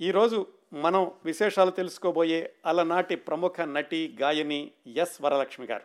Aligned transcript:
ఈరోజు 0.00 0.46
మనం 0.72 1.12
విశేషాలు 1.24 1.70
తెలుసుకోబోయే 1.70 2.54
అలనాటి 2.66 3.16
ప్రముఖ 3.16 3.60
నటి 3.60 4.18
గాయని 4.20 4.70
ఎస్ 4.86 5.22
వరలక్ష్మి 5.22 5.66
గారు. 5.66 5.82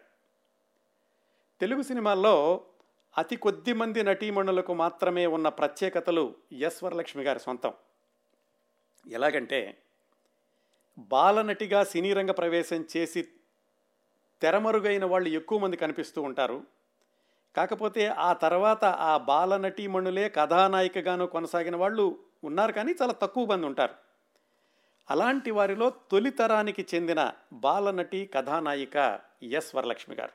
తెలుగు 1.62 1.82
సినిమాల్లో 1.82 2.64
అతి 3.18 3.36
కొద్ది 3.36 3.74
మంది 3.74 4.04
నటీమణులకు 4.04 4.74
మాత్రమే 4.74 5.26
ఉన్న 5.26 5.50
ప్రత్యేకతలు 5.50 6.36
ఎస్ 6.52 6.84
వరలక్ష్మి 6.84 7.24
గారి 7.24 7.40
సొంతం. 7.40 7.74
ఎలాగంటే 9.08 9.78
బాలనటిగా 11.00 11.84
సినీ 11.84 12.14
రంగ 12.14 12.32
ప్రవేశం 12.32 12.86
చేసి 12.98 13.28
తెరమరుగైన 14.42 15.06
వాళ్ళు 15.06 15.30
ఎక్కువ 15.30 15.60
మంది 15.60 15.78
కనిపిస్తూ 15.78 16.22
ఉంటారు. 16.22 16.64
కాకపోతే 17.56 18.08
ఆ 18.08 18.34
తర్వాత 18.34 18.86
ఆ 18.86 19.18
బాలనటీమణులే 19.18 20.30
కథానాయికగాను 20.30 21.28
కొనసాగిన 21.28 21.76
వాళ్ళు 21.76 22.29
ఉన్నారు 22.44 22.72
కానీ 22.72 22.96
చాలా 23.02 23.14
తక్కువ 23.14 23.46
మంది 23.46 23.66
ఉంటారు. 23.66 23.96
అలాంటి 25.12 25.52
వారిలో 25.52 25.90
తొలితరానికి 25.90 26.88
చెందిన 26.96 27.32
బాలనటి 27.54 28.26
కథానాయిక 28.26 29.20
ఎస్ 29.44 29.76
వరలక్ష్మి 29.76 30.16
గారు. 30.16 30.32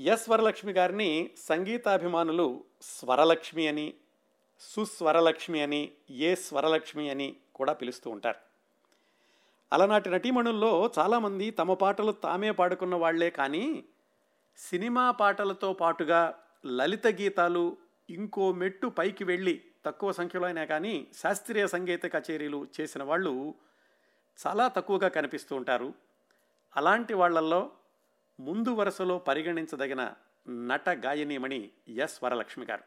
ఎస్ 0.00 0.30
వరలక్ష్మి 0.30 0.72
గారిని 0.72 1.30
సంగీతాభిమానులు 1.38 2.64
స్వరలక్ష్మి 2.82 3.68
అని 3.68 3.94
సుస్వరలక్ష్మి 4.60 5.62
అని 5.62 5.92
ఏ 6.10 6.34
స్వరలక్ష్మి 6.34 7.10
అని 7.10 7.36
కూడా 7.54 7.72
పిలుస్తూ 7.72 8.10
ఉంటారు. 8.10 8.38
అలనాటి 9.72 10.10
నటీమణుల్లో 10.10 10.90
చాలామంది 10.98 11.50
తమ 11.50 11.74
పాటలు 11.74 12.12
తామే 12.12 12.50
పాడుకున్న 12.50 12.94
వాళ్ళే 12.94 13.30
కానీ 13.30 13.84
సినిమా 14.58 15.10
పాటలతో 15.10 15.72
పాటుగా 15.72 16.38
లలిత 16.66 17.06
గీతాలు 17.06 17.76
ఇంకో 18.10 18.52
మెట్టు 18.52 18.86
పైకి 18.86 19.24
వెళ్ళి 19.24 19.64
తక్కువ 19.86 20.12
సంఖ్యలో 20.12 20.46
అయినా 20.46 20.64
కానీ 20.64 20.94
శాస్త్రీయ 21.14 21.66
సంగీత 21.66 22.04
కచేరీలు 22.14 22.66
చేసిన 22.76 23.02
వాళ్ళు 23.02 23.54
చాలా 24.38 24.68
తక్కువగా 24.68 25.08
కనిపిస్తూ 25.08 25.56
ఉంటారు. 25.56 25.94
అలాంటి 26.76 27.14
వాళ్ళల్లో 27.14 27.60
ముందు 28.40 28.70
వరుసలో 28.70 29.18
పరిగణించదగిన 29.18 30.02
నట 30.48 30.88
గాయనీమణి 30.88 31.70
ఎస్ 31.88 32.24
వరలక్ష్మి 32.24 32.66
గారు. 32.66 32.84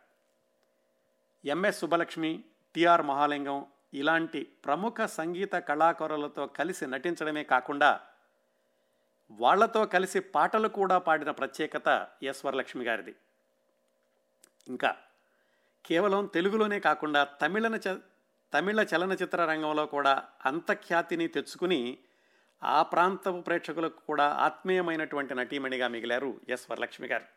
ఎంఎస్ 1.46 1.80
సుబ్బలక్ష్మి 1.80 2.44
టిఆర్ 2.76 3.02
మహాలింగం 3.02 3.66
ఇలాంటి 3.94 4.42
ప్రముఖ 4.66 5.02
సంగీత 5.02 5.56
కళాకారులతో 5.70 6.48
కలిసి 6.48 6.86
నటించడమే 6.86 7.44
కాకుండా 7.44 7.92
వాళ్ళతో 9.32 9.86
కలిసి 9.86 10.20
పాటలు 10.20 10.68
కూడా 10.68 10.98
పాడిన 10.98 11.32
ప్రత్యేకత 11.32 12.08
ఎస్ 12.24 12.46
వరలక్ష్మి 12.46 12.86
గారిది. 12.86 13.16
ఇంకా 14.68 14.92
కేవలం 15.90 16.26
తెలుగులోనే 16.26 16.80
కాకుండా 16.80 17.24
తమిళన 17.24 17.76
చ 17.76 17.96
తమిళ 18.54 18.80
చలనచిత్ర 18.82 19.46
రంగంలో 19.46 19.86
కూడా 19.86 20.24
అంతఖ్యాతిని 20.46 21.28
తెచ్చుకుని 21.28 21.98
ఆ 22.64 22.82
ప్రాంతపు 22.82 23.42
ప్రేక్షకులకు 23.42 24.00
కూడా 24.08 24.26
ఆత్మీయమైనటువంటి 24.26 25.34
నటీమణిగా 25.36 25.88
మిగిలారు 25.88 26.42
ఎస్ 26.50 26.72
వరలక్ష్మి 26.72 27.08
గారు. 27.08 27.28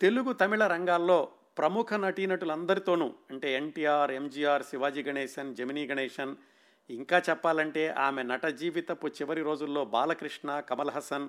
తెలుగు 0.00 0.32
తమిళ 0.32 0.66
రంగాల్లో 0.66 1.18
ప్రముఖ 1.58 1.94
నటీనటులందరితోనూ 1.94 3.14
అంటే 3.30 3.52
ఎన్టీఆర్ 3.52 4.10
ఎంజీఆర్ 4.10 4.62
శివాజీ 4.62 5.02
గణేశన్ 5.02 5.54
జమినీ 5.54 5.86
గణేశన్ 5.86 6.34
ఇంకా 6.90 7.22
చెప్పాలంటే 7.30 7.88
ఆమె 7.88 8.22
నట 8.22 8.46
జీవితపు 8.46 9.06
చివరి 9.06 9.42
రోజుల్లో 9.42 9.84
బాలకృష్ణ 9.84 10.60
కమల్ 10.60 10.90
హసన్ 10.90 11.28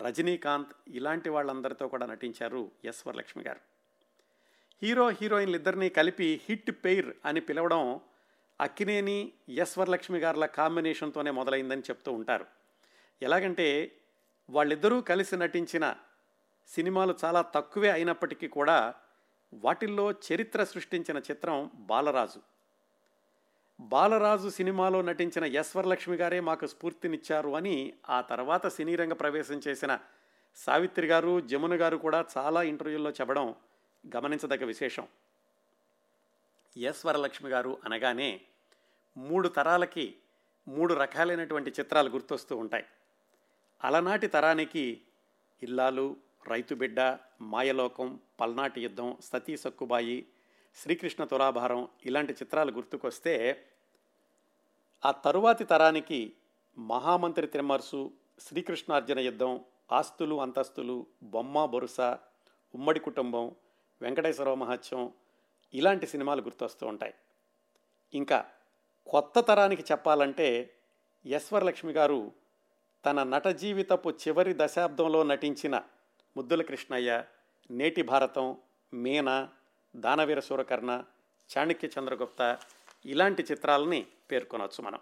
రజనీకాంత్ 0.00 0.74
ఇలాంటి 0.88 1.28
వాళ్ళందరితో 1.28 1.88
కూడా 1.88 2.06
నటించారు 2.06 2.70
ఎస్ 2.84 3.06
వరలక్ష్మి 3.06 3.44
గారు. 3.44 3.77
హీరో 4.82 5.08
హీరోయిన్లు 5.08 5.56
ఇద్దరిని 5.56 5.88
కలిపి 5.88 6.40
హిట్ 6.48 6.70
పెయిర్ 6.70 7.12
అని 7.24 7.40
పిలవడం 7.40 8.00
అక్కినేని 8.60 9.32
ఎస్ 9.48 9.78
వరలక్ష్మి 9.78 10.18
గారుల 10.18 10.46
కాంబినేషన్తోనే 10.46 11.30
మొదలైందని 11.30 11.80
చెప్తూ 11.80 12.12
ఉంటారు. 12.12 12.46
ఎలాగంటే 13.22 13.92
వాళ్ళిద్దరూ 14.50 15.00
కలిసి 15.00 15.36
నటించిన 15.36 15.96
సినిమాలు 16.68 17.14
చాలా 17.24 17.42
తక్కువే 17.42 17.90
అయినప్పటికీ 17.90 18.48
కూడా 18.48 18.94
వాటిల్లో 19.52 20.10
చరిత్ర 20.10 20.64
సృష్టించిన 20.64 21.18
చిత్రం 21.18 21.70
బాలరాజు. 21.74 22.40
బాలరాజు 23.80 24.48
సినిమాలో 24.48 25.02
నటించిన 25.02 25.44
ఎస్ 25.44 25.76
వరలక్ష్మి 25.76 26.16
గారే 26.16 26.40
మాకు 26.40 26.66
స్ఫూర్తినిచ్చారు 26.66 27.56
అని 27.56 27.92
ఆ 28.10 28.20
తర్వాత 28.20 28.66
సినీరంగ 28.66 29.12
ప్రవేశం 29.12 29.60
చేసిన 29.68 29.98
సావిత్రి 30.56 31.06
గారు 31.06 31.40
జమున 31.40 31.80
గారు 31.80 31.96
కూడా 31.96 32.24
చాలా 32.38 32.62
ఇంటర్వ్యూల్లో 32.62 33.10
చెప్పడం 33.10 33.54
గమనించదగ్గ 34.06 34.64
విశేషం. 34.64 35.08
ఎస్ 36.76 37.06
వరలక్ష్మి 37.06 37.50
గారు 37.50 37.78
అనగానే 37.84 38.40
మూడు 39.16 39.48
తరాలకి 39.48 40.16
మూడు 40.68 40.94
రకాలైనటువంటి 40.94 41.70
చిత్రాలు 41.70 42.10
గుర్తొస్తూ 42.10 42.56
ఉంటాయి. 42.56 42.84
అలనాటి 43.84 44.26
తరానికి 44.26 45.02
ఇల్లాలు 45.62 46.16
రైతు 46.48 46.74
బిడ్డ 46.74 47.18
మాయలోకం 47.40 48.20
పల్నాటి 48.40 48.80
యుద్ధం 48.80 49.16
సతీ 49.22 49.56
సక్కుబాయి 49.56 50.26
శ్రీకృష్ణ 50.74 51.24
తులాభారం 51.24 51.88
ఇలాంటి 52.06 52.32
చిత్రాలు 52.32 52.72
గుర్తుకొస్తే 52.72 53.64
ఆ 55.04 55.10
తరువాతి 55.10 55.64
తరానికి 55.64 56.32
మహామంత్రి 56.78 57.46
త్రిమర్సు 57.46 58.12
శ్రీకృష్ణార్జున 58.40 59.18
యుద్ధం 59.18 59.64
ఆస్తులు 59.92 60.40
అంతస్తులు 60.40 61.06
బొమ్మ 61.22 61.64
బొరుస 61.64 62.00
ఉమ్మడి 62.74 63.00
కుటుంబం 63.00 63.54
వెంకటేశ్వర 64.02 64.54
మహత్యం 64.54 65.12
ఇలాంటి 65.74 66.06
సినిమాలు 66.06 66.42
గుర్తొస్తూ 66.42 66.86
ఉంటాయి. 66.86 67.14
ఇంకా 68.14 68.50
కొత్త 69.10 69.40
తరానికి 69.40 69.82
చెప్పాలంటే 69.82 70.74
లక్ష్మి 71.58 71.92
గారు 71.92 72.32
తన 73.06 73.22
నట 73.22 73.46
జీవితపు 73.46 74.10
చివరి 74.10 74.54
దశాబ్దంలో 74.56 75.22
నటించిన 75.22 75.82
ముద్దుల 76.36 76.62
కృష్ణయ్య 76.62 77.24
నేటి 77.70 78.02
భారతం 78.02 78.56
మీన 78.94 79.48
దానవీర 79.96 80.40
సూరకర్ణ 80.40 81.04
చాణక్య 81.58 81.88
చంద్రగుప్త 81.88 82.58
ఇలాంటి 83.06 83.42
చిత్రాలని 83.42 84.06
పేర్కొనవచ్చు 84.30 84.84
మనం. 84.84 85.00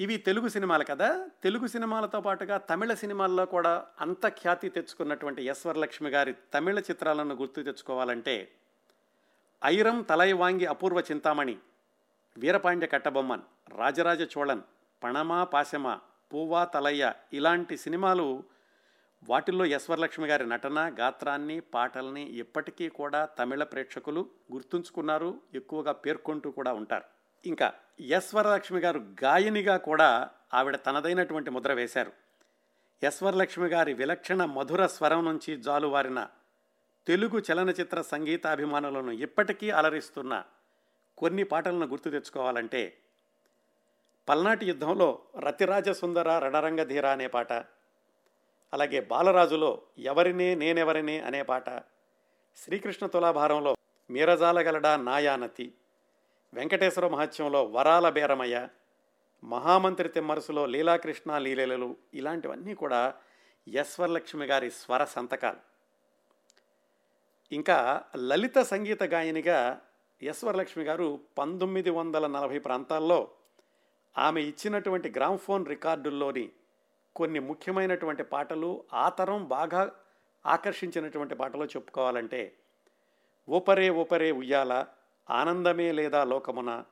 ఇవి 0.00 0.16
తెలుగు 0.16 0.48
సినిమాలు 0.48 0.84
కదా. 0.84 1.28
తెలుగు 1.42 1.66
సినిమాలతో 1.66 2.20
పాటుగా 2.20 2.56
తమిళ 2.58 2.94
సినిమాల్లో 2.94 3.46
కూడా 3.46 3.86
అంత 4.00 4.28
ఖ్యాతి 4.28 4.68
తెచ్చుకున్నటువంటి 4.68 5.42
ఎస్ 5.42 5.66
వరలక్ష్మి 5.66 6.10
గారి 6.10 6.34
తమిళ 6.54 6.78
చిత్రాలను 6.78 7.34
గుర్తు 7.34 7.60
తెచ్చుకోవాలంటే 7.62 8.48
ఐరం 9.64 10.02
తలై 10.02 10.32
వాంగి 10.32 10.66
అపూర్వ 10.66 11.00
చింతామణి 11.00 11.58
వీరపాండ్య 12.38 12.86
కట్టబొమ్మన్ 12.86 13.40
రాజరాజ 13.78 14.22
చోళన్ 14.22 14.62
పణమా 15.04 15.44
పాశమ 15.44 15.98
పూవా 16.32 16.64
తలయ్య 16.64 17.12
ఇలాంటి 17.32 17.76
సినిమాలు 17.76 18.44
వాటిల్లో 19.28 19.64
ఎస్ 19.64 19.90
వరలక్ష్మి 19.90 20.26
గారి 20.26 20.46
నటన 20.48 20.92
గాత్రాన్ని 21.00 21.60
పాటల్ని 21.60 22.22
ఇప్పటికీ 22.22 22.88
కూడా 22.88 23.24
తమిళ 23.24 23.64
ప్రేక్షకులు 23.64 24.26
గుర్తుంచుకున్నారు 24.52 25.40
ఎక్కువగా 25.54 25.92
పేర్కొంటూ 25.92 26.50
కూడా 26.50 26.72
ఉంటారు. 26.72 27.15
ఇంకా 27.46 27.68
ఎస్ 28.00 28.34
వరలక్ష్మి 28.34 28.80
గారు 28.80 29.00
గాయనిగా 29.24 29.76
కూడా 29.76 30.08
ఆవిడ 30.54 30.76
తనదైనటువంటి 30.76 31.50
ముద్ర 31.50 31.72
వేశారు. 31.72 32.12
ఎస్ 33.02 33.22
వరలక్ష్మి 33.22 33.68
గారి 33.68 33.92
విలక్షణ 33.94 34.44
మధుర 34.44 34.86
స్వరం 34.86 35.24
నుంచి 35.24 35.56
జాలువారిన 35.60 36.20
తెలుగు 37.06 37.38
చలనచిత్ర 37.38 38.02
సంగీతాభిమానులను 38.02 39.12
ఇప్పటికీ 39.12 39.70
అలరిస్తున్న 39.70 40.44
కొన్ని 41.18 41.44
పాటలను 41.44 41.86
గుర్తు 41.86 42.08
తెచ్చుకోవాలంటే 42.10 42.82
పల్నాటి 44.28 44.66
యుద్ధంలో 44.66 45.08
రతిరాజ 45.38 45.88
సుందర 45.90 46.38
రణరంగధీర 46.38 47.06
అనే 47.06 47.26
పాట 47.26 47.52
అలాగే 48.72 49.00
బాలరాజులో 49.00 49.82
ఎవరినే 49.98 50.54
నేనెవరినే 50.54 51.20
అనే 51.20 51.42
పాట 51.42 51.68
శ్రీకృష్ణ 52.56 53.06
తులాభారంలో 53.06 53.72
మీరజాలగలడా 54.10 54.96
నాయానతి 54.96 55.66
వెంకటేశ్వర 56.54 57.06
మహత్యంలో 57.06 57.64
వరాల 57.64 58.08
బేరమయ్య 58.08 58.68
మహామంత్రి 59.44 60.08
తిమ్మరుసులో 60.08 60.66
లీలాకృష్ణ 60.66 61.38
లీలలు 61.38 61.96
ఇలాంటివన్నీ 62.14 62.74
కూడా 62.74 63.14
యశ్వరలక్ష్మి 63.68 64.46
గారి 64.46 64.70
స్వర 64.70 65.04
సంతకాలు. 65.04 65.58
ఇంకా 67.52 68.04
లలిత 68.16 68.58
సంగీత 68.58 69.02
గాయనిగా 69.02 69.80
యశ్వరలక్ష్మి 70.22 70.84
గారు 70.84 71.20
పంతొమ్మిది 71.38 71.90
వందల 71.90 72.26
నలభై 72.26 72.58
ప్రాంతాల్లో 72.58 73.28
ఆమె 74.18 74.40
ఇచ్చినటువంటి 74.40 75.12
గ్రామ్ఫోన్ 75.16 75.66
రికార్డుల్లోని 75.66 76.50
కొన్ని 77.16 77.40
ముఖ్యమైనటువంటి 77.40 78.22
పాటలు 78.22 78.84
ఆ 78.92 79.08
తరం 79.08 79.48
బాగా 79.48 79.92
ఆకర్షించినటువంటి 80.46 81.34
పాటలు 81.34 81.64
చెప్పుకోవాలంటే 81.64 82.54
ఊపరే 83.50 83.90
ఊపరే 83.90 84.32
ఉయ్యాల 84.32 84.86
ఆనందమే 85.30 85.92
లేదా 85.92 86.24
లోకమున 86.24 86.84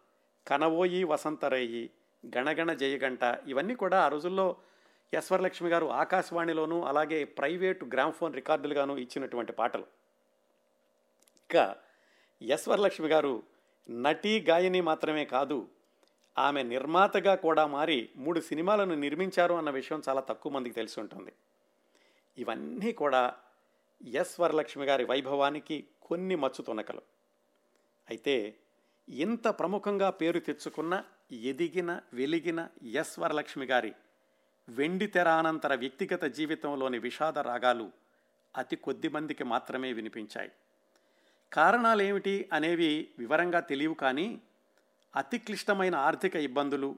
కనవోయి 0.46 1.04
వసంతరయ్యి 1.04 1.90
గణగణ 2.36 2.72
జయగంట 2.72 3.38
ఇవన్నీ 3.46 3.74
కూడా 3.74 4.04
ఆ 4.04 4.08
రోజుల్లో 4.08 4.56
యశ్వరలక్ష్మి 5.14 5.70
గారు 5.70 5.86
ఆకాశవాణిలోనూ 5.86 6.82
అలాగే 6.82 7.24
ప్రైవేటు 7.24 7.84
గ్రామ్ఫోన్ 7.84 8.34
రికార్డులుగాను 8.34 8.96
ఇచ్చినటువంటి 8.96 9.52
పాటలు. 9.52 9.86
ఇంకా 11.50 11.76
యశ్వరలక్ష్మి 12.42 13.08
గారు 13.08 13.42
నటీ 13.90 14.40
గాయని 14.40 14.80
మాత్రమే 14.80 15.24
కాదు 15.24 15.68
ఆమె 16.38 16.62
నిర్మాతగా 16.62 17.34
కూడా 17.34 17.66
మారి 17.66 18.08
మూడు 18.16 18.40
సినిమాలను 18.40 18.94
నిర్మించారు 18.94 19.54
అన్న 19.54 19.70
విషయం 19.70 20.02
చాలా 20.08 20.20
తక్కువ 20.20 20.52
మందికి 20.52 20.74
తెలిసి 20.74 21.00
ఉంటుంది. 21.00 21.32
ఇవన్నీ 22.38 22.92
కూడా 22.92 23.34
ఎస్ 24.14 24.40
వరలక్ష్మి 24.40 24.86
గారి 24.86 25.04
వైభవానికి 25.04 25.86
కొన్ని 26.02 26.34
మచ్చు 26.34 26.62
తునకలు 26.62 27.02
అయితే 28.08 28.56
ఇంత 29.08 29.48
ప్రముఖంగా 29.48 30.10
పేరు 30.10 30.38
తెచ్చుకున్న 30.38 31.04
ఎదిగిన 31.32 32.00
వెలిగిన 32.12 32.68
ఎస్ 32.82 33.18
వరలక్ష్మి 33.18 33.66
గారి 33.66 33.92
వెండి 34.68 35.06
తెర 35.06 35.28
అనంతర 35.28 35.74
వ్యక్తిగత 35.74 36.24
జీవితంలోని 36.24 36.98
విషాద 36.98 37.38
రాగాలు 37.38 37.92
అతి 38.56 38.76
కొద్ది 38.76 39.08
మందికి 39.08 39.44
మాత్రమే 39.44 39.92
వినిపించాయి. 39.92 40.50
కారణాలు 41.52 42.02
ఏమిటి 42.02 42.48
అనేవి 42.52 43.08
వివరంగా 43.18 43.60
తెలియవు 43.60 43.94
కానీ 43.94 44.40
అతి 45.16 45.38
క్లిష్టమైన 45.38 45.94
ఆర్థిక 45.94 46.36
ఇబ్బందులు 46.36 46.96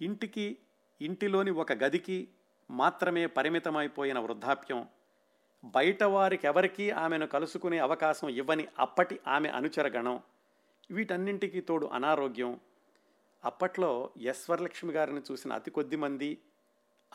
ఇంటికి 0.00 0.58
ఇంటిలోని 1.00 1.50
ఒక 1.50 1.72
గదికి 1.72 2.28
మాత్రమే 2.70 3.26
పరిమితమైపోయిన 3.26 4.18
వృద్ధాప్యం 4.18 4.88
బయట 5.64 6.02
వారికెవరికీ 6.02 6.90
ఆమెను 6.90 7.26
కలుసుకునే 7.26 7.78
అవకాశం 7.78 8.28
ఇవ్వని 8.28 8.68
అప్పటి 8.78 9.20
ఆమె 9.26 9.48
అనుచరగణం 9.48 10.22
వీటన్నింటికి 10.90 11.60
తోడు 11.60 11.86
అనారోగ్యం. 11.86 12.60
అప్పట్లో 13.44 14.10
ఎస్ 14.20 14.50
వరలక్ష్మి 14.50 14.92
గారిని 14.92 15.20
చూసిన 15.30 15.52
అతి 15.52 15.70
కొద్ది 15.70 15.96
మంది 15.96 16.38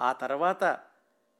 ఆ 0.01 0.11
తర్వాత 0.13 0.79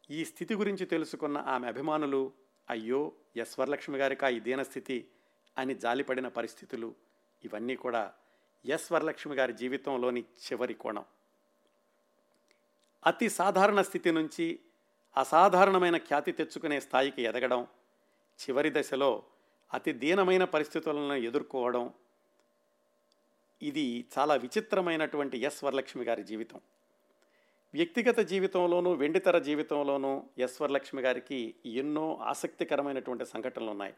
ఈ 0.10 0.25
స్థితి 0.25 0.56
గురించి 0.56 0.86
తెలుసుకున్న 0.86 1.38
ఆమె 1.38 1.68
అభిమానులు 1.68 2.31
అయ్యో 2.69 3.12
ఎస్ 3.38 3.60
వరలక్ష్మి 3.60 3.98
గారికి 3.98 4.36
ఈ 4.36 4.39
దీనస్థితి 4.39 5.07
అని 5.57 5.75
జాలిపడిన 5.75 6.28
పరిస్థితులు. 6.28 6.95
ఇవన్నీ 7.44 7.75
కూడా 7.75 8.13
ఎస్ 8.66 8.92
వరలక్ష్మి 8.92 9.36
గారి 9.36 9.54
జీవితంలోని 9.54 10.19
చివరి 10.19 10.74
కోణం. 10.74 11.06
అతి 13.06 13.30
సాధారణ 13.30 13.81
స్థితి 13.81 14.12
నుంచి 14.12 14.60
అసాధారణమైన 15.18 15.98
ఖ్యాతి 15.98 16.31
తెచ్చుకునే 16.31 16.80
స్థాయికి 16.80 17.22
ఎదగడం 17.22 17.68
చివరి 18.39 18.72
దశలో 18.72 19.24
అతి 19.74 19.94
దీనమైన 19.94 20.44
పరిస్థితులను 20.44 21.13
ఎదుర్కోవడం 21.13 21.94
ఇది 23.62 24.08
చాలా 24.19 24.36
విచిత్రమైనటువంటి 24.36 25.38
ఎస్ 25.38 25.63
వరలక్ష్మి 25.63 26.06
గారి 26.06 26.24
జీవితం. 26.24 26.62
వ్యక్తిగత 27.74 28.19
జీవితంలోనూ 28.19 28.94
వెండితెర 28.94 29.38
జీవితంలోనూ 29.38 30.24
ఎస్ 30.38 30.62
వరలక్ష్మి 30.62 31.02
గారికి 31.02 31.56
ఎన్నో 31.66 32.18
ఆసక్తికరమైనటువంటి 32.22 33.25
సంఘటనలు 33.25 33.69
ఉన్నాయి. 33.69 33.94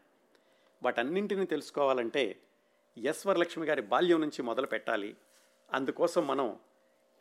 వాటన్నింటినీ 0.82 1.46
తెలుసుకోవాలంటే 1.46 2.40
ఎస్ 2.98 3.26
వరలక్ష్మి 3.26 3.66
గారి 3.66 3.82
బాల్యం 3.82 4.20
నుంచి 4.20 4.42
మొదలు 4.42 4.66
పెట్టాలి. 4.66 5.16
అందుకోసం 5.72 6.26
మనం 6.26 6.58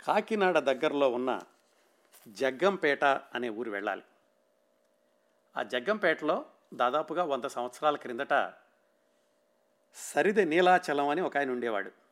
కాకినాడ 0.02 0.60
దగ్గరలో 0.60 1.10
ఉన్న 1.10 1.40
జగ్గంపేట 2.28 3.06
అనే 3.06 3.50
ఊరు 3.50 3.72
వెళ్ళాలి. 3.72 4.02
ఆ 5.58 5.64
జగ్గంపేటలో 5.64 6.46
దాదాపుగా 6.74 7.24
వంద 7.24 7.44
సంవత్సరాల 7.44 7.96
క్రిందట 7.96 8.54
సరిద 9.96 10.40
నీలాచలం 10.40 11.10
అని 11.10 11.22
ఒక 11.22 11.38
ఆయన 11.38 11.52
ఉండేవాడు. 11.52 12.03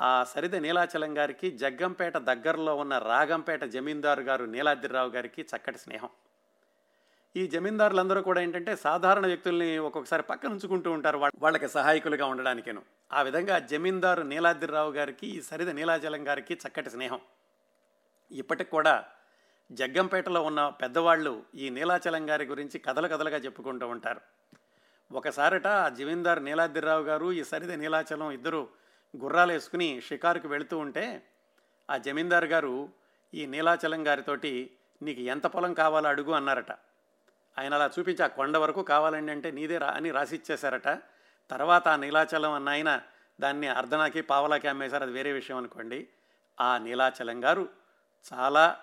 ఆ 0.00 0.24
సరిద 0.24 0.56
నీలాచలం 0.56 1.18
గారికి 1.18 1.50
జగ్గంపేట 1.50 2.16
దగ్గరలో 2.16 2.76
ఉన్న 2.76 2.98
రాగంపేట 2.98 3.64
జమీందారు 3.64 4.20
గారు 4.20 4.44
నీలాద్రిరావు 4.44 5.08
గారికి 5.08 5.42
చక్కటి 5.42 5.78
స్నేహం. 5.78 6.08
ఈ 7.36 7.46
జమీందారులందరూ 7.46 8.22
కూడా 8.22 8.40
ఏంటంటే 8.40 8.76
సాధారణ 8.76 9.26
వ్యక్తుల్ని 9.26 9.78
ఒక్కొక్కసారి 9.78 10.22
పక్కన 10.22 10.48
ఉంచుకుంటూ 10.48 10.92
ఉంటారు. 10.92 11.18
వాళ్ళ- 11.18 11.42
వాళ్ళకి 11.42 11.68
సహాయకులుగా 11.68 12.26
ఉండడానికేను. 12.26 12.82
ఆ 13.12 13.22
విధంగా 13.22 13.58
జమీందారు 13.58 14.22
నీలాద్రిరావు 14.22 14.92
గారికి 14.92 15.26
ఈ 15.26 15.40
సరిద 15.40 15.70
నీలాచలం 15.70 16.28
గారికి 16.28 16.54
చక్కటి 16.54 16.90
స్నేహం. 16.90 17.20
ఇప్పటికి 18.32 18.70
కూడా 18.70 19.04
జగ్గంపేటలో 19.72 20.42
ఉన్న 20.42 20.68
పెద్దవాళ్ళు 20.68 21.42
ఈ 21.54 21.70
నీలాచలం 21.70 22.30
గారి 22.30 22.44
గురించి 22.44 22.78
కథలు 22.78 23.08
కథలుగా 23.08 23.36
చెప్పుకుంటూ 23.36 23.88
ఉంటారు. 23.88 24.20
ఒకసారట 25.12 25.66
ఆ 25.66 25.88
జమీందారు 25.88 26.40
నీలాద్రిరావు 26.40 27.02
గారు 27.02 27.32
ఈ 27.32 27.44
సరిద 27.44 27.72
నీలాచలం 27.72 28.30
ఇద్దరు 28.30 28.83
గుర్రాలు 29.16 29.52
వేసుకుని 29.52 30.00
షికారుకు 30.00 30.48
వెళుతూ 30.48 30.78
ఉంటే 30.78 31.22
ఆ 31.90 31.96
జమీందారు 31.96 32.46
గారు 32.46 32.88
ఈ 33.34 33.46
నీలాచలం 33.46 34.06
గారితోటి 34.06 34.70
నీకు 35.02 35.20
ఎంత 35.20 35.46
పొలం 35.46 35.74
కావాలో 35.74 36.08
అడుగు 36.08 36.32
అన్నారట. 36.32 36.72
ఆయన 37.58 37.74
అలా 37.74 37.90
చూపించి 37.98 38.24
ఆ 38.24 38.26
కొండ 38.26 38.56
వరకు 38.56 38.82
కావాలండి 38.82 39.32
అంటే 39.32 39.50
నీదే 39.50 39.78
రా 39.78 39.90
అని 39.90 40.10
రాసిచ్చేశారట. 40.10 40.88
తర్వాత 41.50 41.88
ఆ 41.88 41.96
నీలాచలం 41.96 42.52
అన్న 42.52 42.68
ఆయన 42.68 43.02
దాన్ని 43.40 43.68
అర్ధనాకి 43.68 44.20
పావలాకి 44.20 44.68
అమ్మేశారు. 44.68 45.02
అది 45.02 45.12
వేరే 45.12 45.32
విషయం 45.32 45.56
అనుకోండి. 45.56 46.08
ఆ 46.60 46.78
నీలాచలం 46.78 47.44
గారు 47.44 47.68
చాలా 48.32 48.80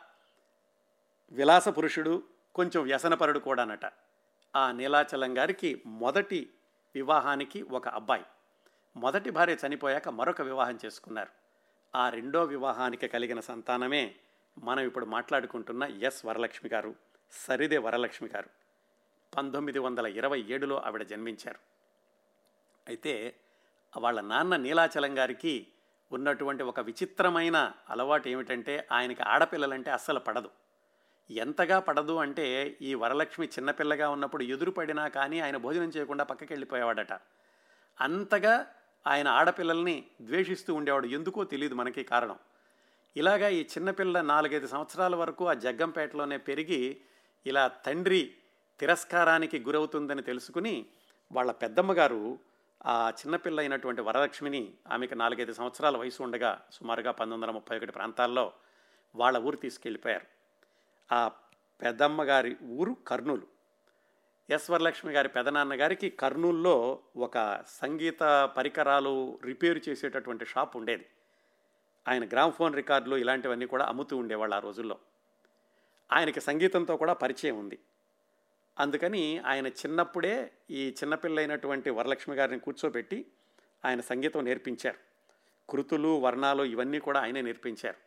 విలాస 1.32 1.70
పురుషుడు 1.70 2.24
కొంచెం 2.56 2.84
వ్యసనపరుడు 2.84 3.40
కూడానట. 3.40 3.86
ఆ 4.56 4.72
నీలాచలం 4.72 5.38
గారికి 5.38 5.84
మొదటి 5.86 6.50
వివాహానికి 6.96 7.62
ఒక 7.62 7.88
అబ్బాయి. 7.88 8.26
మొదటి 8.96 9.30
భార్య 9.30 9.58
చనిపోయాక 9.68 10.10
మరొక 10.10 10.42
వివాహం 10.42 10.80
చేసుకున్నారు. 10.86 11.30
ఆ 11.96 12.10
రెండో 12.10 12.44
వివాహానికి 12.44 13.08
కలిగిన 13.08 13.40
సంతానమే 13.40 14.16
మనం 14.58 14.84
ఇప్పుడు 14.84 15.06
మాట్లాడుకుంటున్న 15.06 15.84
ఎస్ 15.84 16.26
వరలక్ష్మి 16.26 16.70
గారు 16.70 16.96
సరిదే 17.32 17.78
వరలక్ష్మి 17.78 18.30
గారు. 18.36 18.50
పంతొమ్మిది 19.38 19.80
వందల 19.80 20.08
ఇరవై 20.08 20.46
ఏడులో 20.50 20.78
ఆవిడ 20.78 21.04
జన్మించారు. 21.04 21.60
అయితే 22.88 23.36
వాళ్ళ 23.98 24.22
నాన్న 24.22 24.56
నీలాచలం 24.56 25.18
గారికి 25.18 25.68
ఉన్నటువంటి 26.12 26.64
ఒక 26.64 26.80
విచిత్రమైన 26.80 27.74
అలవాటు 27.90 28.28
ఏమిటంటే 28.28 28.88
ఆయనకి 28.92 29.24
ఆడపిల్లలంటే 29.24 29.92
అస్సలు 29.92 30.20
పడదు. 30.20 30.50
ఎంతగా 31.30 31.80
పడదు 31.80 32.18
అంటే 32.18 32.78
ఈ 32.82 32.94
వరలక్ష్మి 32.94 33.46
చిన్నపిల్లగా 33.46 34.10
ఉన్నప్పుడు 34.10 34.44
ఎదురు 34.44 34.72
పడినా 34.72 35.08
కానీ 35.08 35.40
ఆయన 35.40 35.58
భోజనం 35.58 35.90
చేయకుండా 35.90 36.24
పక్కకి 36.24 36.54
వెళ్ళిపోయేవాడట 36.54 37.14
అంతగా 38.02 38.74
ఆయన 39.08 39.28
ఆడపిల్లల్ని 39.28 40.06
ద్వేషిస్తూ 40.22 40.74
ఉండేవాడు. 40.74 41.08
ఎందుకో 41.08 41.44
తెలియదు 41.44 41.76
మనకి 41.76 42.04
కారణం. 42.04 42.40
ఇలాగా 43.18 43.48
ఈ 43.48 43.62
చిన్నపిల్ల 43.62 44.22
నాలుగైదు 44.22 44.68
సంవత్సరాల 44.68 45.16
వరకు 45.16 45.48
ఆ 45.48 45.54
జగ్గంపేటలోనే 45.54 46.38
పెరిగి 46.38 47.02
ఇలా 47.46 47.68
తండ్రి 47.68 48.36
తిరస్కారానికి 48.80 49.60
గురవుతుందని 49.60 50.22
తెలుసుకుని 50.22 50.86
వాళ్ళ 51.32 51.52
పెద్దమ్మగారు 51.52 52.40
ఆ 52.86 53.10
చిన్నపిల్ల 53.10 53.60
అయినటువంటి 53.60 54.02
వరలక్ష్మిని 54.02 54.74
ఆమెకు 54.92 55.14
నాలుగైదు 55.14 55.54
సంవత్సరాల 55.54 55.98
వయసు 55.98 56.24
ఉండగా 56.24 56.62
సుమారుగా 56.72 57.12
పంతొమ్మిది 57.12 57.42
వందల 57.42 57.52
ముప్పై 57.52 57.78
ఒకటి 57.78 57.92
ప్రాంతాల్లో 57.92 58.54
వాళ్ళ 59.16 59.38
ఊరు 59.38 59.56
తీసుకెళ్ళిపోయారు. 59.56 60.26
ఆ 61.14 61.32
పెద్దమ్మగారి 61.82 62.58
ఊరు 62.64 62.98
కర్నూలు. 63.08 63.51
ఎస్ 64.52 64.72
వరలక్ష్మి 64.72 65.14
గారి 65.14 65.30
పెదనాన్న 65.30 65.82
గారికి 65.82 66.10
కర్నూల్లో 66.10 67.00
ఒక 67.18 67.64
సంగీత 67.68 68.50
పరికరాలు 68.58 69.40
రిపేర్ 69.44 69.90
చేసేటటువంటి 69.90 70.46
షాప్ 70.46 70.78
ఉండేది. 70.78 71.06
ఆయన 72.08 72.28
గ్రామ్ఫోన్ 72.28 72.76
రికార్డులు 72.76 73.16
ఇలాంటివన్నీ 73.16 73.66
కూడా 73.66 73.86
అమ్ముతూ 73.86 74.18
ఉండేవాళ్ళు 74.18 74.56
ఆ 74.56 74.60
రోజుల్లో. 74.60 74.98
ఆయనకి 76.14 76.42
సంగీతంతో 76.42 76.98
కూడా 76.98 77.14
పరిచయం 77.14 77.60
ఉంది. 77.60 77.80
అందుకని 78.80 79.40
ఆయన 79.40 79.68
చిన్నప్పుడే 79.68 80.52
ఈ 80.72 80.90
చిన్నపిల్ల 80.90 81.40
అయినటువంటి 81.40 81.90
వరలక్ష్మి 81.90 82.36
గారిని 82.36 82.60
కూర్చోబెట్టి 82.60 83.26
ఆయన 83.86 84.02
సంగీతం 84.02 84.46
నేర్పించారు. 84.46 84.98
కృతులు 85.70 86.20
వర్ణాలు 86.20 86.64
ఇవన్నీ 86.64 87.00
కూడా 87.00 87.22
ఆయనే 87.22 87.42
నేర్పించారు. 87.42 87.98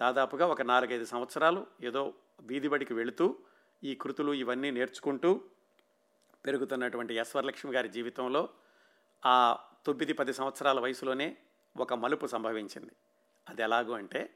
దాదాపుగా 0.00 0.46
ఒక 0.46 0.62
నాలుగైదు 0.62 1.04
సంవత్సరాలు 1.04 1.66
ఏదో 1.82 2.14
వీధిబడికి 2.42 2.94
వెళుతూ 2.94 3.36
ఈ 3.84 3.94
కృతులు 3.94 4.32
ఇవన్నీ 4.32 4.70
నేర్చుకుంటూ 4.70 5.44
పెరుగుతున్నటువంటి 6.46 7.14
ఎస్ 7.14 7.36
వరలక్ష్మి 7.36 7.72
గారి 7.72 7.88
జీవితంలో 7.88 8.48
ఆ 9.26 9.58
తొమ్మిది 9.86 10.12
పది 10.12 10.32
సంవత్సరాల 10.32 10.80
వయసులోనే 10.80 11.36
ఒక 11.76 11.94
మలుపు 11.94 12.26
సంభవించింది. 12.26 12.90
అది 13.48 13.62
ఎలాగో 13.62 13.92
అంటే 13.92 14.34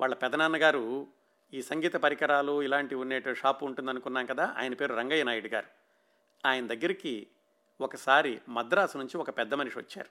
వాళ్ళ 0.00 0.14
పెదనాన్నగారు 0.14 1.06
ఈ 1.54 1.62
సంగీత 1.62 1.94
పరికరాలు 1.94 2.62
ఇలాంటివి 2.62 3.00
ఉండేట 3.00 3.36
షాపు 3.36 3.64
ఉంటుందనుకున్నాం 3.64 4.26
కదా 4.26 4.54
ఆయన 4.58 4.74
పేరు 4.74 4.94
రంగయ్య 4.94 5.24
నాయుడు 5.24 5.46
గారు. 5.46 5.66
ఆయన 6.46 6.66
దగ్గరికి 6.66 7.26
ఒకసారి 7.80 8.40
మద్రాసు 8.48 8.98
నుంచి 8.98 9.18
ఒక 9.18 9.38
పెద్ద 9.38 9.54
మనిషి 9.54 9.78
వచ్చారు. 9.78 10.08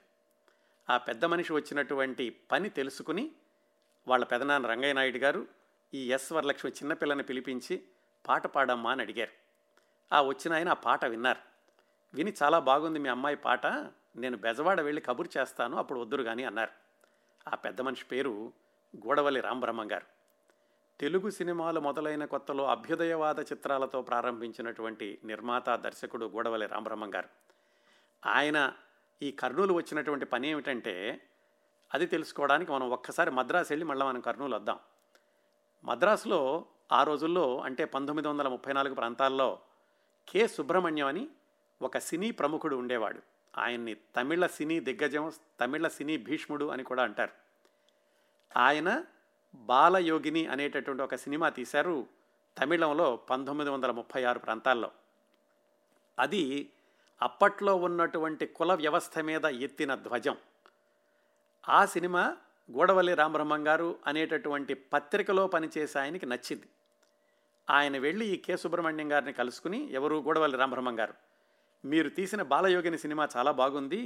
ఆ 0.92 0.96
పెద్ద 0.96 1.24
మనిషి 1.24 1.52
వచ్చినటువంటి 1.52 2.30
పని 2.30 2.68
తెలుసుకుని 2.68 3.32
వాళ్ళ 4.08 4.24
పెదనాన్న 4.24 4.66
రంగయ్య 4.66 4.92
నాయుడు 4.92 5.18
గారు 5.18 5.48
ఈ 5.94 6.12
ఎస్ 6.12 6.32
వరలక్ష్మి 6.32 6.72
చిన్నపిల్లని 6.72 7.22
పిలిపించి 7.22 7.82
పాట 8.28 8.46
పాడమ్మా 8.46 8.92
అని 8.92 9.02
అడిగారు. 9.02 9.39
ఆ 10.12 10.22
వచ్చిన 10.22 10.52
ఆయన 10.52 10.68
ఆ 10.68 10.72
పాట 10.72 11.04
విన్నారు. 11.04 11.38
విని 12.14 12.32
చాలా 12.42 12.58
బాగుంది 12.58 12.98
మీ 12.98 13.08
అమ్మాయి 13.08 13.36
పాట. 13.36 13.66
నేను 14.16 14.36
బెజవాడ 14.36 14.80
వెళ్ళి 14.80 15.02
కబురు 15.02 15.38
చేస్తాను 15.38 15.76
అప్పుడు 15.76 16.00
వద్దురు 16.00 16.22
కానీ 16.22 16.44
అన్నారు. 16.44 16.70
ఆ 17.50 17.54
పెద్ద 17.54 17.80
మనిషి 17.80 18.04
పేరు 18.04 18.52
గూడవల్లి 18.96 19.40
రాంబ్రహ్మం 19.40 19.92
గారు. 19.92 20.06
తెలుగు 21.00 21.30
సినిమాలు 21.30 21.80
మొదలైన 21.80 22.24
కొత్తలో 22.24 22.66
అభ్యుదయవాద 22.66 23.40
చిత్రాలతో 23.40 24.02
ప్రారంభించినటువంటి 24.02 25.18
నిర్మాత 25.24 25.70
దర్శకుడు 25.70 26.26
గూడవల్లి 26.26 26.66
రామబ్రహ్మం 26.66 27.14
గారు. 27.14 27.28
ఆయన 28.26 28.72
ఈ 29.22 29.32
కర్నూలు 29.32 29.72
వచ్చినటువంటి 29.74 30.24
పని 30.24 30.48
ఏమిటంటే 30.48 31.20
అది 31.94 32.06
తెలుసుకోవడానికి 32.06 32.72
మనం 32.72 32.90
ఒక్కసారి 32.90 33.30
మద్రాసు 33.30 33.72
వెళ్ళి 33.72 33.86
మళ్ళీ 33.86 34.06
మనం 34.06 34.20
కర్నూలు 34.20 34.54
వద్దాం. 34.54 34.78
మద్రాసులో 35.84 36.64
ఆ 36.92 37.02
రోజుల్లో 37.02 37.60
అంటే 37.60 37.84
పంతొమ్మిది 37.84 38.28
వందల 38.28 38.48
ముప్పై 38.48 38.72
నాలుగు 38.72 38.94
ప్రాంతాల్లో 38.94 39.58
కె. 40.30 40.46
సుబ్రహ్మణ్యం 40.46 41.06
అని 41.06 41.28
ఒక 41.82 41.98
సినీ 41.98 42.30
ప్రముఖుడు 42.30 42.76
ఉండేవాడు. 42.76 43.22
ఆయన్ని 43.58 43.94
తమిళ 43.94 44.46
సినీ 44.46 44.80
దిగ్గజం 44.80 45.32
తమిళ 45.60 45.88
సినీ 45.88 46.16
భీష్ముడు 46.16 46.64
అని 46.64 46.82
కూడా 46.82 47.02
అంటారు. 47.02 47.30
ఆయన 48.56 49.04
బాలయోగిని 49.54 50.46
అనేటటువంటి 50.46 51.02
ఒక 51.02 51.14
సినిమా 51.14 51.48
తీశారు 51.48 52.06
తమిళంలో 52.58 53.16
పంతొమ్మిది 53.16 53.70
వందల 53.70 53.90
ముప్పై 53.90 54.24
ఆరు 54.24 54.38
ప్రాంతాల్లో. 54.38 54.90
అది 56.18 56.72
అప్పట్లో 57.22 57.76
ఉన్నటువంటి 57.76 58.46
కుల 58.46 58.72
వ్యవస్థ 58.74 59.18
మీద 59.18 59.44
ఎత్తిన 59.44 59.94
ధ్వజం. 59.94 60.36
ఆ 61.68 61.86
సినిమా 61.86 62.36
గూడవల్లి 62.72 63.14
రామబ్రహ్మం 63.14 63.68
గారు 63.68 63.98
అనేటటువంటి 64.06 64.74
పత్రికలో 64.74 65.46
పనిచేసే 65.46 65.98
ఆయనకి 65.98 66.26
నచ్చింది. 66.26 66.66
ఆయన 67.70 67.98
వెళ్ళి 67.98 68.26
ఈ 68.26 68.36
కె 68.36 68.56
సుబ్రహ్మణ్యం 68.56 69.12
గారిని 69.12 69.32
కలుసుకుని 69.32 69.92
ఎవరు 69.92 70.16
గూడవల్లి 70.16 70.56
రామబ్రహ్మం 70.56 70.98
గారు. 70.98 71.14
మీరు 71.84 72.08
తీసిన 72.08 72.42
బాలయోగిని 72.42 72.98
సినిమా 72.98 73.28
చాలా 73.36 73.52
బాగుంది 73.52 74.00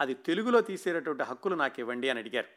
అది 0.00 0.14
తెలుగులో 0.14 0.60
తీసేటటువంటి 0.60 1.22
హక్కులు 1.22 1.54
నాకు 1.54 1.80
ఇవ్వండి 1.80 2.08
అని 2.08 2.20
అడిగారు. 2.20 2.50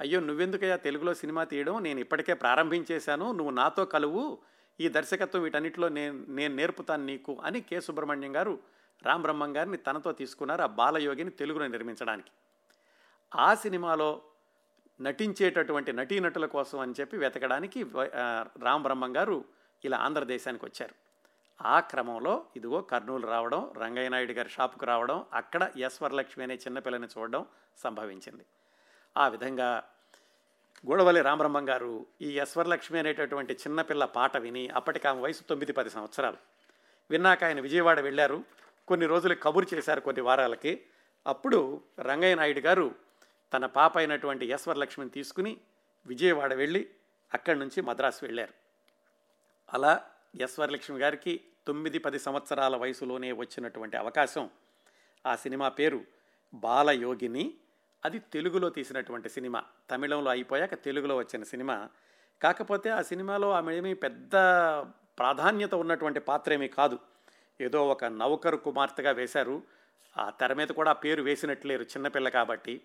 అయ్యో 0.00 0.20
నువ్వెందుకయ్యా 0.20 0.76
తెలుగులో 0.76 1.14
సినిమా 1.14 1.44
తీయడం? 1.44 1.82
నేను 1.82 2.00
ఇప్పటికే 2.00 2.34
ప్రారంభించేశాను 2.34 3.32
నువ్వు 3.32 3.52
నాతో 3.52 3.84
కలువు 3.84 4.38
ఈ 4.80 4.88
దర్శకత్వం 4.88 5.42
వీటన్నిటిలో 5.42 5.88
నేను 5.88 6.24
నేను 6.28 6.54
నేర్పుతాను 6.54 7.04
నీకు 7.06 7.32
అని 7.44 7.60
కె 7.60 7.80
సుబ్రహ్మణ్యం 7.80 8.36
గారు 8.36 8.54
రామబ్రహ్మం 9.04 9.56
గారిని 9.56 9.76
తనతో 9.76 10.12
తీసుకున్నారు 10.12 10.62
ఆ 10.62 10.66
బాలయోగిని 10.66 11.30
తెలుగులో 11.30 11.66
నిర్మించడానికి. 11.66 12.30
ఆ 13.32 13.54
సినిమాలో 13.54 14.10
నటించేటటువంటి 15.00 15.92
నటీనటుల 15.92 16.46
కోసం 16.46 16.78
అని 16.78 16.94
చెప్పి 17.00 17.16
వెతకడానికి 17.16 17.80
రామబ్రహ్మం 18.62 19.16
గారు 19.16 19.44
ఇలా 19.84 19.98
ఆంధ్రదేశానికి 19.98 20.64
వచ్చారు 20.64 20.94
ఆ 21.62 21.80
క్రమంలో 21.80 22.46
ఇదిగో 22.56 22.80
కర్నూలు 22.80 23.26
రావడం 23.26 23.72
రంగయ్య 23.76 24.08
నాయుడు 24.08 24.32
గారి 24.32 24.48
షాపుకు 24.48 24.86
రావడం 24.86 25.24
అక్కడ 25.32 25.70
ఎస్ 25.76 26.02
వరలక్ష్మి 26.02 26.44
అనే 26.44 26.54
చిన్నపిల్లని 26.54 27.06
చూడడం 27.18 27.46
సంభవించింది. 27.76 28.46
ఆ 29.16 29.28
విధంగా 29.28 29.84
గూడవల్లి 30.86 31.22
రామబ్రహ్మం 31.22 31.68
గారు 31.68 32.06
ఈ 32.22 32.38
యశ్వరలక్ష్మి 32.38 32.98
అనేటటువంటి 32.98 33.52
చిన్నపిల్ల 33.52 34.04
పాట 34.04 34.36
విని 34.36 34.68
అప్పటికి 34.68 35.08
ఆమె 35.08 35.20
వయసు 35.20 35.42
తొమ్మిది 35.42 35.72
పది 35.72 35.90
సంవత్సరాలు. 35.90 36.36
విన్నాక 37.10 37.44
ఆయన 37.44 37.60
విజయవాడ 37.60 38.00
వెళ్ళారు. 38.00 38.44
కొన్ని 38.88 39.06
రోజులు 39.06 39.34
కబురు 39.34 39.66
చేశారు 39.74 40.00
కొన్ని 40.00 40.22
వారాలకి. 40.22 40.86
అప్పుడు 41.26 41.82
రంగయ్య 42.00 42.34
నాయుడు 42.34 42.60
గారు 42.60 42.94
తన 43.52 43.66
పాప 43.66 43.98
అయినటువంటి 43.98 44.46
యశ్వరలక్ష్మిని 44.46 45.10
తీసుకుని 45.10 45.60
విజయవాడ 46.06 46.54
వెళ్ళి 46.54 46.90
అక్కడి 47.34 47.58
నుంచి 47.58 47.80
మద్రాసు 47.80 48.24
వెళ్ళారు. 48.24 48.61
అలా 49.72 50.04
యశ్వరలక్ష్మి 50.40 50.98
గారికి 50.98 51.40
తొమ్మిది 51.66 51.98
పది 51.98 52.18
సంవత్సరాల 52.18 52.76
వయసులోనే 52.76 53.32
వచ్చినటువంటి 53.32 53.96
అవకాశం. 53.96 54.50
ఆ 55.26 55.36
సినిమా 55.36 55.68
పేరు 55.68 56.04
బాలయోగిని. 56.54 57.54
అది 58.04 58.18
తెలుగులో 58.18 58.68
తీసినటువంటి 58.68 59.28
సినిమా. 59.28 59.64
తమిళంలో 59.90 60.30
అయిపోయాక 60.30 60.74
తెలుగులో 60.74 61.16
వచ్చిన 61.16 61.42
సినిమా. 61.42 61.88
కాకపోతే 62.42 62.90
ఆ 62.90 63.02
సినిమాలో 63.02 63.50
ఆమె 63.50 63.76
ఏమీ 63.76 63.94
పెద్ద 63.94 64.32
ప్రాధాన్యత 65.18 65.74
ఉన్నటువంటి 65.74 66.20
పాత్ర 66.20 66.52
ఏమీ 66.52 66.68
కాదు. 66.68 66.98
ఏదో 67.60 67.88
ఒక 67.88 68.04
నౌకరు 68.04 68.56
కుమార్తెగా 68.56 69.10
వేశారు. 69.10 69.62
ఆ 70.18 70.30
తెర 70.30 70.52
మీద 70.52 70.68
కూడా 70.68 70.92
పేరు 70.92 71.22
వేసినట్లేరు 71.22 71.82
చిన్నపిల్ల 71.82 72.28
కాబట్టి. 72.28 72.80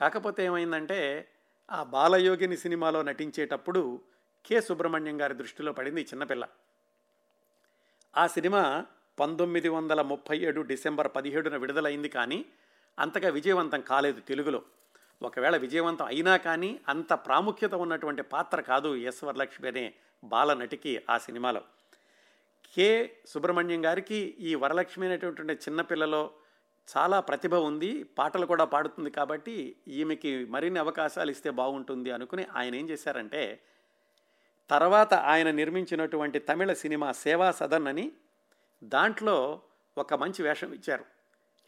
కాకపోతే 0.00 0.44
ఏమైందంటే 0.44 1.28
ఆ 1.70 1.82
బాలయోగిని 1.82 2.56
సినిమాలో 2.56 3.02
నటించేటప్పుడు 3.02 4.00
కె. 4.44 4.60
సుబ్రహ్మణ్యం 4.60 5.20
గారి 5.20 5.34
దృష్టిలో 5.34 5.72
పడింది 5.72 6.00
ఈ 6.00 6.04
చిన్నపిల్ల. 6.04 6.48
ఆ 8.16 8.26
సినిమా 8.26 8.86
పంతొమ్మిది 9.20 9.68
వందల 9.68 10.02
ముప్పై 10.02 10.38
ఏడు 10.38 10.60
డిసెంబర్ 10.60 11.08
పదిహేడున 11.16 11.56
విడుదలైంది 11.56 12.08
కానీ 12.08 12.44
అంతగా 12.98 13.28
విజయవంతం 13.28 13.80
కాలేదు 13.80 14.20
తెలుగులో. 14.20 14.62
ఒకవేళ 15.22 15.56
విజయవంతం 15.56 16.06
అయినా 16.06 16.36
కానీ 16.36 16.80
అంత 16.88 17.12
ప్రాముఖ్యత 17.12 17.74
ఉన్నటువంటి 17.74 18.22
పాత్ర 18.22 18.60
కాదు 18.60 18.96
ఎస్. 18.96 19.24
వరలక్ష్మి 19.24 19.68
అనే 19.68 19.94
బాల 20.24 20.54
నటికి 20.54 21.02
ఆ 21.10 21.18
సినిమాలో. 21.18 21.62
కె. 22.76 23.10
సుబ్రహ్మణ్యం 23.26 23.84
గారికి 23.84 24.36
ఈ 24.40 24.54
వరలక్ష్మి 24.54 25.06
అనేటటువంటి 25.06 25.52
చిన్నపిల్లలో 25.52 26.30
చాలా 26.96 27.20
ప్రతిభ 27.20 27.54
ఉంది 27.54 28.04
పాటలు 28.04 28.46
కూడా 28.46 28.64
పాడుతుంది 28.64 29.10
కాబట్టి 29.10 29.76
ఈమెకి 29.88 30.44
మరిన్ని 30.44 30.80
అవకాశాలు 30.80 31.30
ఇస్తే 31.30 31.50
బాగుంటుంది 31.50 32.10
అనుకుని 32.10 32.46
ఆయన 32.56 32.74
ఏం 32.74 32.88
చేశారంటే 32.90 33.60
తర్వాత 34.70 35.14
ఆయన 35.14 35.50
నిర్మించినటువంటి 35.50 36.38
తమిళ 36.38 36.72
సినిమా 36.72 37.12
సేవా 37.12 37.50
సదన్ 37.50 37.86
అని 37.86 38.12
దాంట్లో 38.84 39.62
ఒక 39.98 40.14
మంచి 40.14 40.42
వేషం 40.42 40.72
ఇచ్చారు. 40.72 41.04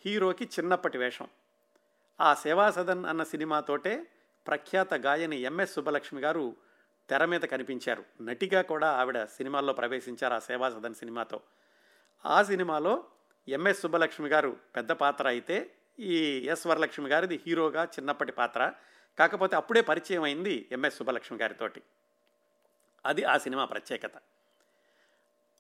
హీరోకి 0.04 0.44
చిన్నప్పటి 0.44 0.98
వేషం. 0.98 1.28
ఆ 2.20 2.34
సేవా 2.34 2.70
సదన్ 2.70 3.04
అన్న 3.04 3.22
సినిమాతోటే 3.22 4.06
ప్రఖ్యాత 4.46 4.94
గాయని 4.94 5.36
ఎంఎస్ 5.36 5.74
సుబ్బలక్ష్మి 5.74 6.20
గారు 6.20 6.56
తెర 7.10 7.24
మీద 7.24 7.40
కనిపించారు. 7.40 8.04
నటిగా 8.22 8.62
కూడా 8.62 8.90
ఆవిడ 8.90 9.24
సినిమాల్లో 9.24 9.72
ప్రవేశించారు 9.72 10.34
ఆ 10.34 10.38
సేవా 10.38 10.70
సదన్ 10.70 10.94
సినిమాతో. 10.94 11.40
ఆ 12.26 12.42
సినిమాలో 12.42 13.04
ఎంఎస్ 13.48 13.80
సుబ్బలక్ష్మి 13.80 14.28
గారు 14.28 14.56
పెద్ద 14.76 14.92
పాత్ర 14.92 15.28
అయితే 15.28 15.70
ఈ 15.98 16.46
ఎస్ 16.50 16.66
వరలక్ష్మి 16.66 17.08
గారిది 17.08 17.40
హీరోగా 17.46 17.84
చిన్నప్పటి 17.84 18.32
పాత్ర. 18.32 18.72
కాకపోతే 19.18 19.56
అప్పుడే 19.56 19.80
పరిచయం 19.80 20.22
అయింది 20.22 20.68
ఎంఎస్ 20.72 20.96
సుబ్బలక్ష్మి 20.96 21.38
గారితోటి. 21.38 21.82
అది 23.06 23.24
ఆ 23.24 23.38
సినిమా 23.38 23.64
ప్రత్యేకత. 23.64 24.12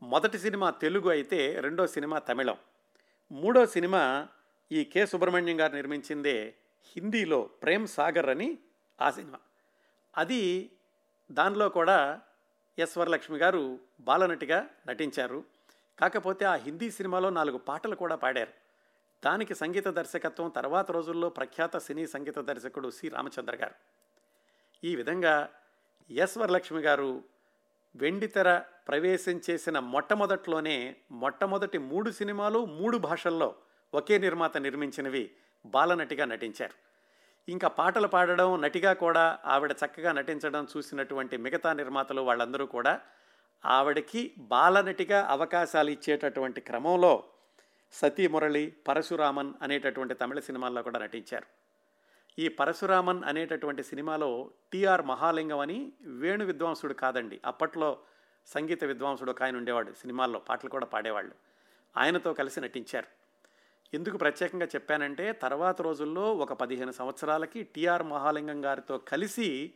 మొదటి 0.02 0.38
సినిమా 0.38 0.70
తెలుగు 0.70 1.10
అయితే 1.10 1.60
రెండో 1.60 1.86
సినిమా 1.86 2.18
తమిళం. 2.18 2.56
మూడో 3.32 3.66
సినిమా 3.66 4.28
ఈ 4.72 4.84
కె 4.84 5.06
సుబ్రహ్మణ్యం 5.06 5.60
గారు 5.60 5.74
నిర్మించిందే 5.74 6.54
హిందీలో 6.96 7.42
ప్రేమ్ 7.42 7.86
సాగర్ 7.86 8.28
అని 8.28 8.58
ఆ 9.00 9.10
సినిమా. 9.10 9.38
అది 10.16 10.70
దానిలో 11.32 11.68
కూడా 11.68 12.20
ఎస్ 12.78 12.98
వరలక్ష్మి 12.98 13.38
గారు 13.38 13.78
బాలనటిగా 14.00 14.68
నటించారు. 14.86 15.44
కాకపోతే 16.00 16.44
ఆ 16.44 16.54
హిందీ 16.54 16.90
సినిమాలో 16.90 17.30
నాలుగు 17.30 17.58
పాటలు 17.58 17.96
కూడా 17.96 18.16
పాడారు. 18.16 18.52
దానికి 19.24 19.54
సంగీత 19.54 19.88
దర్శకత్వం 19.88 20.48
తర్వాత 20.48 20.90
రోజుల్లో 20.90 21.28
ప్రఖ్యాత 21.28 21.76
సినీ 21.76 22.06
సంగీత 22.06 22.38
దర్శకుడు 22.38 22.90
సి 22.90 23.08
రామచంద్ర 23.08 23.56
గారు. 23.56 23.74
ఈ 24.84 24.96
విధంగా 24.96 25.50
ఎస్ 26.10 26.38
వరలక్ష్మి 26.38 26.80
గారు 26.80 27.24
వెండితెర 27.96 28.58
ప్రవేశం 28.88 29.40
చేసిన 29.50 29.78
మొట్టమొదట్లోనే 29.78 30.96
మొట్టమొదటి 31.10 31.78
మూడు 31.78 32.10
సినిమాలు 32.10 32.64
మూడు 32.64 32.98
భాషల్లో 32.98 33.54
ఒకే 33.94 34.18
నిర్మాత 34.18 34.56
నిర్మించినవి 34.56 35.30
బాలనటిగా 35.66 36.24
నటించారు. 36.24 36.74
ఇంకా 37.48 37.68
పాటలు 37.68 38.08
పాడడం 38.08 38.62
నటిగా 38.62 38.92
కూడా 38.92 39.38
ఆవిడ 39.44 39.72
చక్కగా 39.72 40.12
నటించడం 40.12 40.66
చూసినటువంటి 40.76 41.36
మిగతా 41.36 41.72
నిర్మాతలు 41.72 42.22
వాళ్ళందరూ 42.22 42.66
కూడా 42.66 43.00
ఆవిడకి 43.64 44.34
బాలనటిగా 44.38 45.26
అవకాశాలు 45.30 45.90
ఇచ్చేటటువంటి 45.90 46.60
క్రమంలో 46.60 47.24
సతీ 47.92 48.28
మురళి 48.28 48.74
పరశురామన్ 48.88 49.52
అనేటటువంటి 49.62 50.14
తమిళ 50.14 50.38
సినిమాల్లో 50.38 50.82
కూడా 50.82 50.98
నటించారు. 50.98 51.65
ఈ 52.38 52.48
పరశురామన్ 52.48 53.24
అనేటటువంటి 53.24 53.82
సినిమాలో 53.82 54.50
టిఆర్ 54.72 55.02
మహాలింగం 55.02 55.58
అని 55.58 55.92
వేణు 56.02 56.44
విద్వాంసుడు 56.44 56.94
కాదండి. 56.94 57.40
అప్పట్లో 57.44 57.98
సంగీత 58.46 58.84
విద్వాంసుడు 58.84 59.30
ఒక 59.30 59.42
ఆయన 59.42 59.56
ఉండేవాడు. 59.56 59.92
సినిమాల్లో 59.92 60.38
పాటలు 60.38 60.70
కూడా 60.70 60.86
పాడేవాళ్ళు. 60.86 61.34
ఆయనతో 61.96 62.32
కలిసి 62.32 62.60
నటించారు. 62.60 63.06
ఎందుకు 63.94 64.16
ప్రత్యేకంగా 64.16 64.66
చెప్పానంటే 64.66 65.32
తర్వాత 65.32 65.82
రోజుల్లో 65.82 66.34
ఒక 66.34 66.52
పదిహేను 66.52 66.92
సంవత్సరాలకి 66.92 67.62
టిఆర్ 67.62 68.02
మహాలింగం 68.02 68.64
గారితో 68.64 68.98
కలిసి 68.98 69.72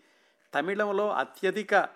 తమిళంలో 0.54 1.12
అత్యధిక 1.12 1.88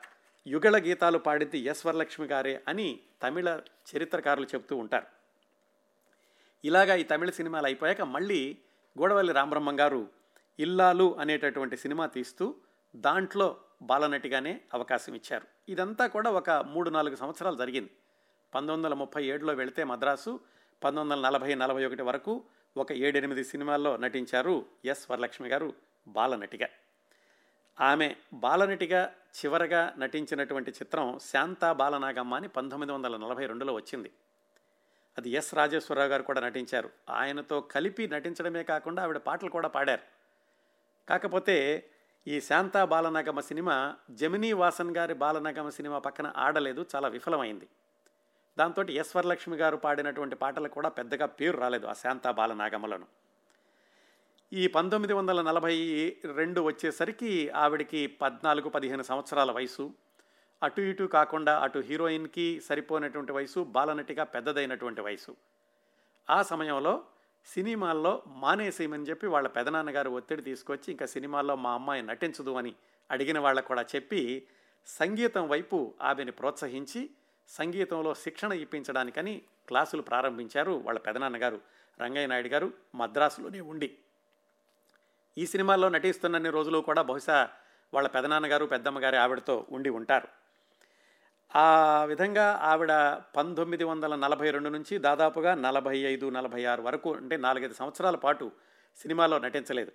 యుగళ 0.46 0.78
గీతాలు 0.78 1.18
పాడింది 1.18 1.58
ఎస్ 1.58 1.86
వరలక్ష్మి 1.86 2.26
గారే 2.26 2.62
అని 2.68 3.00
తమిళ 3.22 3.60
చరిత్రకారులు 3.96 4.46
చెప్తూ 4.46 4.76
ఉంటారు. 4.76 5.06
ఇలాగా 6.64 6.94
ఈ 6.94 7.02
తమిళ 7.02 7.30
సినిమాలు 7.30 7.66
అయిపోయాక 7.66 8.02
మళ్ళీ 8.02 8.58
గోడవల్లి 8.98 9.32
రామబ్రహ్మం 9.32 9.80
గారు 9.80 10.23
ఇల్లాలు 10.60 11.16
అనేటటువంటి 11.18 11.76
సినిమా 11.76 12.06
తీస్తూ 12.06 12.54
దాంట్లో 12.96 13.56
బాలనటిగానే 13.82 14.60
అవకాశం 14.74 15.14
ఇచ్చారు. 15.14 15.46
ఇదంతా 15.68 16.06
కూడా 16.06 16.30
ఒక 16.30 16.50
మూడు 16.50 16.90
నాలుగు 16.90 17.16
సంవత్సరాలు 17.16 17.56
జరిగింది. 17.56 17.90
పంతొమ్మిది 18.54 18.76
వందల 18.76 18.94
ముప్పై 18.94 19.24
ఏడులో 19.24 19.54
వెళితే 19.54 19.84
మద్రాసు 19.84 20.40
పంతొమ్మిది 20.84 21.20
వందల 21.20 21.30
నలభై 21.30 21.54
నలభై 21.54 21.84
ఒకటి 21.84 22.02
వరకు 22.02 22.44
ఒక 22.76 22.92
ఏడెనిమిది 22.92 23.44
సినిమాల్లో 23.44 23.96
నటించారు 23.96 24.66
ఎస్ 24.84 25.10
వరలక్ష్మి 25.10 25.48
గారు 25.48 25.74
బాలనటిగా. 26.08 26.68
ఆమె 27.80 28.16
బాలనటిగా 28.34 29.14
చివరగా 29.34 29.94
నటించినటువంటి 29.98 30.70
చిత్రం 30.70 31.18
శాంతా 31.18 31.72
బాలనాగమ్మ 31.72 32.34
అని 32.34 32.48
పంతొమ్మిది 32.48 32.92
వందల 32.92 33.16
నలభై 33.16 33.46
రెండులో 33.46 33.72
వచ్చింది. 33.72 34.12
అది 35.18 35.30
ఎస్ 35.30 35.54
రాజేశ్వరరావు 35.54 36.08
గారు 36.08 36.22
కూడా 36.22 36.40
నటించారు. 36.40 36.90
ఆయనతో 37.10 37.60
కలిపి 37.60 38.08
నటించడమే 38.08 38.62
కాకుండా 38.62 39.02
ఆవిడ 39.02 39.16
పాటలు 39.16 39.50
కూడా 39.50 39.68
పాడారు. 39.68 40.13
కాకపోతే 41.08 41.90
ఈ 42.28 42.40
శాంతా 42.40 42.84
బాలనగమ 42.84 43.40
సినిమా 43.40 43.96
జమినీ 44.10 44.52
వాసన్ 44.52 44.96
గారి 44.96 45.14
బాలనగమ 45.14 45.68
సినిమా 45.68 45.98
పక్కన 45.98 46.32
ఆడలేదు 46.36 46.86
చాలా 46.94 47.08
విఫలమైంది. 47.08 47.68
దాంతో 48.58 48.82
ఎస్ 48.82 49.16
వరలక్ష్మి 49.16 49.56
గారు 49.56 49.76
పాడినటువంటి 49.76 50.36
పాటలు 50.36 50.68
కూడా 50.68 50.88
పెద్దగా 50.88 51.26
పేరు 51.26 51.56
రాలేదు 51.56 51.86
ఆ 51.86 51.92
శాంతా 51.92 52.30
బాలనాగమలను. 52.30 53.06
ఈ 54.52 54.66
పంతొమ్మిది 54.66 55.12
వందల 55.12 55.42
నలభై 55.42 55.76
రెండు 56.34 56.60
వచ్చేసరికి 56.60 57.48
ఆవిడికి 57.48 58.06
పద్నాలుగు 58.06 58.68
పదిహేను 58.68 59.02
సంవత్సరాల 59.02 59.50
వయసు. 59.52 59.94
అటు 60.62 60.80
ఇటు 60.80 61.04
కాకుండా 61.04 61.58
అటు 61.58 61.78
హీరోయిన్కి 61.78 62.60
సరిపోయినటువంటి 62.60 63.32
వయసు 63.32 63.64
బాలనటిగా 63.64 64.24
పెద్దదైనటువంటి 64.24 65.00
వయసు. 65.00 65.36
ఆ 66.30 66.42
సమయంలో 66.42 67.04
సినిమాల్లో 67.46 68.22
మానేసేయమని 68.26 69.04
చెప్పి 69.04 69.26
వాళ్ళ 69.26 69.48
పెదనాన్నగారు 69.48 70.10
ఒత్తిడి 70.10 70.42
తీసుకొచ్చి 70.42 70.90
ఇంకా 70.90 71.06
సినిమాల్లో 71.06 71.56
మా 71.56 71.74
అమ్మాయి 71.74 72.02
నటించదు 72.02 72.50
అని 72.50 72.74
అడిగిన 73.10 73.38
వాళ్ళకు 73.38 73.68
కూడా 73.68 73.82
చెప్పి 73.96 74.48
సంగీతం 74.86 75.48
వైపు 75.48 75.94
ఆమెని 76.02 76.30
ప్రోత్సహించి 76.30 77.10
సంగీతంలో 77.48 78.14
శిక్షణ 78.14 78.52
ఇప్పించడానికని 78.52 79.42
క్లాసులు 79.68 80.02
ప్రారంభించారు 80.02 80.72
వాళ్ళ 80.84 80.98
పెదనాన్నగారు 80.98 81.60
రంగయ్య 82.00 82.26
నాయుడు 82.26 82.48
గారు 82.48 82.72
మద్రాసులోనే 82.94 83.60
ఉండి. 83.60 83.98
ఈ 85.38 85.46
సినిమాల్లో 85.46 85.88
నటిస్తున్నన్ని 85.88 86.50
రోజులు 86.50 86.78
కూడా 86.78 87.02
బహుశా 87.02 87.48
వాళ్ళ 87.94 88.08
పెదనాన్నగారు 88.08 88.64
పెద్దమ్మగారి 88.66 89.16
ఆవిడతో 89.16 89.66
ఉండి 89.70 89.90
ఉంటారు. 89.90 90.28
ఆ 91.54 92.04
విధంగా 92.04 92.44
ఆవిడ 92.62 92.92
పంతొమ్మిది 93.36 93.84
వందల 93.84 94.14
నలభై 94.14 94.50
రెండు 94.50 94.68
నుంచి 94.68 94.98
దాదాపుగా 94.98 95.54
నలభై 95.54 95.98
ఐదు 95.98 96.26
నలభై 96.30 96.64
ఆరు 96.64 96.82
వరకు 96.82 97.10
అంటే 97.14 97.36
నాలుగైదు 97.36 97.74
సంవత్సరాల 97.74 98.16
పాటు 98.16 98.52
సినిమాలో 98.98 99.38
నటించలేదు. 99.38 99.92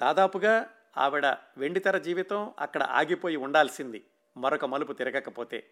దాదాపుగా 0.00 0.66
ఆవిడ 0.96 1.26
వెండితెర 1.56 1.98
జీవితం 1.98 2.52
అక్కడ 2.58 2.82
ఆగిపోయి 2.82 3.36
ఉండాల్సింది 3.36 4.04
మరొక 4.36 4.64
మలుపు 4.64 4.92
తిరగకపోతే. 4.92 5.64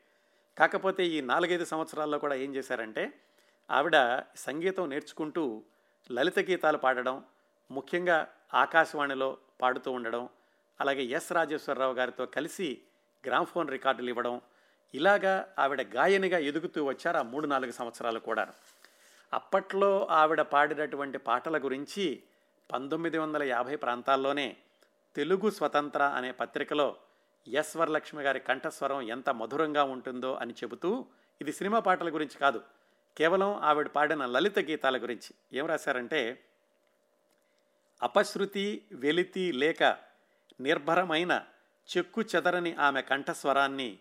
కాకపోతే 0.58 1.06
ఈ 1.06 1.20
నాలుగైదు 1.20 1.64
సంవత్సరాల్లో 1.64 2.18
కూడా 2.18 2.34
ఏం 2.34 2.54
చేశారంటే 2.54 3.12
ఆవిడ 3.70 3.96
సంగీతం 4.36 4.90
నేర్చుకుంటూ 4.90 5.62
లలిత 6.10 6.38
గీతాలు 6.38 6.78
పాడడం 6.78 7.24
ముఖ్యంగా 7.70 8.26
ఆకాశవాణిలో 8.54 9.38
పాడుతూ 9.62 9.90
ఉండడం 9.92 10.28
అలాగే 10.80 11.04
ఎస్ 11.04 11.32
రాజేశ్వరరావు 11.32 11.94
గారితో 11.94 12.26
కలిసి 12.26 12.82
గ్రామ్ఫోన్ 13.24 13.68
రికార్డులు 13.68 14.08
ఇవ్వడం 14.08 14.34
ఇలాగా 14.94 15.54
ఆవిడ 15.58 15.82
గాయనిగా 15.82 16.38
ఎదుగుతూ 16.38 16.84
వచ్చారు 16.84 17.16
ఆ 17.18 17.22
మూడు 17.22 17.46
నాలుగు 17.46 17.72
సంవత్సరాలు 17.72 18.18
కూడా 18.18 18.52
అప్పట్లో 19.32 20.06
ఆవిడ 20.10 20.40
పాడినటువంటి 20.40 21.18
పాటల 21.18 21.58
గురించి 21.58 22.22
పంతొమ్మిది 22.72 23.18
వందల 23.18 23.42
యాభై 23.42 23.76
ప్రాంతాల్లోనే 23.76 24.56
తెలుగు 25.16 25.50
స్వతంత్ర 25.50 26.02
అనే 26.02 26.32
పత్రికలో 26.32 26.96
ఎస్ 27.48 27.76
వరలక్ష్మి 27.76 28.22
గారి 28.22 28.40
కంఠస్వరం 28.40 29.00
ఎంత 29.02 29.30
మధురంగా 29.30 29.84
ఉంటుందో 29.84 30.34
అని 30.34 30.52
చెబుతూ 30.52 31.06
ఇది 31.40 31.52
సినిమా 31.52 31.78
పాటల 31.78 32.14
గురించి 32.14 32.38
కాదు 32.38 32.62
కేవలం 33.16 33.54
ఆవిడ 33.54 33.88
పాడిన 33.88 34.26
లలిత 34.26 34.58
గీతాల 34.58 34.96
గురించి. 34.96 35.58
ఏం 35.58 35.66
రాశారంటే 35.66 36.40
అపశృతి 38.02 38.84
వెలితి 38.92 39.52
లేక 39.52 39.82
నిర్భరమైన 40.60 41.44
చెక్కు 41.96 42.22
చెదరని 42.22 42.74
ఆమె 42.74 43.02
కంఠస్వరాన్ని 43.02 43.98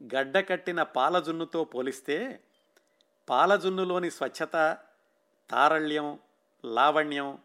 గడ్డకట్టిన 0.00 0.82
పాలజున్నుతో 0.82 1.64
పోలిస్తే 1.64 2.40
పాలజున్నులోని 3.28 4.10
స్వచ్ఛత 4.10 4.56
తారళ్యం 5.50 6.18
లావణ్యం 6.64 7.38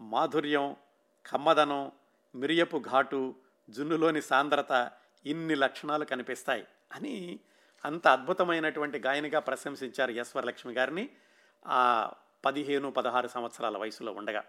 మాధుర్యం 0.00 0.76
కమ్మదనం 1.24 1.92
మిరియపు 2.34 2.78
ఘాటు 2.78 3.34
జున్నులోని 3.70 4.20
సాంద్రత 4.20 4.90
ఇన్ని 5.26 5.54
లక్షణాలు 5.54 6.04
కనిపిస్తాయి 6.04 6.64
అని 6.92 7.40
అంత 7.84 8.08
అద్భుతమైనటువంటి 8.08 8.98
గాయనిగా 8.98 9.40
ప్రశంసించారు 9.40 10.12
ఎస్ 10.12 10.36
వరలక్ష్మి 10.36 10.72
గారిని 10.74 11.04
ఆ 11.66 12.10
పదిహేను 12.44 12.90
పదహారు 12.90 13.28
సంవత్సరాల 13.28 13.76
వయసులో 13.76 14.12
ఉండగా. 14.12 14.42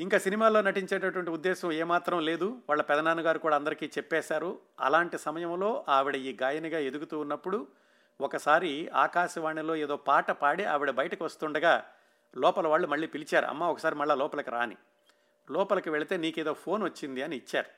ఇంకా 0.00 0.18
సినిమాల్లో 0.18 0.62
నటించేటటువంటి 0.62 1.30
ఉద్దేశం 1.30 1.72
ఏమాత్రం 1.72 2.20
లేదు. 2.20 2.62
వాళ్ళ 2.68 2.82
పెదనాన్నగారు 2.82 3.38
కూడా 3.38 3.56
అందరికీ 3.56 3.86
చెప్పేశారు. 3.86 4.58
అలాంటి 4.80 5.18
సమయంలో 5.18 5.84
ఆవిడ 5.88 6.16
ఈ 6.16 6.36
గాయనిగా 6.42 6.78
ఎదుగుతూ 6.78 7.18
ఉన్నప్పుడు 7.18 7.66
ఒకసారి 8.20 8.88
ఆకాశవాణిలో 8.88 9.76
ఏదో 9.76 9.96
పాట 9.96 10.30
పాడి 10.30 10.64
ఆవిడ 10.64 10.90
బయటకు 10.90 11.24
వస్తుండగా 11.24 11.84
లోపల 12.36 12.66
వాళ్ళు 12.66 12.88
మళ్ళీ 12.88 13.06
పిలిచారు 13.06 13.46
అమ్మ 13.46 13.64
ఒకసారి 13.64 13.94
మళ్ళీ 13.94 14.16
లోపలికి 14.16 14.50
రాని. 14.50 14.76
లోపలికి 15.50 15.90
వెళితే 15.90 16.16
నీకేదో 16.16 16.52
ఫోన్ 16.54 16.82
వచ్చింది 16.82 17.22
అని 17.22 17.36
ఇచ్చారు. 17.36 17.70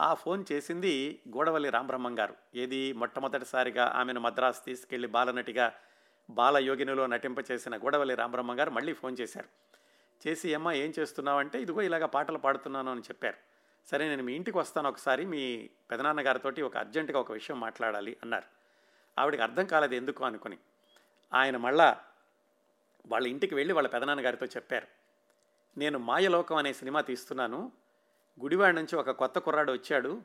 ఆ 0.00 0.14
ఫోన్ 0.14 0.44
చేసింది 0.52 1.20
గోడవల్లి 1.28 1.70
రామబ్రహ్మం 1.70 2.18
గారు. 2.18 2.34
ఏది? 2.54 2.92
మొట్టమొదటిసారిగా 2.92 3.92
ఆమెను 3.96 4.20
మద్రాసు 4.20 4.64
తీసుకెళ్ళి 4.64 5.08
బాలనటిగా 5.08 5.72
బాలయోగినిలో 6.30 7.06
నటింపచేసిన 7.06 7.76
గోడవల్లి 7.76 8.14
రామబ్రహ్మం 8.14 8.60
గారు 8.60 8.70
మళ్ళీ 8.70 8.92
ఫోన్ 8.92 9.16
చేశారు. 9.20 9.48
చేసి 10.28 10.54
అమ్మ 10.54 10.72
ఏం 10.72 10.92
చేస్తున్నావంటే 10.98 11.62
ఇదిగో 11.62 11.82
ఇలాగ 11.82 12.04
పాటలు 12.04 12.38
పాడుతున్నాను 12.38 12.90
అని 12.90 13.00
చెప్పారు. 13.00 13.36
సరే 13.90 14.08
నేను 14.08 14.22
మీ 14.22 14.32
ఇంటికి 14.32 14.58
వస్తాను 14.58 14.88
ఒకసారి 14.88 15.24
మీ 15.24 15.70
పెదనాన్నగారితోటి 15.90 16.62
ఒక 16.62 16.76
అర్జెంటుగా 16.76 17.18
ఒక 17.18 17.32
విషయం 17.32 17.60
మాట్లాడాలి 17.60 18.16
అన్నారు. 18.22 18.62
ఆవిడకి 19.20 19.42
అర్థం 19.42 19.66
కాలేదు 19.66 19.94
ఎందుకు 19.94 20.24
అనుకుని. 20.24 20.58
ఆయన 21.34 21.56
మళ్ళా 21.56 22.00
వాళ్ళ 23.06 23.26
ఇంటికి 23.26 23.54
వెళ్ళి 23.54 23.74
వాళ్ళ 23.74 23.88
పెదనాన్నగారితో 23.88 24.46
చెప్పారు. 24.46 24.86
నేను 25.78 25.98
మాయలోకం 25.98 26.56
అనే 26.56 26.72
సినిమా 26.72 27.00
తీస్తున్నాను. 27.00 27.72
గుడివాడ 28.42 28.74
నుంచి 28.74 28.96
ఒక 28.96 29.10
కొత్త 29.10 29.38
కుర్రాడు 29.38 29.72
వచ్చాడు. 29.72 30.22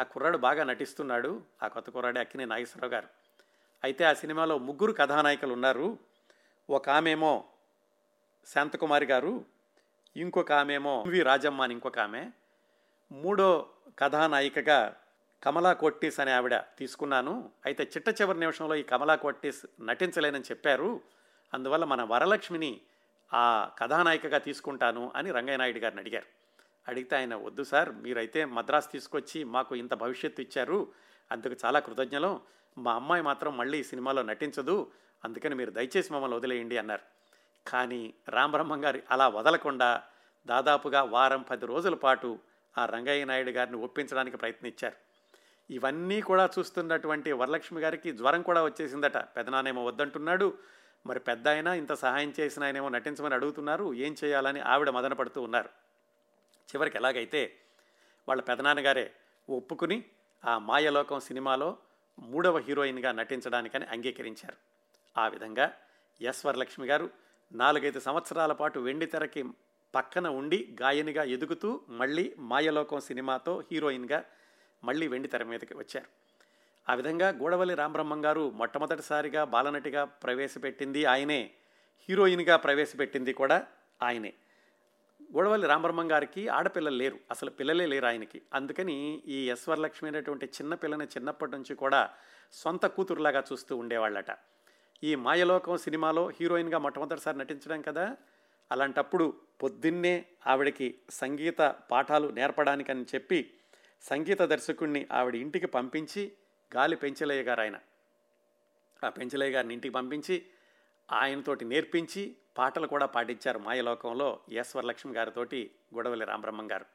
ఆ 0.00 0.02
కుర్రాడు 0.02 0.38
బాగా 0.38 0.64
నటిస్తున్నాడు. 0.64 1.42
ఆ 1.62 1.68
కొత్త 1.68 1.90
కుర్రాడే 1.90 2.20
అక్కినే 2.20 2.44
నాగేశ్వరరావు 2.44 2.92
గారు. 2.92 3.08
అయితే 3.84 4.04
ఆ 4.04 4.12
సినిమాలో 4.12 4.58
ముగ్గురు 4.58 4.92
కథానాయకులు 4.92 5.52
ఉన్నారు. 5.52 5.98
ఒక 6.70 6.88
ఆమెమో 6.88 7.44
శాంతకుమారి 8.46 9.06
గారు 9.06 9.44
ఇంకొక 10.16 10.52
ఆమెమో 10.52 11.04
వి. 11.06 11.22
రాజమ్మ 11.22 11.62
అని 11.62 11.74
ఇంకొక 11.74 11.98
ఆమె. 11.98 12.30
మూడో 13.12 13.68
కథానాయికగా 13.98 14.96
కమలా 15.44 15.72
కొట్టిస్ 15.72 16.20
అనే 16.20 16.32
ఆవిడ 16.32 16.56
తీసుకున్నాను. 16.56 17.50
అయితే 17.66 17.82
చిట్ట 17.82 18.20
చివరి 18.20 18.40
నిమిషంలో 18.40 18.74
ఈ 18.74 18.82
కమలా 18.82 19.14
కొట్టిస్ 19.14 19.66
నటించలేనని 19.80 20.42
చెప్పారు. 20.42 21.00
అందువల్ల 21.54 21.84
మన 21.84 22.02
వరలక్ష్మిని 22.02 22.80
ఆ 23.34 23.70
కథానాయికగా 23.78 24.38
తీసుకుంటాను 24.38 25.12
అని 25.16 25.30
రంగయ్యనాయుడు 25.30 25.78
గారిని 25.78 26.00
అడిగారు. 26.00 26.26
అడిగితే 26.88 27.16
ఆయన 27.16 27.34
వద్దు 27.34 27.64
సార్ 27.64 27.92
మీరైతే 27.92 28.44
మద్రాసు 28.44 28.88
తీసుకొచ్చి 28.88 29.44
మాకు 29.44 29.76
ఇంత 29.76 29.94
భవిష్యత్తు 29.94 30.40
ఇచ్చారు. 30.40 30.92
అందుకు 31.32 31.56
చాలా 31.64 31.78
కృతజ్ఞలం. 31.78 32.40
మా 32.78 32.94
అమ్మాయి 32.94 33.22
మాత్రం 33.22 33.56
మళ్ళీ 33.56 33.80
ఈ 33.80 33.82
సినిమాలో 33.82 34.22
నటించదు. 34.22 34.90
అందుకని 35.24 35.54
మీరు 35.54 35.70
దయచేసి 35.70 36.12
మమ్మల్ని 36.12 36.36
వదిలేయండి 36.36 36.78
అన్నారు. 36.78 37.19
కానీ 37.66 38.14
రామబ్రహ్మం 38.28 38.84
గారి 38.84 39.02
అలా 39.10 39.28
వదలకుండా 39.28 40.02
దాదాపుగా 40.46 41.02
వారం 41.02 41.42
పది 41.42 41.66
రోజుల 41.66 41.94
పాటు 41.94 42.38
ఆ 42.78 42.86
రంగయ్య 42.86 43.24
నాయుడు 43.24 43.50
గారిని 43.50 43.76
ఒప్పించడానికి 43.76 44.36
ప్రయత్నించారు. 44.36 44.96
ఇవన్నీ 45.72 46.20
కూడా 46.20 46.50
చూస్తున్నటువంటి 46.58 47.32
వరలక్ష్మి 47.32 47.80
గారికి 47.80 48.12
జ్వరం 48.12 48.42
కూడా 48.42 48.64
వచ్చేసిందట. 48.64 49.16
పెదనానేమో 49.16 49.84
వద్దంటున్నాడు. 49.84 50.58
మరి 51.06 51.20
పెద్ద 51.20 51.48
ఆయన 51.48 51.66
ఇంత 51.66 51.92
సహాయం 51.92 52.34
చేసిన 52.40 52.64
ఆయనేమో 52.64 52.88
నటించమని 52.88 53.34
అడుగుతున్నారు. 53.34 53.94
ఏం 53.94 54.16
చేయాలని 54.24 54.60
ఆవిడ 54.60 54.90
మదన 54.90 55.12
పడుతూ 55.12 55.42
ఉన్నారు. 55.42 55.68
చివరికి 56.76 56.96
ఎలాగైతే 56.96 57.56
వాళ్ళ 58.28 58.42
పెదనాన్నగారే 58.42 59.12
ఒప్పుకుని 59.50 60.04
ఆ 60.44 60.58
మాయలోకం 60.58 61.20
సినిమాలో 61.20 61.76
మూడవ 62.18 62.58
హీరోయిన్గా 62.58 63.12
నటించడానికని 63.12 63.84
అంగీకరించారు. 63.84 64.56
ఆ 65.20 65.28
విధంగా 65.28 65.72
ఎస్ 66.20 66.46
వరలక్ష్మి 66.46 66.86
గారు 66.86 67.10
నాలుగైదు 67.52 68.00
సంవత్సరాల 68.00 68.52
పాటు 68.52 68.80
వెండి 68.80 69.06
తెరకి 69.06 69.44
పక్కన 69.94 70.28
ఉండి 70.28 70.76
గాయనిగా 70.82 71.22
ఎదుగుతూ 71.22 71.80
మళ్ళీ 71.88 72.34
మాయలోకం 72.38 73.00
సినిమాతో 73.00 73.64
హీరోయిన్గా 73.72 74.24
మళ్ళీ 74.84 75.08
వెండి 75.08 75.28
తెర 75.28 75.42
మీదకి 75.42 75.76
వచ్చారు. 75.76 76.06
ఆ 76.90 76.94
విధంగా 76.94 77.28
గూడవల్లి 77.28 77.74
రామబ్రహ్మం 77.74 78.24
గారు 78.24 78.50
మొట్టమొదటిసారిగా 78.50 79.44
బాలనటిగా 79.44 80.04
ప్రవేశపెట్టింది 80.04 81.04
ఆయనే. 81.04 81.50
హీరోయిన్గా 82.08 82.56
ప్రవేశపెట్టింది 82.56 83.32
కూడా 83.32 83.66
ఆయనే. 84.02 84.32
గూడవల్లి 85.32 85.66
రామబ్రహ్మం 85.66 86.12
గారికి 86.12 86.48
ఆడపిల్లలు 86.48 86.96
లేరు. 86.96 87.18
అసలు 87.30 87.50
పిల్లలే 87.50 87.86
లేరు 87.86 88.06
ఆయనకి. 88.06 88.42
అందుకని 88.54 89.22
ఈ 89.26 89.50
ఎస్వరలక్ష్మి 89.50 90.10
అనేటువంటి 90.10 90.46
చిన్న 90.46 90.74
పిల్లని 90.74 91.04
చిన్నప్పటి 91.04 91.52
నుంచి 91.52 91.74
కూడా 91.74 92.10
సొంత 92.52 92.86
కూతురులాగా 92.86 93.44
చూస్తూ 93.52 93.76
ఉండేవాళ్ళట. 93.76 94.30
ఈ 95.02 95.14
మాయలోకం 95.14 95.76
సినిమాలో 95.76 96.28
హీరోయిన్గా 96.28 96.78
మొట్టమొదటిసారి 96.78 97.38
నటించడం 97.38 97.82
కదా? 97.82 98.16
అలాంటప్పుడు 98.70 99.34
పొద్దున్నే 99.62 100.26
ఆవిడకి 100.46 100.98
సంగీత 101.10 101.74
పాఠాలు 101.90 102.28
నేర్పడానికని 102.28 103.02
చెప్పి 103.02 103.52
సంగీత 104.02 104.42
దర్శకుణ్ణి 104.42 105.06
ఆవిడ 105.12 105.34
ఇంటికి 105.34 105.66
పంపించి 105.66 106.32
గాలి 106.76 106.96
పెంచలయ్య 106.96 107.42
గారు 107.42 107.60
ఆయన 107.60 107.76
ఆ 109.04 109.08
పెంచలయ్య 109.08 109.52
గారిని 109.52 109.74
ఇంటికి 109.74 109.94
పంపించి 109.94 110.46
ఆయనతోటి 111.12 111.64
నేర్పించి 111.64 112.36
పాటలు 112.58 112.86
కూడా 112.86 113.06
పాటించారు 113.06 113.58
మాయలోకంలో 113.58 114.40
ఈశ్వరలక్ష్మి 114.48 115.12
గారితోటి 115.12 115.70
గొడవలి 115.94 116.24
రామబ్రహ్మం 116.24 116.70
గారు. 116.70 116.86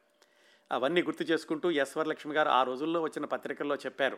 అవన్నీ 0.72 1.04
గుర్తు 1.04 1.24
చేసుకుంటూ 1.24 1.72
ఈశ్వరలక్ష్మి 1.72 2.34
గారు 2.34 2.50
ఆ 2.50 2.63
రోజుల్లో 2.63 3.02
వచ్చిన 3.02 3.26
పత్రికల్లో 3.26 3.76
చెప్పారు 3.76 4.18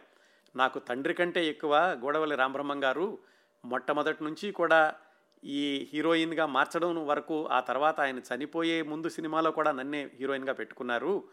నాకు 0.55 0.79
తండ్రి 0.79 1.13
కంటే 1.13 1.45
ఎక్కువ 1.45 1.75
గోడవల్లి 1.75 2.35
రామబ్రహ్మం 2.35 2.83
గారు 2.83 3.19
మొట్టమొదటి 3.65 4.23
నుంచి 4.23 4.51
కూడా 4.51 4.95
ఈ 5.43 5.89
హీరోయిన్గా 5.93 6.45
మార్చడం 6.45 7.07
వరకు 7.07 7.47
ఆ 7.47 7.59
తర్వాత 7.59 7.99
ఆయన 7.99 8.19
చనిపోయే 8.19 8.81
ముందు 8.81 9.09
సినిమాలో 9.09 9.51
కూడా 9.51 9.71
నన్నే 9.71 10.09
హీరోయిన్గా 10.19 10.53
పెట్టుకున్నారు. 10.53 11.23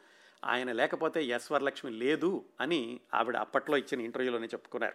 ఆయన 0.44 0.72
లేకపోతే 0.72 1.24
ఎస్వరలక్ష్మి 1.24 1.90
లేదు 1.90 2.44
అని 2.60 3.00
ఆవిడ 3.14 3.36
అప్పట్లో 3.36 3.76
ఇచ్చిన 3.76 4.00
ఇంటర్వ్యూలోనే 4.00 4.46
చెప్పుకున్నారు. 4.46 4.94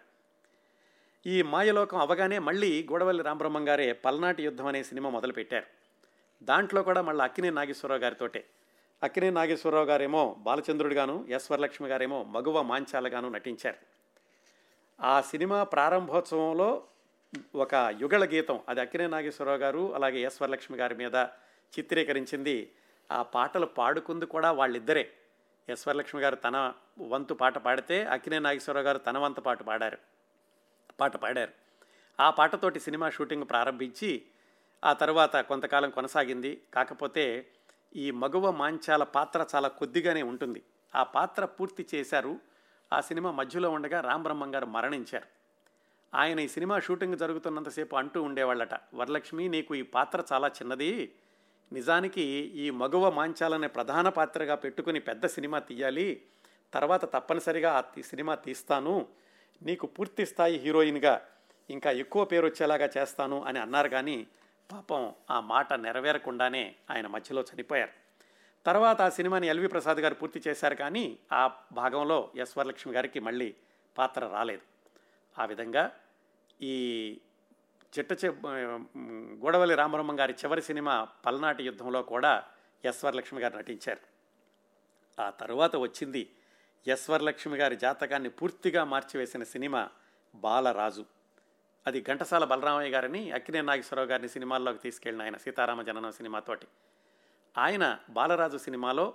ఈ 1.26 1.42
మాయలోకం 1.42 1.98
అవగానే 1.98 2.40
మళ్ళీ 2.40 2.88
గోడవల్లి 2.92 3.24
రామబ్రహ్మం 3.24 3.70
గారే 3.70 3.94
పల్నాటి 3.94 4.44
యుద్ధం 4.44 4.66
అనే 4.66 4.84
సినిమా 4.84 5.10
మొదలుపెట్టారు. 5.10 5.66
దాంట్లో 6.44 6.84
కూడా 6.84 7.02
మళ్ళీ 7.02 7.24
అక్కినే 7.24 7.50
నాగేశ్వరరావు 7.50 8.02
గారితోటే. 8.02 8.46
అక్కినే 9.04 9.30
నాగేశ్వరరావు 9.30 9.86
గారేమో 9.86 10.36
బాలచంద్రుడిగాను 10.40 11.26
ఎస్వరలక్ష్మి 11.30 11.90
గారేమో 11.90 12.24
మగువ 12.24 12.62
మాంచాలగాను 12.62 13.30
నటించారు. 13.30 13.78
ఆ 15.02 15.22
సినిమా 15.22 15.64
ప్రారంభోత్సవంలో 15.64 16.84
ఒక 17.56 17.96
యుగళ 18.02 18.26
గీతం 18.26 18.60
అది 18.70 18.82
అక్కినే 18.82 19.08
నాగేశ్వరరావు 19.08 19.58
గారు 19.58 19.96
అలాగే 19.96 20.20
ఎస్ 20.22 20.42
వరలక్ష్మి 20.42 20.78
గారి 20.78 20.96
మీద 20.96 21.16
చిత్రీకరించింది. 21.74 22.74
ఆ 23.12 23.22
పాటలు 23.22 23.66
పాడుకుంది 23.66 24.26
కూడా 24.26 24.52
వాళ్ళిద్దరే. 24.52 25.12
ఎస్ 25.70 25.88
వరలక్ష్మి 25.88 26.22
గారు 26.22 26.36
తన 26.36 26.74
వంతు 27.00 27.34
పాట 27.34 27.58
పాడితే 27.58 28.04
అక్కినే 28.04 28.40
నాగేశ్వరరావు 28.40 28.86
గారు 28.86 28.98
తన 28.98 29.18
వంతు 29.18 29.42
పాట 29.42 29.62
పాడారు 29.64 29.98
పాట 31.00 31.16
పాడారు. 31.16 31.52
ఆ 32.20 32.30
పాటతోటి 32.30 32.80
సినిమా 32.80 33.10
షూటింగ్ 33.10 33.44
ప్రారంభించి 33.44 34.26
ఆ 34.86 34.94
తర్వాత 34.94 35.36
కొంతకాలం 35.38 35.90
కొనసాగింది. 35.90 36.62
కాకపోతే 36.74 37.52
ఈ 37.96 38.12
మగువ 38.12 38.52
మాంచాల 38.52 39.04
పాత్ర 39.04 39.46
చాలా 39.56 39.68
కొద్దిగానే 39.68 40.22
ఉంటుంది. 40.22 40.64
ఆ 40.96 41.04
పాత్ర 41.04 41.46
పూర్తి 41.46 41.88
చేశారు. 41.96 42.40
ఆ 42.94 43.02
సినిమా 43.02 43.32
మధ్యలో 43.32 43.72
ఉండగా 43.72 44.02
రామబ్రహ్మం 44.02 44.56
గారు 44.56 44.66
మరణించారు. 44.66 45.39
ఆయన 46.16 46.40
ఈ 46.40 46.48
సినిమా 46.48 46.80
షూటింగ్ 46.80 47.18
జరుగుతున్నంతసేపు 47.18 47.96
అంటూ 47.96 48.24
ఉండేవాళ్ళట 48.24 48.74
వరలక్ష్మి 48.94 49.48
నీకు 49.48 49.76
ఈ 49.76 49.82
పాత్ర 49.82 50.24
చాలా 50.34 50.48
చిన్నది. 50.48 51.14
నిజానికి 51.74 52.22
ఈ 52.56 52.70
మగువ 52.70 53.10
మాంచాలనే 53.10 53.68
ప్రధాన 53.68 54.10
పాత్రగా 54.10 54.56
పెట్టుకుని 54.56 55.00
పెద్ద 55.00 55.26
సినిమా 55.26 55.60
తీయాలి. 55.60 56.22
తర్వాత 56.74 57.06
తప్పనిసరిగా 57.06 57.74
ఆ 57.74 58.02
సినిమా 58.02 58.36
తీస్తాను. 58.36 59.08
నీకు 59.62 59.88
పూర్తి 59.88 60.26
స్థాయి 60.26 60.58
హీరోయిన్గా 60.58 61.22
ఇంకా 61.70 61.92
ఎక్కువ 61.92 62.26
పేరు 62.26 62.46
వచ్చేలాగా 62.46 62.90
చేస్తాను 62.98 63.44
అని 63.44 63.60
అన్నారు 63.60 63.90
కానీ 63.90 64.28
పాపం 64.72 65.14
ఆ 65.32 65.40
మాట 65.40 65.74
నెరవేరకుండానే 65.74 66.76
ఆయన 66.92 67.08
మధ్యలో 67.08 67.42
చనిపోయారు. 67.42 67.92
తర్వాత 68.66 69.02
ఆ 69.02 69.10
సినిమాని 69.10 69.48
ఎల్వి 69.48 69.68
ప్రసాద్ 69.68 69.98
గారు 69.98 70.14
పూర్తి 70.14 70.42
చేశారు 70.48 70.76
కానీ 70.76 71.20
ఆ 71.34 71.52
భాగంలో 71.72 72.32
ఎస్ 72.36 72.58
వరలక్ష్మి 72.58 72.94
గారికి 72.94 73.20
మళ్ళీ 73.20 73.56
పాత్ర 73.98 74.28
రాలేదు. 74.28 74.79
ఆ 75.38 75.46
విధంగా 75.46 75.92
ఈ 76.62 76.74
చిట్ట 78.00 78.26
గోడవల్లి 78.26 79.76
రామబ్రహ్మం 79.76 80.20
గారి 80.20 80.34
చివరి 80.34 80.62
సినిమా 80.62 81.08
పల్నాటి 81.26 81.64
యుద్ధంలో 81.64 82.02
కూడా 82.04 82.44
ఎస్ 82.86 83.06
వరలక్ష్మి 83.06 83.42
గారు 83.42 83.58
నటించారు. 83.58 84.02
ఆ 85.22 85.30
తర్వాత 85.30 85.76
వచ్చింది 85.76 86.36
ఎస్వర్ 86.88 87.24
లక్ష్మి 87.24 87.58
గారి 87.58 87.76
జాతకాన్ని 87.76 88.30
పూర్తిగా 88.30 88.84
మార్చివేసిన 88.84 89.44
సినిమా 89.44 89.90
బాలరాజు. 90.36 91.06
అది 91.88 92.02
ఘంటసాల 92.02 92.44
బలరామయ్య 92.44 92.90
గారిని 92.90 93.32
అక్కినే 93.32 93.62
నాగేశ్వరరావు 93.62 94.10
గారిని 94.10 94.30
సినిమాల్లోకి 94.30 94.80
తీసుకెళ్ళిన 94.80 95.22
ఆయన 95.22 95.38
సీతారామ 95.38 95.82
జననం 95.82 96.12
సినిమాతోటి 96.12 96.68
ఆయన 97.58 98.00
బాలరాజు 98.10 98.58
సినిమాలో 98.58 99.14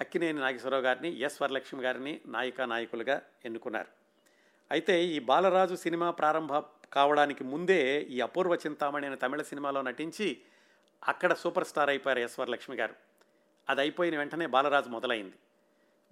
అక్కినేని 0.00 0.40
నాగేశ్వరరావు 0.40 0.82
గారిని 0.82 1.20
ఎస్ 1.20 1.42
వరలక్ష్మి 1.42 1.82
గారిని 1.82 2.20
నాయికా 2.26 2.64
నాయకులుగా 2.64 3.22
ఎన్నుకున్నారు. 3.44 3.95
అయితే 4.72 5.04
ఈ 5.04 5.18
బాలరాజు 5.18 5.74
సినిమా 5.74 6.10
ప్రారంభ 6.10 6.52
కావడానికి 6.92 7.44
ముందే 7.44 8.02
ఈ 8.02 8.20
అపూర్వ 8.20 8.54
చింతామణి 8.54 9.06
అనే 9.06 9.16
తమిళ 9.16 9.42
సినిమాలో 9.42 9.82
నటించి 9.82 10.40
అక్కడ 11.08 11.34
సూపర్ 11.34 11.64
స్టార్ 11.64 11.88
అయిపోయారు 11.88 12.20
ఎస్వర్ 12.20 12.50
లక్ష్మి 12.50 12.76
గారు. 12.76 12.94
అది 13.68 13.80
అయిపోయిన 13.80 14.18
వెంటనే 14.18 14.46
బాలరాజు 14.46 14.88
మొదలైంది. 14.88 15.34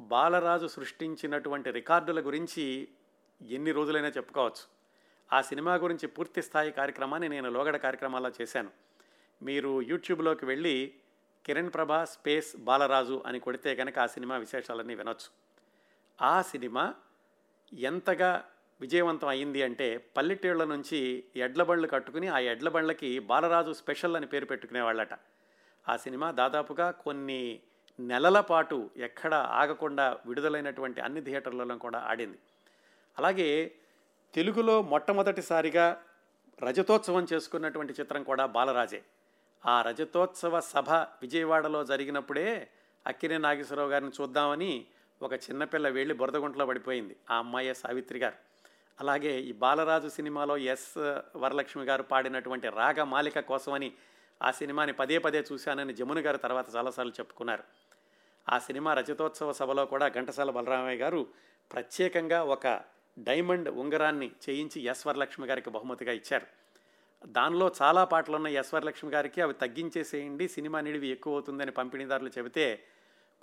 బాలరాజు 0.01 0.67
సృష్టించినటువంటి 0.67 1.71
రికార్డుల 1.71 2.27
గురించి 2.27 2.89
ఎన్ని 3.51 3.73
రోజులైనా 3.73 4.09
చెప్పుకోవచ్చు. 4.09 4.75
ఆ 5.33 5.41
సినిమా 5.41 5.75
గురించి 5.75 6.09
పూర్తి 6.09 6.43
స్థాయి 6.43 6.73
కార్యక్రమాన్ని 6.73 7.29
నేను 7.29 7.51
లోగడ 7.51 7.77
కార్యక్రమాల్లో 7.77 8.31
చేశాను. 8.41 8.71
మీరు 9.43 9.83
యూట్యూబ్లోకి 9.83 10.47
వెళ్ళి 10.47 10.95
కిరణ్ 11.47 11.73
ప్రభా 11.75 12.05
స్పేస్ 12.05 12.57
బాలరాజు 12.57 13.23
అని 13.27 13.41
కొడితే 13.41 13.75
కనుక 13.75 13.99
ఆ 13.99 14.07
సినిమా 14.07 14.37
విశేషాలన్నీ 14.37 14.95
వినొచ్చు. 14.95 15.31
ఆ 16.27 16.43
సినిమా 16.43 16.95
ఎంతగా 17.73 18.45
విజయవంతం 18.81 19.29
అయింది 19.29 19.63
అంటే 19.63 20.11
పల్లెటూళ్ళ 20.17 20.65
నుంచి 20.65 21.25
ఎడ్ల 21.37 21.63
బండ్లు 21.63 21.89
కట్టుకుని 21.89 22.29
ఆ 22.29 22.39
ఎడ్ల 22.39 22.69
బండ్లకి 22.69 23.19
బాలరాజు 23.19 23.73
స్పెషల్ 23.73 24.17
అని 24.17 24.27
పేరు 24.27 24.47
పెట్టుకునేవాళ్ళట. 24.47 25.09
ఆ 25.89 25.97
సినిమా 25.97 26.31
దాదాపుగా 26.31 26.91
కొన్ని 26.91 27.61
నెలల 28.01 28.41
పాటు 28.41 28.91
ఎక్కడ 28.97 29.35
ఆగకుండా 29.35 30.19
విడుదలైనటువంటి 30.27 31.01
అన్ని 31.01 31.21
థియేటర్లలో 31.21 31.79
కూడా 31.79 31.99
ఆడింది. 31.99 32.39
అలాగే 33.19 33.75
తెలుగులో 34.35 34.83
మొట్టమొదటిసారిగా 34.83 36.03
రజతోత్సవం 36.63 37.27
చేసుకున్నటువంటి 37.33 37.93
చిత్రం 38.01 38.23
కూడా 38.23 38.47
బాలరాజే. 38.47 39.03
ఆ 39.67 39.83
రజతోత్సవ 39.83 40.61
సభ 40.61 40.91
విజయవాడలో 40.91 41.85
జరిగినప్పుడే 41.85 42.71
అక్కినే 43.07 43.39
నాగేశ్వరరావు 43.39 43.91
గారిని 43.91 44.11
చూద్దామని 44.21 44.87
ఒక 45.25 45.35
చిన్నపిల్ల 45.35 45.89
వెళ్ళి 45.89 46.15
బురదగుంటలో 46.15 46.67
పడిపోయింది 46.67 47.17
ఆ 47.31 47.37
అమ్మాయే 47.39 47.75
సావిత్రి 47.75 48.19
గారు. 48.19 48.35
అలాగే 49.01 49.41
ఈ 49.41 49.53
బాలరాజు 49.53 50.09
సినిమాలో 50.09 50.57
ఎస్ 50.57 50.99
వరలక్ష్మి 51.37 51.85
గారు 51.85 52.03
పాడినటువంటి 52.03 52.69
రాగమాలిక 52.69 53.41
కోసమని 53.41 53.93
ఆ 54.43 54.51
సినిమాని 54.51 54.93
పదే 54.93 55.19
పదే 55.19 55.45
చూశానని 55.53 55.93
జమున 55.95 56.27
గారు 56.27 56.37
తర్వాత 56.37 56.67
చాలాసార్లు 56.77 57.13
చెప్పుకున్నారు. 57.13 57.65
ఆ 58.49 58.59
సినిమా 58.59 58.95
రజతోత్సవ 58.95 59.53
సభలో 59.53 59.87
కూడా 59.87 60.09
ఘంటసాల 60.09 60.51
బలరామయ్య 60.51 60.99
గారు 60.99 61.27
ప్రత్యేకంగా 61.73 62.43
ఒక 62.45 62.81
డైమండ్ 63.19 63.69
ఉంగరాన్ని 63.69 64.31
చేయించి 64.51 64.83
ఎస్ 64.83 65.07
వరలక్ష్మి 65.07 65.47
గారికి 65.47 65.71
బహుమతిగా 65.71 66.13
ఇచ్చారు. 66.13 66.47
దానిలో 67.27 67.73
చాలా 67.83 68.05
పాటలు 68.05 68.37
ఉన్న 68.37 68.47
ఎస్ 68.47 68.75
వరలక్ష్మి 68.75 69.11
గారికి 69.11 69.41
అవి 69.41 69.55
తగ్గించేసేయండి 69.55 70.49
సినిమా 70.49 70.81
నిడివి 70.81 71.09
ఎక్కువ 71.09 71.33
అవుతుందని 71.33 71.71
పంపిణీదారులు 71.71 72.31
చెబితే 72.39 72.67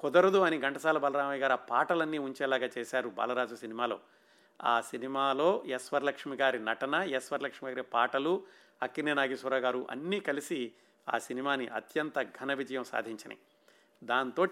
కుదరదు 0.01 0.37
అని 0.37 0.57
ఘంటసాల 0.59 0.97
బలరామయ్య 0.97 1.41
గారు 1.41 1.53
ఆ 1.53 1.61
పాటలన్నీ 1.69 2.17
ఉంచేలాగా 2.17 2.69
చేశారు 2.77 3.09
బాలరాజు 3.09 3.55
సినిమాలో. 3.55 3.97
ఆ 4.61 4.81
సినిమాలో 4.81 5.63
ఎస్ 5.67 5.93
వరలక్ష్మి 5.93 6.35
గారి 6.35 6.59
నటన 6.59 6.95
ఎస్ 6.95 7.33
వరలక్ష్మి 7.33 7.69
గారి 7.69 7.81
పాటలు 7.81 8.33
అక్కినే 8.81 9.13
నాగేశ్వర 9.13 9.55
గారు 9.55 9.87
అన్నీ 9.89 10.19
కలిసి 10.19 10.59
ఆ 11.07 11.17
సినిమాని 11.17 11.67
అత్యంత 11.67 12.19
ఘన 12.19 12.53
విజయం 12.53 12.83
సాధించినాయి. 12.83 13.39
దాంతో 14.03 14.45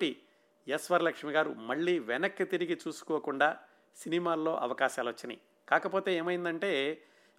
ఎస్ 0.67 0.91
వరలక్ష్మి 0.91 1.31
గారు 1.31 1.51
మళ్ళీ 1.53 1.99
వెనక్కి 1.99 2.45
తిరిగి 2.45 2.79
చూసుకోకుండా 2.87 3.49
సినిమాల్లో 3.97 4.55
అవకాశాలు 4.57 5.09
వచ్చినాయి 5.09 5.39
కాకపోతే 5.67 6.09
ఏమైందంటే 6.13 6.71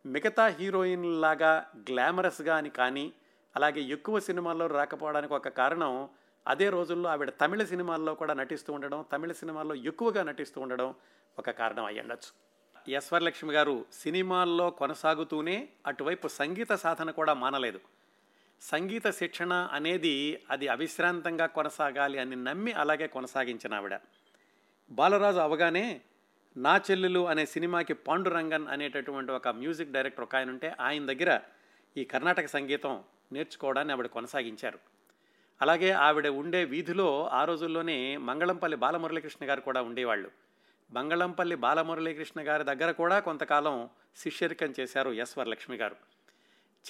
మిగతా 0.04 0.46
హీరోయిన్లాగా 0.48 1.52
గ్లామరస్గా 1.90 2.56
అని 2.56 2.70
కానీ 2.70 3.12
అలాగే 3.56 3.80
ఎక్కువ 3.80 4.18
సినిమాల్లో 4.20 4.66
రాకపోవడానికి 4.66 5.34
ఒక 5.34 5.48
కారణం 5.48 6.08
అదే 6.46 6.70
రోజుల్లో 6.70 7.10
ఆవిడ 7.10 7.32
తమిళ 7.40 7.64
సినిమాల్లో 7.64 8.14
కూడా 8.14 8.34
నటిస్తూ 8.34 8.72
ఉండడం 8.72 9.04
తమిళ 9.12 9.32
సినిమాల్లో 9.32 9.74
ఎక్కువగా 9.74 10.22
నటిస్తూ 10.22 10.60
ఉండడం 10.60 10.94
ఒక 11.38 11.50
కారణం 11.50 11.84
అయ్యుండొచ్చు 11.84 12.50
ఎస్ 12.92 13.44
గారు 13.44 13.84
సినిమాల్లో 13.92 14.70
కొనసాగుతూనే 14.70 15.68
అటువైపు 15.86 16.28
సంగీత 16.28 16.72
సాధన 16.72 17.10
కూడా 17.10 17.34
మానలేదు. 17.34 17.80
సంగీత 18.60 19.10
శిక్షణ 19.10 19.52
అనేది 19.72 20.44
అది 20.50 20.68
అవిశ్రాంతంగా 20.68 21.46
కొనసాగాలి 21.46 22.18
అని 22.18 22.36
నమ్మి 22.36 22.72
అలాగే 22.72 23.06
కొనసాగించిన 23.06 23.74
ఆవిడ. 23.74 24.00
బాలరాజు 24.90 25.38
అవగానే 25.38 26.00
నా 26.56 26.80
చెల్లెలు 26.90 27.28
అనే 27.28 27.46
సినిమాకి 27.46 27.92
పాండురంగన్ 27.92 28.68
అనేటటువంటి 28.68 29.32
ఒక 29.32 29.48
మ్యూజిక్ 29.48 29.92
డైరెక్టర్ 29.92 30.22
ఒక 30.22 30.36
ఆయన 30.36 30.50
ఉంటే 30.50 30.76
ఆయన 30.80 31.06
దగ్గర 31.06 31.40
ఈ 31.96 32.04
కర్ణాటక 32.04 32.46
సంగీతం 32.46 33.04
నేర్చుకోవడాన్ని 33.32 33.92
ఆవిడ 33.92 34.06
కొనసాగించారు. 34.06 34.89
అలాగే 35.60 35.90
ఆవిడ 35.90 36.26
ఉండే 36.26 36.64
వీధిలో 36.64 37.28
ఆ 37.28 37.44
రోజుల్లోనే 37.44 38.16
మంగళంపల్లి 38.16 38.76
బాలమురళీకృష్ణ 38.76 39.48
గారు 39.48 39.60
కూడా 39.60 39.82
ఉండేవాళ్ళు. 39.82 40.30
మంగళంపల్లి 40.90 41.56
బాలమురళీకృష్ణ 41.56 42.40
గారి 42.48 42.64
దగ్గర 42.64 42.90
కూడా 42.90 43.18
కొంతకాలం 43.18 43.88
శిష్యరికం 44.16 44.74
చేశారు 44.80 45.10
ఎస్ 45.10 45.38
వరలక్ష్మి 45.38 45.76
గారు. 45.76 45.96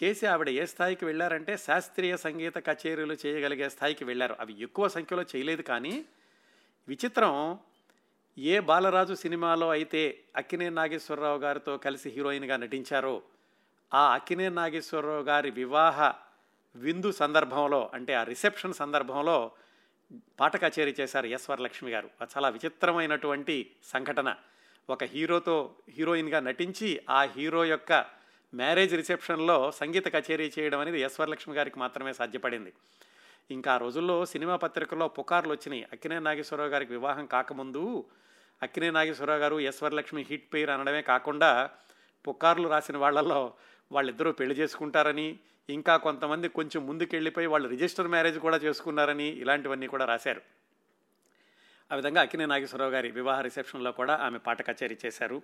చేసి 0.02 0.26
ఆవిడ 0.26 0.48
ఏ 0.48 0.66
స్థాయికి 0.66 1.04
వెళ్ళారంటే 1.04 1.56
శాస్త్రీయ 1.56 2.16
సంగీత 2.16 2.58
కచేరీలు 2.58 3.16
చేయగలిగే 3.26 3.68
స్థాయికి 3.68 4.04
వెళ్ళారు. 4.04 4.36
అవి 4.40 4.62
ఎక్కువ 4.62 4.88
సంఖ్యలో 4.88 5.22
చేయలేదు 5.22 5.62
కానీ 5.62 6.04
విచిత్రం 6.88 7.58
ఏ 8.38 8.60
బాలరాజు 8.60 9.14
సినిమాలో 9.14 9.68
అయితే 9.68 10.24
అక్కినే 10.36 10.70
నాగేశ్వరరావు 10.70 11.38
గారితో 11.38 11.76
కలిసి 11.76 12.10
హీరోయిన్గా 12.10 12.56
నటించారో 12.56 13.22
ఆ 13.94 14.14
అక్కినే 14.14 14.48
నాగేశ్వరరావు 14.48 15.22
గారి 15.22 15.50
వివాహ 15.50 16.14
విందు 16.76 17.12
సందర్భంలో 17.12 17.90
అంటే 17.94 18.14
ఆ 18.14 18.22
రిసెప్షన్ 18.22 18.74
సందర్భంలో 18.74 19.50
పాట 20.40 20.64
కచేరీ 20.64 20.94
చేశారు 21.00 21.26
ఎస్ 21.26 21.50
వరలక్ష్మి 21.50 21.90
గారు. 21.90 22.10
అది 22.20 22.30
చాలా 22.36 22.48
విచిత్రమైనటువంటి 22.48 23.70
సంఘటన. 23.84 24.36
ఒక 24.90 25.04
హీరోతో 25.04 25.74
హీరోయిన్గా 25.88 26.40
నటించి 26.40 27.00
ఆ 27.10 27.22
హీరో 27.22 27.64
యొక్క 27.64 28.04
మ్యారేజ్ 28.54 28.94
రిసెప్షన్లో 28.94 29.70
సంగీత 29.70 30.06
కచేరీ 30.14 30.52
చేయడం 30.58 30.80
అనేది 30.80 31.00
ఎస్ 31.00 31.20
వరలక్ష్మి 31.20 31.54
గారికి 31.54 31.78
మాత్రమే 31.78 32.12
సాధ్యపడింది. 32.12 32.72
ఇంకా 33.50 33.72
ఆ 33.72 33.76
రోజుల్లో 33.76 34.26
సినిమా 34.26 34.56
పత్రికల్లో 34.56 35.08
పుకార్లు 35.08 35.52
వచ్చినాయి. 35.52 35.86
అక్కినే 35.92 36.18
నాగేశ్వరరావు 36.18 36.70
గారికి 36.70 36.92
వివాహం 36.92 37.26
కాకముందు 37.26 38.04
అక్కినే 38.62 38.90
నాగేశ్వరరావు 38.90 39.40
గారు 39.40 39.60
ఎస్ 39.60 39.82
వరలక్ష్మి 39.82 40.22
హిట్ 40.22 40.54
పేరు 40.54 40.70
అనడమే 40.70 41.02
కాకుండా 41.02 41.70
పుకార్లు 42.28 42.68
రాసిన 42.68 42.96
వాళ్ళల్లో 42.96 43.54
వాళ్ళిద్దరూ 43.92 44.32
పెళ్ళి 44.32 44.54
చేసుకుంటారని 44.54 45.38
ఇంకా 45.70 45.96
కొంతమంది 45.96 46.48
కొంచెం 46.48 46.86
ముందుకెళ్ళిపోయి 46.86 47.46
వాళ్ళు 47.46 47.68
రిజిస్టర్ 47.68 48.08
మ్యారేజ్ 48.08 48.38
కూడా 48.38 48.56
చేసుకున్నారని 48.56 49.28
ఇలాంటివన్నీ 49.28 49.86
కూడా 49.86 50.04
రాశారు. 50.04 50.42
ఆ 51.92 51.94
విధంగా 51.94 52.22
అక్కినే 52.22 52.46
నాగేశ్వరరావు 52.46 52.90
గారి 52.90 53.10
వివాహ 53.10 53.40
రిసెప్షన్లో 53.40 53.92
కూడా 53.92 54.14
ఆమె 54.22 54.38
పాట 54.38 54.70
కచేరీ 54.70 54.96
చేశారు. 55.06 55.42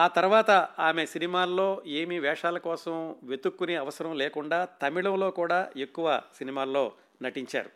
ఆ 0.00 0.06
తర్వాత 0.06 0.50
ఆమె 0.78 1.06
సినిమాల్లో 1.06 1.82
ఏమీ 1.86 2.18
వేషాల 2.18 2.58
కోసం 2.58 3.16
వెతుక్కునే 3.22 3.74
అవసరం 3.74 4.18
లేకుండా 4.18 4.64
తమిళంలో 4.64 5.30
కూడా 5.30 5.72
ఎక్కువ 5.76 6.22
సినిమాల్లో 6.38 6.92
నటించారు. 7.22 7.70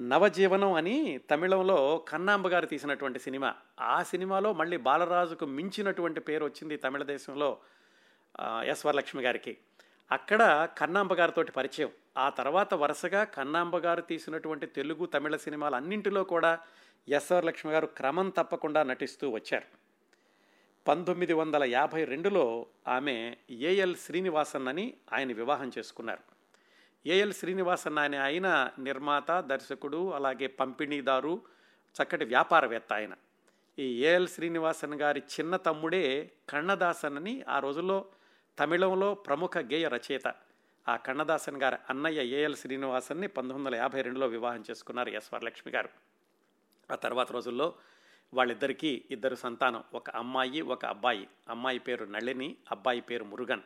నవజీవనం 0.00 0.72
అని 0.72 1.20
తమిళంలో 1.30 2.04
కన్నాంబ 2.08 2.48
గారు 2.48 2.66
తీసినటువంటి 2.66 3.18
సినిమా. 3.18 3.54
ఆ 3.80 4.02
సినిమాలో 4.02 4.52
మళ్ళీ 4.52 4.76
బాలరాజుకు 4.76 5.46
మించినటువంటి 5.46 6.20
పేరు 6.20 6.44
వచ్చింది 6.44 6.76
తమిళ 6.76 7.02
దేశంలో 7.02 7.58
ఎస్ 8.42 8.86
వరలక్ష్మి 8.86 9.22
గారికి. 9.22 9.56
అక్కడ 10.12 10.68
కన్నాంబగారితో 10.78 11.44
పరిచయం. 11.56 11.90
ఆ 12.18 12.28
తర్వాత 12.28 12.74
వరుసగా 12.74 13.24
కన్నాంబ 13.24 13.76
గారు 13.76 14.00
తీసినటువంటి 14.00 14.66
తెలుగు 14.66 15.06
తమిళ 15.06 15.36
సినిమాలు 15.36 15.76
అన్నింటిలో 15.76 16.24
కూడా 16.24 16.58
ఎస్ఆర్ 17.08 17.44
లక్ష్మి 17.44 17.72
గారు 17.72 17.86
క్రమం 17.86 18.30
తప్పకుండా 18.30 18.82
నటిస్తూ 18.82 19.30
వచ్చారు. 19.30 19.64
పంతొమ్మిది 20.88 21.32
వందల 21.32 21.64
యాభై 21.64 22.04
రెండులో 22.04 22.66
ఆమె 22.88 23.36
ఏఎల్ 23.50 23.96
శ్రీనివాసన్ 23.96 24.68
అని 24.68 24.94
ఆయన 25.12 25.32
వివాహం 25.32 25.70
చేసుకున్నారు. 25.78 26.20
ఏఎల్ 27.06 27.32
శ్రీనివాసన్ 27.32 27.98
అనే 27.98 28.16
ఆయన 28.16 28.70
నిర్మాత 28.78 29.40
దర్శకుడు 29.40 30.10
అలాగే 30.10 30.46
పంపిణీదారు 30.46 31.42
చక్కటి 32.02 32.24
వ్యాపారవేత్త 32.24 32.92
ఆయన. 32.92 33.14
ఈ 33.78 34.04
ఏఎల్ 34.04 34.28
శ్రీనివాసన్ 34.28 34.94
గారి 34.94 35.22
చిన్న 35.40 35.56
తమ్ముడే 35.56 36.30
కన్నదాసన్ 36.48 37.16
అని 37.16 37.44
ఆ 37.48 37.58
రోజుల్లో 37.58 38.06
తమిళంలో 38.58 39.14
ప్రముఖ 39.14 39.58
గేయ 39.58 39.88
రచయిత 39.88 40.34
ఆ 40.88 40.96
కన్నదాసన్ 40.96 41.62
గారి 41.62 41.76
అన్నయ్య 41.90 42.26
ఏఎల్ 42.26 42.56
శ్రీనివాసన్ని 42.56 43.26
పంతొమ్మిది 43.26 43.58
వందల 43.58 43.74
యాభై 43.74 44.02
రెండులో 44.02 44.26
వివాహం 44.26 44.64
చేసుకున్నారు 44.70 45.08
ఎస్ 45.08 45.34
వరలక్ష్మి 45.34 45.72
గారు. 45.72 45.88
ఆ 46.92 46.94
తర్వాత 46.94 47.32
రోజుల్లో 47.32 47.74
వాళ్ళిద్దరికీ 48.34 49.04
ఇద్దరు 49.10 49.34
సంతానం 49.34 49.84
ఒక 49.94 50.10
అమ్మాయి 50.10 50.60
ఒక 50.60 50.84
అబ్బాయి. 50.84 51.28
అమ్మాయి 51.48 51.78
పేరు 51.78 52.04
నళిని 52.04 52.56
అబ్బాయి 52.70 53.00
పేరు 53.00 53.24
మురుగన్. 53.24 53.60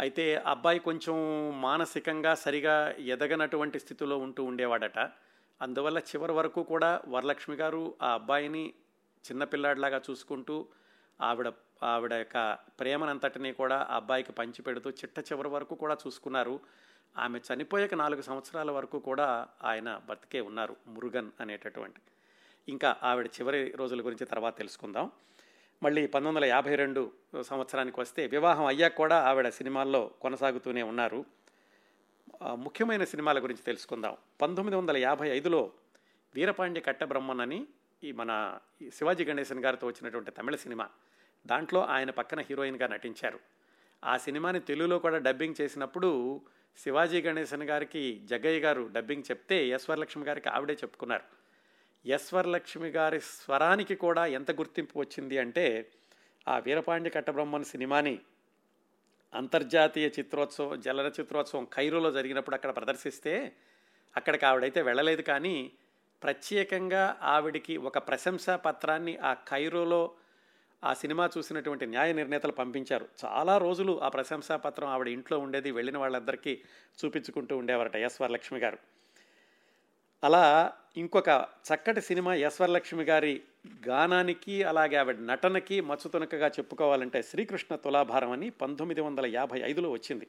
అయితే 0.00 0.36
అబ్బాయి 0.36 0.78
కొంచెం 0.78 1.16
మానసికంగా 1.60 2.34
సరిగా 2.34 2.90
ఎదగనటువంటి 2.90 3.80
స్థితిలో 3.80 4.18
ఉంటూ 4.18 4.44
ఉండేవాడట. 4.44 4.98
అందువల్ల 5.62 5.98
చివరి 5.98 6.32
వరకు 6.32 6.62
కూడా 6.62 7.02
వరలక్ష్మి 7.08 7.56
గారు 7.56 7.94
ఆ 8.02 8.14
అబ్బాయిని 8.14 8.74
చిన్నపిల్లాడిలాగా 9.30 10.00
చూసుకుంటూ 10.10 10.68
ఆవిడ 11.20 11.52
ఆవిడ 11.82 12.12
యొక్క 12.12 12.58
ప్రేమనంతటినీ 12.80 13.52
కూడా 13.52 13.86
ఆ 13.90 13.96
అబ్బాయికి 13.96 14.32
పంచిపెడుతూ 14.32 14.90
చిట్ట 14.90 15.18
చివరి 15.18 15.48
వరకు 15.48 15.74
కూడా 15.74 15.96
చూసుకున్నారు. 16.06 16.60
ఆమె 17.18 17.38
చనిపోయాక 17.38 17.94
నాలుగు 17.94 18.22
సంవత్సరాల 18.22 18.70
వరకు 18.70 18.98
కూడా 18.98 19.48
ఆయన 19.64 20.00
బతికే 20.08 20.40
ఉన్నారు 20.40 20.76
మురుగన్ 20.86 21.30
అనేటటువంటి. 21.40 22.00
ఇంకా 22.68 22.96
ఆవిడ 23.02 23.26
చివరి 23.26 23.72
రోజుల 23.76 24.00
గురించి 24.00 24.26
తర్వాత 24.26 24.58
తెలుసుకుందాం. 24.58 25.10
మళ్ళీ 25.82 26.06
పంతొమ్మిది 26.06 26.36
వందల 26.36 26.44
యాభై 26.44 26.74
రెండు 26.74 27.12
సంవత్సరానికి 27.42 28.00
వస్తే 28.00 28.26
వివాహం 28.26 28.66
అయ్యాక 28.66 28.94
కూడా 28.94 29.20
ఆవిడ 29.20 29.48
సినిమాల్లో 29.48 30.10
కొనసాగుతూనే 30.20 30.82
ఉన్నారు. 30.82 31.24
ముఖ్యమైన 32.54 33.04
సినిమాల 33.04 33.42
గురించి 33.42 33.62
తెలుసుకుందాం. 33.62 34.16
పంతొమ్మిది 34.42 34.76
వందల 34.76 34.96
యాభై 34.96 35.28
ఐదులో 35.28 35.72
వీరపాండ్య 36.34 36.80
కట్టబ్రహ్మన్ 36.80 37.40
అని 37.40 37.66
ఈ 38.04 38.12
మన 38.12 38.58
శివాజీ 38.94 39.24
గణేశన్ 39.24 39.64
గారితో 39.64 39.86
వచ్చినటువంటి 39.86 40.30
తమిళ 40.30 40.56
సినిమా. 40.56 40.88
దాంట్లో 41.46 41.80
ఆయన 41.84 42.10
పక్కన 42.10 42.40
హీరోయిన్గా 42.40 42.86
నటించారు. 42.88 43.40
ఆ 44.04 44.16
సినిమాని 44.16 44.60
తెలుగులో 44.60 44.98
కూడా 44.98 45.18
డబ్బింగ్ 45.18 45.60
చేసినప్పుడు 45.60 46.40
శివాజీ 46.76 47.22
గణేశన్ 47.22 47.62
గారికి 47.62 48.22
జగ్గయ్య 48.24 48.60
గారు 48.60 48.90
డబ్బింగ్ 48.92 49.22
చెప్తే 49.30 49.68
యశ్వరలక్ష్మి 49.68 50.24
గారికి 50.24 50.48
ఆవిడే 50.48 50.74
చెప్పుకున్నారు. 50.74 51.24
ఎశ్వర్లక్ష్మి 52.06 52.88
గారి 52.88 53.20
స్వరానికి 53.20 53.94
కూడా 53.94 54.26
ఎంత 54.26 54.50
గుర్తింపు 54.50 54.98
వచ్చింది 54.98 55.38
అంటే 55.38 55.90
ఆ 56.48 56.58
వీరపాండ్య 56.58 57.10
కట్టబ్రహ్మన్ 57.10 57.64
సినిమాని 57.64 58.18
అంతర్జాతీయ 59.34 60.06
చిత్రోత్సవం 60.06 60.80
జలన 60.80 61.06
చిత్రోత్సవం 61.06 61.66
ఖైరోలో 61.74 62.12
జరిగినప్పుడు 62.12 62.54
అక్కడ 62.54 62.76
ప్రదర్శిస్తే 62.76 63.52
అక్కడికి 64.16 64.46
ఆవిడైతే 64.46 64.82
వెళ్ళలేదు 64.82 65.22
కానీ 65.22 65.72
ప్రత్యేకంగా 66.22 67.18
ఆవిడికి 67.22 67.76
ఒక 67.76 67.98
ప్రశంసా 67.98 68.56
పత్రాన్ని 68.56 69.16
ఆ 69.16 69.34
ఖైరోలో 69.34 70.14
ఆ 70.84 70.94
సినిమా 70.94 71.30
చూసినటువంటి 71.38 71.86
న్యాయ 71.86 72.12
నిర్ణేతలు 72.12 72.52
పంపించారు. 72.52 73.08
చాలా 73.24 73.58
రోజులు 73.58 74.00
ఆ 74.02 74.08
ప్రశంసా 74.08 74.56
పత్రం 74.56 74.88
ఆవిడ 74.88 75.08
ఇంట్లో 75.08 75.38
ఉండేది 75.38 75.70
వెళ్ళిన 75.70 75.98
వాళ్ళందరికీ 75.98 76.60
చూపించుకుంటూ 77.04 77.56
ఉండేవారట 77.56 77.96
ఎస్ 77.96 78.22
వరలక్ష్మి 78.22 78.58
గారు. 78.58 78.78
అలా 80.24 80.72
ఇంకొక 80.96 81.28
చక్కటి 81.74 82.00
సినిమా 82.00 82.34
ఎస్ 82.34 82.60
వరలక్ష్మి 82.60 83.04
గారి 83.04 83.40
గానానికి 83.86 84.62
అలాగే 84.62 84.96
ఆవిడ 84.96 85.18
నటనకి 85.18 85.80
మచ్చుతునకగా 85.80 86.48
చెప్పుకోవాలంటే 86.48 87.22
శ్రీకృష్ణ 87.22 87.76
తులాభారం 87.76 88.30
అని 88.30 88.50
పంతొమ్మిది 88.50 89.00
వందల 89.00 89.26
యాభై 89.26 89.60
ఐదులో 89.60 89.90
వచ్చింది. 89.90 90.26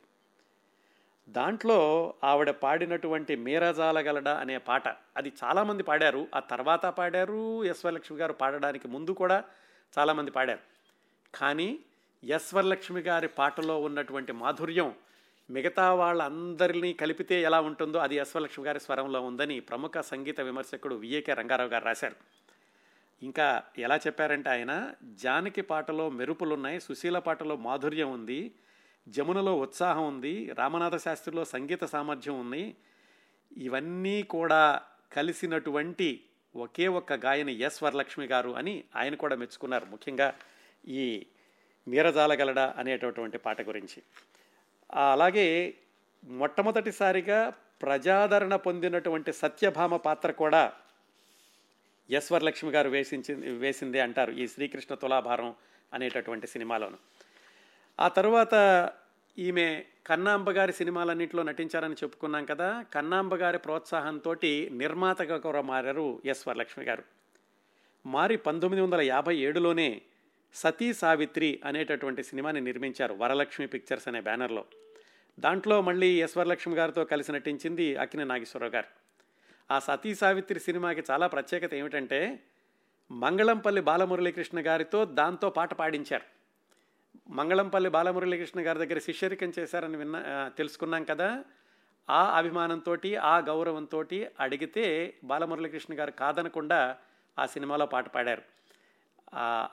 దాంట్లో 1.29 2.13
ఆవిడ 2.23 2.49
పాడినటువంటి 2.49 3.35
మీరాజాలగలడ 3.35 4.29
అనే 4.29 4.57
పాట 4.57 4.87
అది 4.87 5.33
చాలామంది 5.43 5.83
పాడారు. 5.83 6.27
ఆ 6.35 6.39
తర్వాత 6.39 6.85
పాడారు 6.85 7.63
ఎస్ 7.63 7.85
వరలక్ష్మి 7.85 8.17
గారు 8.17 8.33
పాడడానికి 8.33 8.87
ముందు 8.87 9.11
కూడా 9.11 9.43
చాలామంది 9.97 10.31
పాడారు. 10.31 10.59
కానీ 11.35 11.79
ఎస్వరలక్ష్మి 12.23 13.01
గారి 13.01 13.27
పాటలో 13.27 13.81
ఉన్నటువంటి 13.81 14.31
మాధుర్యం 14.31 14.95
మిగతా 15.49 15.93
వాళ్ళందరినీ 15.93 16.93
కలిపితే 16.93 17.41
ఎలా 17.41 17.61
ఉంటుందో 17.61 17.97
అది 17.97 18.15
ఎస్వరలక్ష్మి 18.15 18.65
గారి 18.65 18.79
స్వరంలో 18.79 19.21
ఉందని 19.21 19.59
ప్రముఖ 19.59 19.99
సంగీత 19.99 20.41
విమర్శకుడు 20.41 20.95
విఏకే 20.95 21.33
రంగారావు 21.33 21.69
గారు 21.69 21.85
రాశారు. 21.85 22.15
ఇంకా 23.23 23.63
ఎలా 23.77 23.95
చెప్పారంటే 23.95 24.49
ఆయన 24.49 24.93
జానకి 25.03 25.61
పాటలో 25.61 26.09
మెరుపులున్నాయి 26.09 26.79
సుశీల 26.79 27.19
పాటలో 27.19 27.55
మాధుర్యం 27.55 28.11
ఉంది 28.11 28.55
జమునలో 29.07 29.57
ఉత్సాహం 29.57 30.07
ఉంది 30.07 30.53
రామనాథ 30.53 30.95
శాస్త్రిలో 30.95 31.45
సంగీత 31.45 31.83
సామర్థ్యం 31.83 32.39
ఉంది. 32.39 32.75
ఇవన్నీ 33.57 34.23
కూడా 34.23 34.81
కలిసినటువంటి 35.13 36.23
ఒకే 36.55 36.87
ఒక్క 36.87 37.13
గాయని 37.13 37.53
ఎస్ 37.53 37.83
వరలక్ష్మి 37.83 38.25
గారు 38.25 38.49
అని 38.49 38.83
ఆయన 38.95 39.15
కూడా 39.15 39.35
మెచ్చుకున్నారు. 39.35 39.85
ముఖ్యంగా 39.85 40.33
ఈ 40.87 41.25
మీరజాలగలడ 41.87 42.59
అనేటటువంటి 42.59 43.37
పాట 43.37 43.61
గురించి. 43.61 44.03
అలాగే 44.93 45.73
మొట్టమొదటిసారిగా 46.23 47.53
ప్రజాదరణ 47.81 48.55
పొందినటువంటి 48.55 49.33
సత్యభామ 49.33 49.95
పాత్ర 49.95 50.31
కూడా 50.31 50.73
ఎస్ 52.09 52.31
వరలక్ష్మి 52.31 52.71
గారు 52.71 52.89
వేసించి 52.89 53.35
వేసిందే 53.35 53.99
అంటారు 53.99 54.31
ఈ 54.31 54.47
శ్రీకృష్ణ 54.47 54.95
తులాభారం 54.95 55.55
అనేటటువంటి 55.93 56.47
సినిమాలోను. 56.47 56.97
ఆ 57.99 58.07
తరువాత 58.07 58.55
ఈమె 59.39 59.83
కన్నాంబ 60.07 60.49
గారి 60.49 60.73
సినిమాలన్నింటిలో 60.73 61.43
నటించారని 61.43 61.93
చెప్పుకున్నాం 61.93 62.45
కదా. 62.45 62.85
కన్నాంబ 62.93 63.35
గారి 63.35 63.57
ప్రోత్సాహంతో 63.57 64.35
నిర్మాతగా 64.71 65.37
కూడా 65.37 65.61
మారారు 65.61 66.21
ఎస్ 66.25 66.47
వరలక్ష్మి 66.47 66.85
గారు. 66.85 67.03
మారి 68.05 68.37
పంతొమ్మిది 68.37 68.83
వందల 68.83 69.01
యాభై 69.01 69.37
ఏడులోనే 69.37 70.01
సతీ 70.53 70.93
సావిత్రి 70.93 71.59
అనేటటువంటి 71.65 72.23
సినిమాని 72.23 72.61
నిర్మించారు 72.61 73.13
వరలక్ష్మి 73.13 73.67
పిక్చర్స్ 73.67 74.07
అనే 74.07 74.21
బ్యానర్లో. 74.21 74.65
దాంట్లో 75.39 75.81
మళ్ళీ 75.81 76.21
ఎస్ 76.21 76.37
వరలక్ష్మి 76.37 76.75
గారితో 76.75 77.05
కలిసి 77.05 77.31
నటించింది 77.31 77.95
అక్కిన 77.95 78.23
నాగేశ్వరరావు 78.23 78.73
గారు. 78.73 78.87
ఆ 79.73 79.79
సతీ 79.79 80.15
సావిత్రి 80.15 80.59
సినిమాకి 80.59 81.03
చాలా 81.11 81.27
ప్రత్యేకత 81.27 81.73
ఏమిటంటే 81.73 82.39
మంగళంపల్లి 83.11 83.81
బాలమురళీకృష్ణ 83.81 84.67
గారితో 84.67 85.05
దాంతో 85.05 85.49
పాట 85.49 85.73
పాడించారు. 85.73 86.38
మంగళంపల్లి 87.29 87.89
బాలమురళీకృష్ణ 87.89 88.59
గారి 88.59 88.79
దగ్గర 88.79 88.99
శిష్యరికం 88.99 89.53
చేశారని 89.59 89.97
విన్న 89.97 90.49
తెలుసుకున్నాం 90.57 91.03
కదా. 91.03 91.43
ఆ 92.09 92.37
అభిమానంతో 92.37 92.97
ఆ 93.21 93.39
గౌరవంతో 93.39 94.03
అడిగితే 94.39 94.85
బాలమురళీకృష్ణ 95.23 95.99
గారు 95.99 96.11
కాదనకుండా 96.11 96.97
ఆ 97.39 97.45
సినిమాలో 97.45 97.85
పాట 97.85 98.07
పాడారు. 98.07 98.41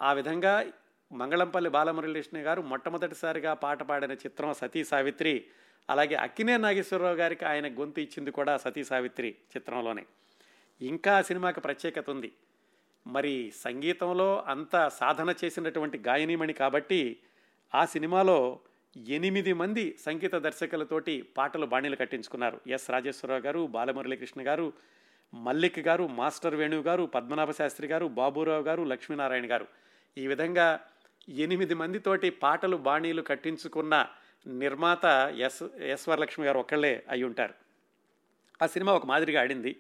ఆ 0.03 0.13
విధంగా 0.13 0.67
మంగళంపల్లి 1.13 1.71
బాలమురళీకృష్ణ 1.71 2.39
గారు 2.39 2.63
మొట్టమొదటిసారిగా 2.63 3.55
పాట 3.55 3.83
పాడిన 3.83 4.13
చిత్రం 4.13 4.55
సతీ 4.55 4.85
సావిత్రి 4.85 5.47
అలాగే 5.91 6.15
అక్కినే 6.15 6.57
నాగేశ్వరరావు 6.57 7.17
గారికి 7.17 7.45
ఆయన 7.45 7.81
గొంతు 7.81 8.01
ఇచ్చింది 8.01 8.31
కూడా 8.31 8.57
సతీ 8.57 8.85
సావిత్రి 8.85 9.35
చిత్రంలోనే. 9.57 10.07
ఇంకా 10.81 11.19
ఆ 11.19 11.23
సినిమాకి 11.23 11.61
ప్రత్యేకత 11.61 12.11
ఉంది. 12.11 12.33
మరి 13.07 13.53
సంగీతంలో 13.57 14.45
అంత 14.49 14.89
సాధన 14.89 15.35
చేసినటువంటి 15.45 15.99
గాయనీమణి 15.99 16.53
కాబట్టి 16.53 17.17
ఆ 17.75 17.85
సినిమాలో 17.85 18.61
ఎనిమిది 19.09 19.53
మంది 19.53 19.99
సంగీత 20.07 20.35
దర్శకులతోటి 20.35 21.23
పాటలు 21.23 21.67
బాణీలు 21.67 21.97
కట్టించుకున్నారు. 21.97 22.61
ఎస్ 22.67 22.91
రాజేశ్వరరావు 22.91 23.41
గారు 23.41 23.67
బాలమురళీకృష్ణ 23.67 24.47
గారు 24.47 24.73
మల్లిక్ 25.35 25.79
గారు 25.79 26.07
మాస్టర్ 26.07 26.55
వేణు 26.55 26.81
గారు 26.81 27.05
పద్మనాభ 27.05 27.51
శాస్త్రి 27.51 27.89
గారు 27.89 28.07
బాబురావు 28.07 28.63
గారు 28.63 28.83
లక్ష్మీనారాయణ 28.83 29.51
గారు. 29.51 29.67
ఈ 30.19 30.27
విధంగా 30.27 30.81
ఎనిమిది 31.29 31.75
మందితోటి 31.75 32.31
పాటలు 32.31 32.77
బాణీలు 32.77 33.23
కట్టించుకున్న 33.23 34.07
నిర్మాత 34.47 35.35
ఎస్ 35.39 35.63
ఎస్ 35.81 36.09
వరలక్ష్మి 36.09 36.47
గారు 36.47 36.59
ఒక్కళ్ళే 36.59 37.05
అయి 37.11 37.23
ఉంటారు. 37.23 37.55
ఆ 38.63 38.67
సినిమా 38.67 38.93
ఒక 38.93 39.07
మాదిరిగా 39.07 39.41
ఆడింది. 39.41 39.77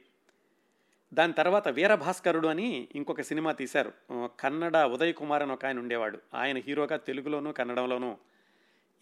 దాని 1.14 1.32
తర్వాత 1.32 1.68
వీరభాస్కరుడు 1.68 2.48
అని 2.48 2.88
ఇంకొక 2.94 3.20
సినిమా 3.20 3.52
తీశారు. 3.52 3.92
కన్నడ 4.40 4.76
ఉదయ్ 4.76 5.14
కుమార్ 5.14 5.42
అని 5.42 5.52
ఒక 5.52 5.64
ఆయన 5.64 5.78
ఉండేవాడు. 5.78 6.18
ఆయన 6.34 6.58
హీరోగా 6.58 6.96
తెలుగులోను 6.96 7.52
కన్నడంలోనూ 7.52 8.16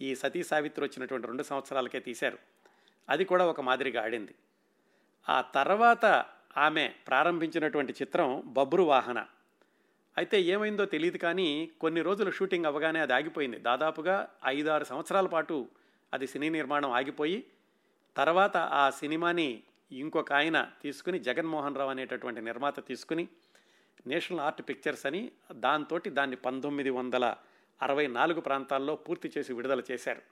ఈ 0.00 0.14
సతీ 0.14 0.42
సావిత్రి 0.42 0.84
వచ్చినటువంటి 0.84 1.26
రెండు 1.26 1.42
సంవత్సరాలకే 1.42 2.00
తీశారు. 2.00 2.38
అది 3.08 3.24
కూడా 3.24 3.46
ఒక 3.46 3.60
మాదిరిగా 3.60 4.02
ఆడింది. 4.02 4.34
ఆ 5.28 5.40
తర్వాత 5.40 6.24
ఆమె 6.56 6.92
ప్రారంభించినటువంటి 7.08 7.92
చిత్రం 7.92 8.42
బబ్రు 8.46 8.82
వాహన. 8.82 9.26
అయితే 10.16 10.42
ఏమైందో 10.42 10.84
తెలియదు 10.84 11.16
కానీ 11.16 11.70
కొన్ని 11.80 12.02
రోజులు 12.02 12.30
షూటింగ్ 12.30 12.66
అవ్వగానే 12.66 13.00
అది 13.00 13.14
ఆగిపోయింది. 13.14 13.58
దాదాపుగా 13.58 14.28
ఐదారు 14.46 14.84
సంవత్సరాల 14.84 15.26
పాటు 15.26 15.68
అది 16.12 16.26
సినీ 16.26 16.48
నిర్మాణం 16.48 16.90
ఆగిపోయి 16.90 17.44
తర్వాత 18.16 18.56
ఆ 18.56 18.90
సినిమాని 18.90 19.62
ఇంకొక 19.98 20.32
ఆయన 20.32 20.70
తీసుకుని 20.82 21.18
జగన్మోహన్ 21.18 21.76
రావు 21.76 21.90
అనేటటువంటి 21.90 22.40
నిర్మాత 22.40 22.86
తీసుకుని 22.86 23.28
నేషనల్ 24.06 24.40
ఆర్ట్ 24.40 24.62
పిక్చర్స్ 24.68 25.06
అని 25.06 25.30
దాంతో 25.52 26.00
దాన్ని 26.08 26.36
పంతొమ్మిది 26.36 26.90
వందల 26.90 27.34
అరవై 27.82 28.06
నాలుగు 28.06 28.40
ప్రాంతాల్లో 28.40 28.96
పూర్తి 28.96 29.32
చేసి 29.38 29.52
విడుదల 29.52 29.82
చేశారు. 29.90 30.22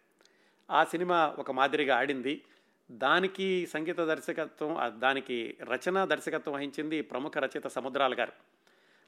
ఆ 0.70 0.84
సినిమా 0.84 1.36
ఒక 1.38 1.50
మాదిరిగా 1.50 1.96
ఆడింది. 1.96 2.42
దానికి 2.90 3.66
సంగీత 3.66 4.00
దర్శకత్వం 4.00 5.00
దానికి 5.00 5.56
రచన 5.62 6.04
దర్శకత్వం 6.04 6.54
వహించింది 6.54 7.02
ప్రముఖ 7.02 7.38
రచయిత 7.38 7.66
సముద్రాల 7.66 8.14
గారు. 8.14 8.32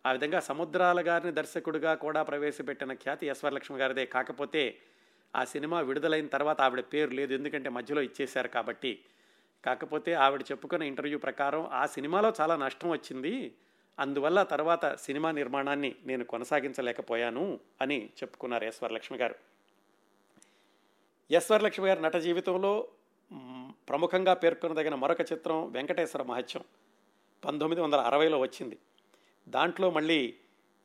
ఆ 0.06 0.12
విధంగా 0.12 0.40
సముద్రాల 0.40 1.08
గారిని 1.08 1.32
దర్శకుడిగా 1.32 1.94
కూడా 1.94 2.22
ప్రవేశపెట్టిన 2.22 2.92
ఖ్యాతి 2.92 3.26
యశ్వరలక్ష్మి 3.26 3.78
గారిదే. 3.78 4.06
కాకపోతే 4.06 4.78
ఆ 5.36 5.44
సినిమా 5.44 5.80
విడుదలైన 5.80 6.26
తర్వాత 6.26 6.60
ఆవిడ 6.60 6.80
పేరు 6.80 7.10
లేదు. 7.10 7.34
ఎందుకంటే 7.34 7.68
మధ్యలో 7.68 8.02
ఇచ్చేశారు 8.02 8.48
కాబట్టి 8.48 8.98
కాకపోతే 9.64 10.12
ఆవిడ 10.12 10.40
చెప్పుకున్న 10.40 10.84
ఇంటర్వ్యూ 10.84 11.18
ప్రకారం 11.18 11.68
ఆ 11.72 11.86
సినిమాలో 11.86 12.32
చాలా 12.40 12.56
నష్టం 12.56 12.90
వచ్చింది. 12.90 13.54
అందువల్ల 13.98 14.42
తర్వాత 14.42 14.96
సినిమా 14.96 15.30
నిర్మాణాన్ని 15.30 15.94
నేను 16.06 16.24
కొనసాగించలేకపోయాను 16.24 17.60
అని 17.80 18.06
చెప్పుకున్నారు 18.06 18.64
ఎస్ 18.64 18.82
వరలక్ష్మి 18.82 19.18
గారు. 19.18 19.34
ఎస్ 21.30 21.50
వరలక్ష్మి 21.50 21.88
గారి 21.88 22.02
నట 22.02 22.16
జీవితంలో 22.16 22.88
ప్రముఖంగా 23.88 24.34
పేర్కొనదగిన 24.34 24.94
మరొక 24.94 25.20
చిత్రం 25.20 25.72
వెంకటేశ్వర 25.72 26.22
మహత్యం 26.22 26.62
పంతొమ్మిది 27.44 27.82
వందల 27.82 28.00
అరవైలో 28.00 28.38
వచ్చింది. 28.38 28.78
దాంట్లో 29.48 29.90
మళ్ళీ 29.90 30.34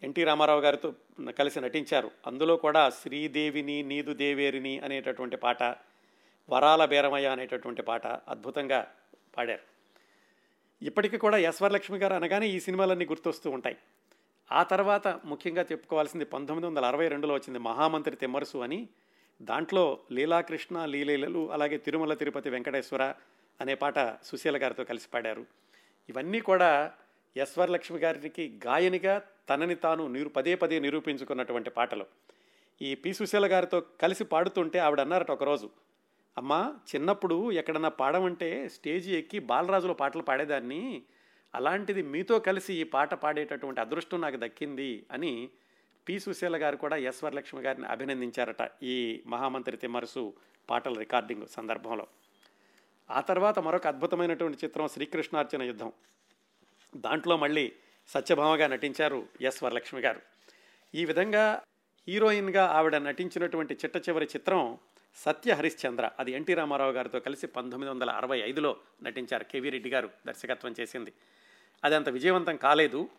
ఎన్టీ 0.03 0.23
రామారావు 0.23 0.61
గారితో 0.61 0.93
కలిసి 1.39 1.61
నటించారు. 1.61 2.11
అందులో 2.27 2.57
కూడా 2.57 2.89
శ్రీదేవిని 2.89 3.83
నీదు 3.83 4.13
దేవేరిని 4.13 4.79
అనేటటువంటి 4.79 5.37
పాట 5.37 5.63
వరాల 6.49 6.85
బీరమయ్య 6.85 7.27
అనేటటువంటి 7.27 7.81
పాట 7.81 8.07
అద్భుతంగా 8.07 8.87
పాడారు. 9.37 9.61
ఇప్పటికీ 10.85 11.17
కూడా 11.17 11.37
యశ్వరలక్ష్మి 11.37 11.97
గారు 11.97 12.13
అనగానే 12.13 12.47
ఈ 12.47 12.59
సినిమాలన్నీ 12.59 13.05
గుర్తొస్తూ 13.05 13.49
ఉంటాయి. 13.49 13.77
ఆ 14.51 14.63
తర్వాత 14.63 15.07
ముఖ్యంగా 15.25 15.65
చెప్పుకోవాల్సింది 15.71 16.25
పంతొమ్మిది 16.25 16.67
వందల 16.67 16.85
అరవై 16.85 17.07
రెండులో 17.07 17.33
వచ్చింది 17.33 17.59
మహామంత్రి 17.59 18.15
తెమ్మరుసు 18.15 18.57
అని. 18.57 18.89
దాంట్లో 19.41 19.99
లీలాకృష్ణ 20.11 20.85
లీలీలలు 20.85 21.51
అలాగే 21.51 21.77
తిరుమల 21.77 22.13
తిరుపతి 22.13 22.49
వెంకటేశ్వర 22.49 23.13
అనే 23.61 23.75
పాట 23.75 23.93
సుశీల 24.23 24.63
గారితో 24.63 24.83
కలిసి 24.83 25.07
పాడారు. 25.13 25.45
ఇవన్నీ 26.09 26.39
కూడా 26.39 26.91
యశ్వరలక్ష్మి 27.37 27.99
గారికి 27.99 28.59
గాయనిగా 28.65 29.21
తనని 29.49 29.75
తాను 29.75 30.07
నిరు 30.07 30.29
పదే 30.29 30.55
పదే 30.55 30.79
నిరూపించుకున్నటువంటి 30.79 31.69
పాటలు. 31.69 32.05
ఈ 32.81 32.95
పి 32.95 33.13
సుశీల 33.13 33.51
గారితో 33.51 33.79
కలిసి 33.79 34.23
పాడుతుంటే 34.23 34.79
ఆవిడ 34.79 34.99
అన్నారట 34.99 35.31
ఒకరోజు 35.31 35.69
అమ్మా 36.37 36.75
చిన్నప్పుడు 36.95 37.51
ఎక్కడన్నా 37.51 37.89
పాడమంటే 37.89 38.69
స్టేజి 38.69 39.15
ఎక్కి 39.15 39.39
బాలరాజులో 39.39 39.93
పాటలు 39.93 40.21
పాడేదాన్ని. 40.21 41.03
అలాంటిది 41.55 42.01
మీతో 42.01 42.39
కలిసి 42.39 42.73
ఈ 42.73 42.83
పాట 42.83 43.13
పాడేటటువంటి 43.13 43.81
అదృష్టం 43.81 44.21
నాకు 44.21 44.35
దక్కింది 44.37 45.05
అని 45.11 45.49
పి. 46.09 46.19
సుశీల 46.19 46.57
గారు 46.57 46.75
కూడా 46.75 46.95
ఎస్. 46.95 47.23
వరలక్ష్మి 47.23 47.61
గారిని 47.61 47.87
అభినందించారట 47.87 48.83
ఈ 48.83 49.23
మహామంత్రి 49.27 49.77
తిమ్మరసు 49.77 50.33
పాటల 50.69 50.93
రికార్డింగ్ 50.93 51.47
సందర్భంలో. 51.47 52.07
ఆ 53.11 53.21
తర్వాత 53.21 53.59
మరొక 53.59 53.87
అద్భుతమైనటువంటి 53.87 54.65
చిత్రం 54.65 54.87
శ్రీకృష్ణార్చన 54.87 55.63
యుద్ధం. 55.63 55.93
దాంట్లో 56.95 57.37
మళ్ళీ 57.37 57.71
సత్యభామగా 58.07 58.67
నటించారు 58.67 59.27
ఎస్. 59.41 59.63
వరలక్ష్మి 59.63 60.01
గారు. 60.01 60.21
ఈ 60.95 61.05
విధంగా 61.05 61.63
హీరోయిన్గా 62.07 62.65
ఆవిడ 62.65 62.95
నటించినటువంటి 62.95 63.73
చిట్ట 63.73 64.09
చివరి 64.09 64.25
చిత్రం 64.25 64.77
సత్య 65.15 65.53
హరిశ్చంద్ర 65.53 66.09
అది 66.19 66.31
ఎన్టీ 66.31 66.53
రామారావు 66.53 66.91
గారితో 66.91 67.19
కలిసి 67.19 67.47
పంతొమ్మిది 67.47 67.91
వందల 67.91 68.09
అరవై 68.09 68.39
ఐదులో 68.39 68.77
నటించారు 69.03 69.43
కేవీ 69.43 69.69
రెడ్డి 69.69 69.89
గారు 69.89 70.09
దర్శకత్వం 70.27 70.75
చేసింది. 70.79 71.13
అది 71.83 71.95
అంత 71.95 72.09
విజయవంతం 72.09 72.55
కాలేదు. 72.55 73.09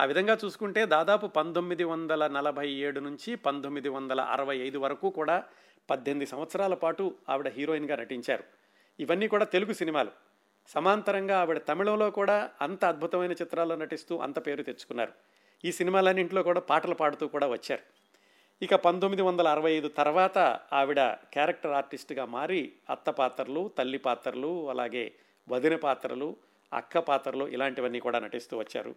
ఆ 0.00 0.04
విధంగా 0.04 0.38
చూసుకుంటే 0.44 0.86
దాదాపు 0.86 1.26
పంతొమ్మిది 1.26 1.84
వందల 1.84 2.26
నలభై 2.26 2.68
ఏడు 2.68 3.00
నుంచి 3.00 3.34
పంతొమ్మిది 3.34 3.88
వందల 3.88 4.20
అరవై 4.20 4.56
ఐదు 4.56 4.78
వరకు 4.78 5.10
కూడా 5.10 5.44
పద్దెనిమిది 5.90 6.30
సంవత్సరాల 6.30 6.74
పాటు 6.74 7.14
ఆవిడ 7.28 7.48
హీరోయిన్గా 7.48 7.96
నటించారు. 7.96 8.44
ఇవన్నీ 9.00 9.28
కూడా 9.28 9.44
తెలుగు 9.44 9.72
సినిమాలు. 9.72 10.10
సమాంతరంగా 10.68 11.40
ఆవిడ 11.40 11.58
తమిళంలో 11.58 12.10
కూడా 12.10 12.50
అంత 12.60 12.84
అద్భుతమైన 12.84 13.32
చిత్రాల్లో 13.32 13.76
నటిస్తూ 13.76 14.18
అంత 14.18 14.46
పేరు 14.46 14.62
తెచ్చుకున్నారు. 14.62 15.12
ఈ 15.64 15.72
సినిమాలన్నింటిలో 15.72 16.42
కూడా 16.42 16.60
పాటలు 16.60 16.94
పాడుతూ 16.94 17.28
కూడా 17.28 17.46
వచ్చారు. 17.46 17.99
ఇక 18.62 18.74
పంతొమ్మిది 18.74 19.22
వందల 19.22 19.48
అరవై 19.48 19.70
ఐదు 19.72 19.88
తర్వాత 19.88 20.38
ఆవిడ 20.72 21.00
క్యారెక్టర్ 21.34 21.72
ఆర్టిస్ట్గా 21.72 22.24
మారి 22.24 22.72
అత్త 22.90 23.10
పాత్రలు 23.10 23.70
తల్లి 23.78 23.98
పాత్రలు 23.98 24.70
అలాగే 24.70 25.12
వదిన 25.48 25.76
పాత్రలు 25.76 26.36
అక్క 26.72 26.98
పాత్రలు 26.98 27.48
ఇలాంటివన్నీ 27.48 28.00
కూడా 28.00 28.18
నటిస్తూ 28.18 28.58
వచ్చారు. 28.58 28.94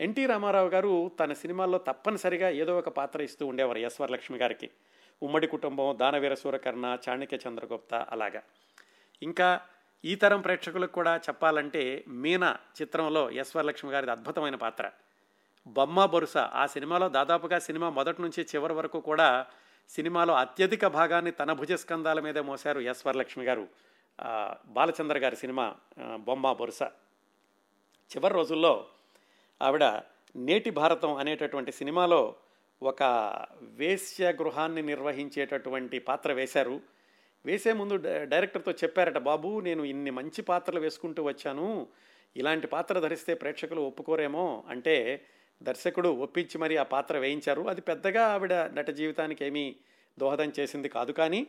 ఎన్టీ 0.00 0.26
రామారావు 0.26 0.68
గారు 0.68 1.12
తన 1.20 1.32
సినిమాల్లో 1.32 1.78
తప్పనిసరిగా 1.78 2.50
ఏదో 2.50 2.78
ఒక 2.78 2.88
పాత్ర 2.88 3.22
ఇస్తూ 3.22 3.46
ఉండేవారు 3.46 3.78
ఎస్ 3.78 4.00
వరలక్ష్మి 4.00 4.38
గారికి. 4.38 4.70
ఉమ్మడి 5.22 5.46
కుటుంబం 5.46 5.96
దానవీర 6.00 6.34
సూరకర్ణ 6.34 6.98
చాణక్య 7.08 7.38
చంద్రగుప్త 7.48 7.94
అలాగా. 7.94 8.42
ఇంకా 9.22 9.60
ఈ 10.04 10.14
తరం 10.14 10.40
ప్రేక్షకులకు 10.40 10.92
కూడా 10.92 11.16
చెప్పాలంటే 11.16 12.04
మీనా 12.08 12.56
చిత్రంలో 12.80 13.30
ఎస్ 13.30 13.56
వరలక్ష్మి 13.56 13.92
గారిది 13.92 14.12
అద్భుతమైన 14.12 14.54
పాత్ర. 14.54 14.90
బొమ్మ 15.66 16.04
బొరుస. 16.04 16.36
ఆ 16.36 16.66
సినిమాలో 16.66 17.08
దాదాపుగా 17.08 17.58
సినిమా 17.58 17.90
మొదటి 17.90 18.22
నుంచి 18.22 18.42
చివరి 18.42 18.72
వరకు 18.72 19.00
కూడా 19.00 19.46
సినిమాలో 19.88 20.34
అత్యధిక 20.34 20.86
భాగాన్ని 20.86 21.30
తన 21.30 21.52
భుజస్కంధాల 21.52 22.20
మీదే 22.20 22.40
మోశారు 22.40 22.80
ఎస్ 22.80 23.06
వరలక్ష్మి 23.06 23.44
గారు. 23.44 23.68
బాలచంద్ర 24.66 25.18
గారి 25.18 25.36
సినిమా 25.36 25.74
బొమ్మ 26.16 26.52
బొరుస. 26.52 26.82
చివరి 28.12 28.34
రోజుల్లో 28.34 28.86
ఆవిడ 29.62 29.84
నేటి 30.36 30.70
భారతం 30.70 31.16
అనేటటువంటి 31.16 31.72
సినిమాలో 31.72 32.34
ఒక 32.82 33.02
వేశ్య 33.62 34.32
గృహాన్ని 34.32 34.82
నిర్వహించేటటువంటి 34.82 35.98
పాత్ర 35.98 36.32
వేశారు. 36.32 36.80
వేసే 37.46 37.72
ముందు 37.72 37.96
డైరెక్టర్తో 38.24 38.72
చెప్పారట 38.72 39.18
బాబు 39.18 39.60
నేను 39.60 39.84
ఇన్ని 39.84 40.10
మంచి 40.10 40.42
పాత్రలు 40.42 40.80
వేసుకుంటూ 40.80 41.22
వచ్చాను. 41.22 41.86
ఇలాంటి 42.36 42.66
పాత్ర 42.66 43.00
ధరిస్తే 43.00 43.34
ప్రేక్షకులు 43.34 43.80
ఒప్పుకోరేమో. 43.80 44.64
అంటే 44.68 45.26
దర్శకుడు 45.64 46.08
ఒప్పించి 46.08 46.58
మరి 46.58 46.76
ఆ 46.76 46.82
పాత్ర 46.82 47.18
వేయించారు. 47.18 47.62
అది 47.62 47.80
పెద్దగా 47.80 48.26
ఆవిడ 48.26 48.52
నట 48.52 48.90
జీవితానికి 48.90 49.44
ఏమీ 49.44 49.76
దోహదం 50.18 50.52
చేసింది 50.60 50.88
కాదు. 50.88 51.12
కానీ 51.12 51.46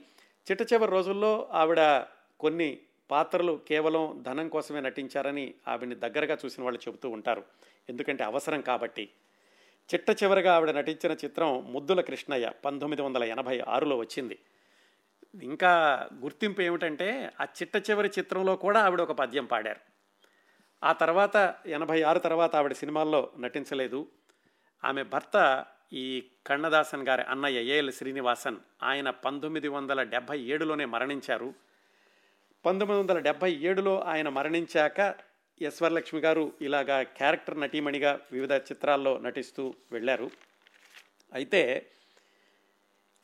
చిట్ట 0.51 0.74
చివరి 0.74 0.91
రోజుల్లో 0.91 1.49
ఆవిడ 1.51 2.03
కొన్ని 2.39 2.78
పాత్రలు 3.11 3.59
కేవలం 3.68 4.24
ధనం 4.28 4.49
కోసమే 4.49 4.82
నటించారని 4.82 5.53
ఆవిడని 5.68 5.95
దగ్గరగా 5.95 6.38
చూసిన 6.45 6.63
వాళ్ళు 6.63 6.80
చెబుతూ 6.80 7.09
ఉంటారు. 7.09 7.43
ఎందుకంటే 7.89 8.24
అవసరం 8.24 8.61
కాబట్టి. 8.61 9.09
చిట్ట 9.93 10.24
చివరిగా 10.24 10.55
ఆవిడ 10.55 10.70
నటించిన 10.70 11.11
చిత్రం 11.11 11.74
ముద్దుల 11.74 12.01
కృష్ణయ్య 12.01 12.51
పంతొమ్మిది 12.66 13.01
వందల 13.01 13.24
ఎనభై 13.24 13.59
ఆరులో 13.59 13.97
వచ్చింది. 13.97 14.39
ఇంకా 15.43 16.07
గుర్తింపు 16.22 16.61
ఏమిటంటే 16.61 17.30
ఆ 17.41 17.43
చిట్ట 17.43 17.89
చివరి 17.89 18.09
చిత్రంలో 18.20 18.55
కూడా 18.55 18.80
ఆవిడ 18.80 19.01
ఒక 19.01 19.11
పద్యం 19.11 19.45
పాడారు. 19.45 19.94
ఆ 20.84 20.91
తర్వాత 20.91 21.55
ఎనభై 21.65 22.01
ఆరు 22.01 22.19
తర్వాత 22.19 22.55
ఆవిడ 22.55 22.73
సినిమాల్లో 22.73 23.32
నటించలేదు. 23.39 24.07
ఆమె 24.84 25.03
భర్త 25.03 25.65
ఈ 25.93 26.23
కన్నదాసన్ 26.47 27.07
గారి 27.07 27.21
అన్నయ్య 27.21 27.63
ఏఎల్ 27.63 27.91
శ్రీనివాసన్ 27.91 28.57
ఆయన 28.84 29.09
పంతొమ్మిది 29.09 29.67
వందల 29.67 30.03
డెబ్భై 30.03 30.39
ఏడులోనే 30.39 30.86
మరణించారు. 30.86 31.53
పంతొమ్మిది 32.65 33.01
వందల 33.01 33.19
డెబ్భై 33.19 33.53
ఏడులో 33.53 34.01
ఆయన 34.01 34.30
మరణించాక 34.30 35.15
ఎస్వర్లక్ష్మి 35.61 36.21
గారు 36.21 36.53
ఇలాగా 36.61 37.03
క్యారెక్టర్ 37.03 37.59
నటీమణిగా 37.59 38.19
వివిధ 38.32 38.51
చిత్రాల్లో 38.51 39.17
నటిస్తూ 39.17 39.73
వెళ్ళారు. 39.91 40.32
అయితే 41.34 41.91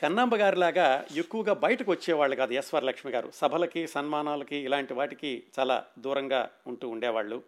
కన్నాంబ 0.02 0.36
గారిలాగా 0.36 1.06
ఎక్కువగా 1.18 1.54
బయటకు 1.54 1.91
వచ్చేవాళ్ళు 1.91 2.36
కాదు 2.36 2.54
ఎస్ 2.54 2.76
వరలక్ష్మి 2.76 3.12
గారు. 3.12 3.32
సభలకి 3.32 3.88
సన్మానాలకి 3.88 4.58
ఇలాంటి 4.58 4.93
వాటికి 4.93 5.43
చాలా 5.60 5.84
దూరంగా 5.99 6.49
ఉంటూ 6.68 6.89
ఉండేవాళ్ళు. 6.89 7.43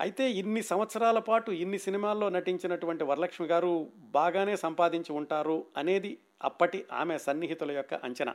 అయితే 0.00 0.30
ఇన్ని 0.30 0.62
సంవత్సరాల 0.62 1.18
పాటు 1.18 1.50
ఇన్ని 1.50 1.78
సినిమాల్లో 1.78 2.28
నటించినటువంటి 2.28 3.04
వరలక్ష్మి 3.04 3.46
గారు 3.46 3.90
బాగానే 3.98 4.56
సంపాదించి 4.56 5.12
ఉంటారు 5.12 5.64
అనేది 5.76 6.18
అప్పటి 6.44 6.84
ఆమె 6.92 7.18
సన్నిహితుల 7.18 7.70
యొక్క 7.70 7.94
అంచనా. 7.94 8.34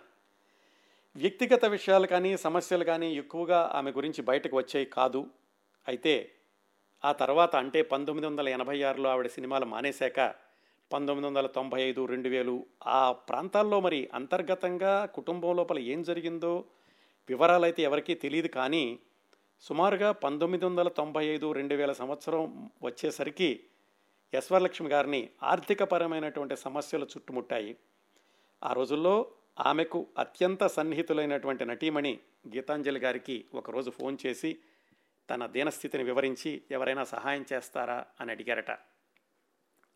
వ్యక్తిగత 1.16 1.66
విషయాలు 1.66 2.08
కానీ 2.08 2.38
సమస్యలు 2.38 2.84
కానీ 2.84 3.14
ఎక్కువగా 3.14 3.72
ఆమె 3.74 3.92
గురించి 3.92 4.22
బయటకు 4.22 4.58
వచ్చాయి 4.58 4.86
కాదు. 4.86 5.28
అయితే 5.88 6.32
ఆ 7.06 7.12
తర్వాత 7.12 7.56
అంటే 7.56 7.82
పంతొమ్మిది 7.82 8.28
వందల 8.28 8.50
ఎనభై 8.50 8.82
ఆరులో 8.82 9.10
ఆవిడ 9.10 9.28
సినిమాలు 9.28 9.66
మానేశాక 9.66 10.51
పంతొమ్మిది 10.94 11.28
వందల 11.28 11.48
తొంభై 11.48 11.82
ఐదు 11.82 12.06
రెండు 12.06 12.30
వేలు. 12.30 12.66
ఆ 12.88 13.12
ప్రాంతాల్లో 13.12 13.80
మరి 13.80 14.10
అంతర్గతంగా 14.14 15.06
కుటుంబం 15.06 15.56
లోపల 15.56 15.80
ఏం 15.80 16.04
జరిగిందో 16.04 16.66
వివరాలు 17.30 17.64
అయితే 17.64 17.84
ఎవరికీ 17.84 18.14
తెలియదు 18.16 18.48
కానీ 18.48 19.00
సుమారుగా 19.62 20.12
పంతొమ్మిది 20.12 20.66
వందల 20.66 20.88
తొంభై 20.88 21.24
ఐదు 21.26 21.52
రెండు 21.52 21.76
వేల 21.76 21.92
సంవత్సరం 21.92 22.72
వచ్చేసరికి 22.84 23.50
యశ్వరలక్ష్మి 24.34 24.90
గారిని 24.90 25.30
ఆర్థికపరమైనటువంటి 25.44 26.56
సమస్యలు 26.56 27.06
చుట్టుముట్టాయి. 27.06 27.78
ఆ 28.64 28.74
రోజుల్లో 28.74 29.16
ఆమెకు 29.60 30.08
అత్యంత 30.18 30.64
సన్నిహితులైనటువంటి 30.68 31.66
నటీమణి 31.66 32.20
గీతాంజలి 32.56 33.00
గారికి 33.00 33.46
ఒకరోజు 33.54 33.90
ఫోన్ 33.90 34.18
చేసి 34.26 34.52
తన 35.30 35.46
దీనస్థితిని 35.46 36.04
వివరించి 36.04 36.62
ఎవరైనా 36.72 37.04
సహాయం 37.04 37.46
చేస్తారా 37.54 38.06
అని 38.22 38.32
అడిగారట. 38.32 38.72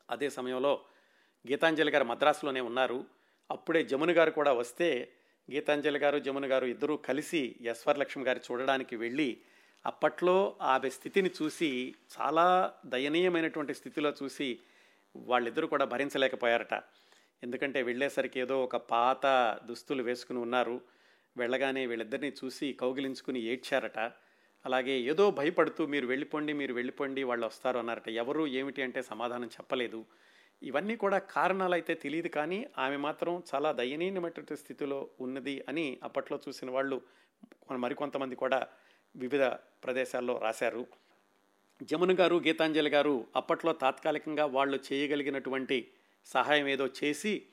అదే 0.10 0.30
సమయంలో 0.30 0.86
గీతాంజలి 1.52 1.92
గారు 1.92 2.04
మద్రాసులోనే 2.04 2.62
ఉన్నారు. 2.62 3.06
అప్పుడే 3.52 3.84
జమున 3.84 4.18
గారు 4.18 4.32
కూడా 4.32 4.54
వస్తే 4.54 5.12
గీతాంజలి 5.52 6.00
గారు 6.00 6.20
జమున 6.20 6.52
గారు 6.52 6.66
ఇద్దరూ 6.66 6.98
కలిసి 6.98 7.56
యశ్వర్లక్ష్మి 7.62 8.24
గారి 8.24 8.40
చూడడానికి 8.52 8.96
వెళ్ళి 8.96 9.42
అప్పట్లో 9.86 10.58
ఆమె 10.62 10.90
స్థితిని 10.90 11.30
చూసి 11.42 11.96
చాలా 12.20 12.74
దయనీయమైనటువంటి 12.86 13.74
స్థితిలో 13.74 14.14
చూసి 14.24 14.60
వాళ్ళిద్దరూ 15.16 15.68
కూడా 15.68 15.86
భరించలేకపోయారట. 15.86 16.74
ఎందుకంటే 17.44 17.82
వెళ్ళేసరికి 17.82 18.40
ఏదో 18.40 18.64
ఒక 18.64 18.76
పాత 18.76 19.26
దుస్తులు 19.64 20.04
వేసుకుని 20.04 20.40
ఉన్నారు. 20.40 20.82
వెళ్ళగానే 21.38 21.86
వీళ్ళిద్దరిని 21.86 22.34
చూసి 22.46 22.74
కౌగిలించుకుని 22.74 23.40
ఏడ్చారట. 23.40 24.12
అలాగే 24.66 25.00
ఏదో 25.00 25.32
భయపడుతూ 25.32 25.88
మీరు 25.88 26.08
వెళ్ళిపోండి 26.08 26.54
మీరు 26.54 26.74
వెళ్ళిపోండి 26.74 27.24
వాళ్ళు 27.24 27.46
వస్తారు 27.48 27.78
అన్నారట. 27.80 28.10
ఎవరు 28.10 28.48
ఏమిటి 28.48 28.82
అంటే 28.82 29.02
సమాధానం 29.02 29.48
చెప్పలేదు. 29.48 30.06
ఇవన్నీ 30.64 30.96
కూడా 30.96 31.18
కారణాలు 31.18 31.74
అయితే 31.74 31.94
తెలియదు 31.94 32.28
కానీ 32.28 32.68
ఆమె 32.78 32.98
మాత్రం 32.98 33.44
చాలా 33.56 33.72
దయనీయమైనటువంటి 33.72 34.56
స్థితిలో 34.56 35.10
ఉన్నది 35.20 35.66
అని 35.70 36.00
అప్పట్లో 36.04 36.40
చూసిన 36.48 36.72
వాళ్ళు 36.72 37.02
మరికొంతమంది 37.72 38.36
కూడా 38.36 38.68
వివిధ 39.16 39.44
ప్రదేశాల్లో 39.84 40.38
రాశారు. 40.38 40.88
జమున 41.84 42.14
గారు 42.14 42.36
గీతాంజలి 42.36 42.90
గారు 42.90 43.28
అప్పట్లో 43.36 43.74
తాత్కాలికంగా 43.74 44.46
వాళ్ళు 44.46 44.80
చేయగలిగినటువంటి 44.94 45.92
సహాయం 46.26 46.68
ఏదో 46.68 46.88
చేసి 47.04 47.46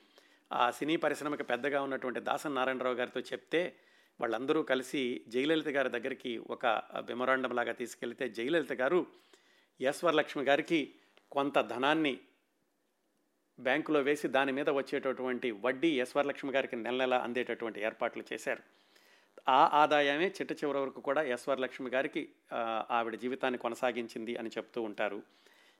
ఆ 0.53 0.71
సినీ 0.71 0.95
పరిశ్రమకు 0.95 1.43
పెద్దగా 1.43 1.81
ఉన్నటువంటి 1.81 2.19
దాసన్ 2.19 2.55
నారాయణరావు 2.55 2.95
గారితో 2.95 3.19
చెప్తే 3.19 3.75
వాళ్ళందరూ 4.23 4.63
కలిసి 4.63 5.23
జయలలిత 5.27 5.67
గారి 5.67 5.89
దగ్గరికి 5.89 6.37
ఒక 6.37 6.65
మెమొరాండం 7.09 7.51
లాగా 7.51 7.73
తీసుకెళ్తే 7.73 8.29
జయలలిత 8.29 8.73
గారు 8.73 9.07
ఈశ్వరలక్ష్మి 9.81 10.43
గారికి 10.43 10.95
కొంత 11.31 11.59
ధనాన్ని 11.59 12.19
బ్యాంకులో 13.59 14.01
వేసి 14.01 14.27
దాని 14.27 14.51
మీద 14.51 14.69
వచ్చేటటువంటి 14.69 15.51
వడ్డీ 15.51 16.01
ఈశ్వరలక్ష్మి 16.01 16.51
గారికి 16.51 16.75
నెల 16.75 16.97
నెల 16.97 17.13
అందేటటువంటి 17.13 17.81
ఏర్పాట్లు 17.81 18.23
చేశారు. 18.33 18.61
ఆ 19.49 19.69
ఆదాయమే 19.73 20.27
చిట్ట 20.27 20.51
చివరి 20.51 20.77
వరకు 20.77 21.01
కూడా 21.01 21.23
ఈశ్వరలక్ష్మి 21.23 21.89
గారికి 21.89 22.29
ఆవిడ 22.91 23.15
జీవితాన్ని 23.15 23.57
కొనసాగించింది 23.57 24.35
అని 24.35 24.49
చెప్తూ 24.49 24.81
ఉంటారు. 24.81 25.23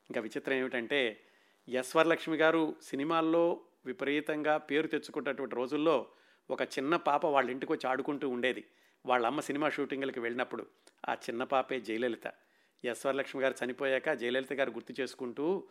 ఇంకా 0.10 0.22
విచిత్రం 0.22 0.58
ఏమిటంటే 0.58 1.20
ఈశ్వరలక్ష్మి 1.70 2.38
గారు 2.38 2.76
సినిమాల్లో 2.82 3.62
విపరీతంగా 3.86 4.58
పేరు 4.58 4.88
తెచ్చుకున్నటువంటి 4.88 5.56
రోజుల్లో 5.56 6.08
ఒక 6.50 6.62
చిన్న 6.62 6.96
పాప 6.96 7.26
వాళ్ళ 7.26 7.50
ఇంటికి 7.50 7.72
వచ్చి 7.72 7.90
ఆడుకుంటూ 7.90 8.30
ఉండేది. 8.30 8.64
వాళ్ళ 9.06 9.26
అమ్మ 9.26 9.40
సినిమా 9.40 9.70
షూటింగ్లకు 9.70 10.22
వెళ్ళినప్పుడు 10.22 10.66
ఆ 11.10 11.14
చిన్న 11.14 11.44
పాపే 11.44 11.80
జయలలిత. 11.80 12.34
ఎస్వరలక్ష్మి 12.86 13.42
గారు 13.42 13.56
చనిపోయాక 13.66 14.10
జయలలిత 14.10 14.54
గారు 14.54 14.72
గుర్తు 14.72 15.02
చేసుకుంటూ 15.02 15.64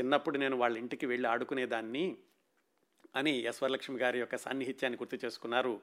చిన్నప్పుడు 0.00 0.38
నేను 0.38 0.56
వాళ్ళ 0.56 0.78
ఇంటికి 0.78 1.06
వెళ్ళి 1.06 1.28
ఆడుకునేదాన్ని 1.28 2.16
అని 3.16 3.30
ఎస్వరలక్ష్మి 3.30 3.98
గారి 3.98 4.18
యొక్క 4.18 4.36
సాన్నిహిత్యాన్ని 4.36 4.98
గుర్తు 5.02 5.26
చేసుకున్నారు. 5.26 5.80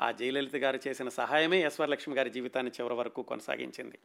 ఆ 0.00 0.10
జయలలిత 0.10 0.56
గారు 0.56 0.78
చేసిన 0.88 1.08
సహాయమే 1.08 1.62
ఎస్వరలక్ష్మి 1.62 2.16
గారి 2.16 2.30
జీవితాన్ని 2.30 2.72
చివరి 2.80 2.94
వరకు 2.94 3.22
కొనసాగించింది. 3.22 3.98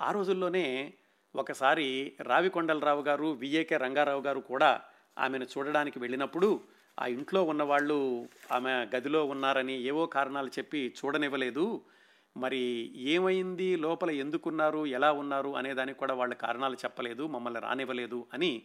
ఆ 0.00 0.12
రోజుల్లోనే 0.12 0.94
ఒకసారి 1.36 2.16
రావికొండలరావు 2.22 3.02
గారు 3.02 3.26
విఏకే 3.26 3.76
రంగారావు 3.76 4.22
గారు 4.22 4.40
కూడా 4.40 4.82
ఆమెను 5.18 5.44
చూడడానికి 5.44 5.98
వెళ్ళినప్పుడు 5.98 6.60
ఆ 7.00 7.06
ఇంట్లో 7.06 7.42
ఉన్నవాళ్ళు 7.42 8.28
ఆమె 8.52 8.70
గదిలో 8.70 9.24
ఉన్నారని 9.24 9.82
ఏవో 9.82 10.06
కారణాలు 10.06 10.46
చెప్పి 10.46 10.94
చూడనివ్వలేదు. 10.98 11.80
మరి 12.36 12.92
ఏమైంది? 12.96 13.76
లోపల 13.76 14.10
ఎందుకున్నారు? 14.10 14.86
ఎలా 14.86 15.12
ఉన్నారు? 15.12 15.56
అనే 15.56 15.74
దానికి 15.74 15.98
కూడా 15.98 16.14
వాళ్ళ 16.14 16.34
కారణాలు 16.34 16.74
చెప్పలేదు 16.74 17.26
మమ్మల్ని 17.26 17.60
రానివ్వలేదు 17.60 18.26
అని 18.34 18.62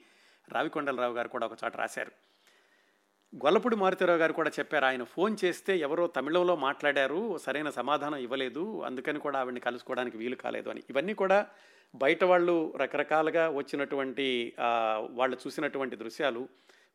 రావికొండలరావు 0.50 1.14
గారు 1.14 1.28
కూడా 1.28 1.46
ఒక 1.46 1.58
చోట 1.64 1.76
రాశారు. 1.76 2.12
గొల్లపూడి 3.36 3.76
మారుతిరావు 3.76 4.20
గారు 4.20 4.34
కూడా 4.34 4.50
చెప్పారు 4.50 4.86
ఆయన 4.86 5.04
ఫోన్ 5.04 5.38
చేస్తే 5.46 5.78
ఎవరో 5.78 6.08
తమిళంలో 6.08 6.56
మాట్లాడారు 6.56 7.38
సరైన 7.38 7.70
సమాధానం 7.70 8.16
ఇవ్వలేదు 8.16 8.82
అందుకని 8.82 9.20
కూడా 9.20 9.40
ఆవిడని 9.40 9.60
కలుసుకోవడానికి 9.60 10.18
వీలు 10.18 10.36
కాలేదు 10.36 10.70
అని. 10.70 10.84
ఇవన్నీ 10.90 11.14
కూడా 11.14 11.48
బయట 11.96 12.24
వాళ్ళు 12.24 12.74
రకరకాలుగా 12.78 13.50
వచ్చినటువంటి 13.50 14.54
వాళ్ళు 15.10 15.38
చూసినటువంటి 15.48 15.96
దృశ్యాలు. 15.96 16.48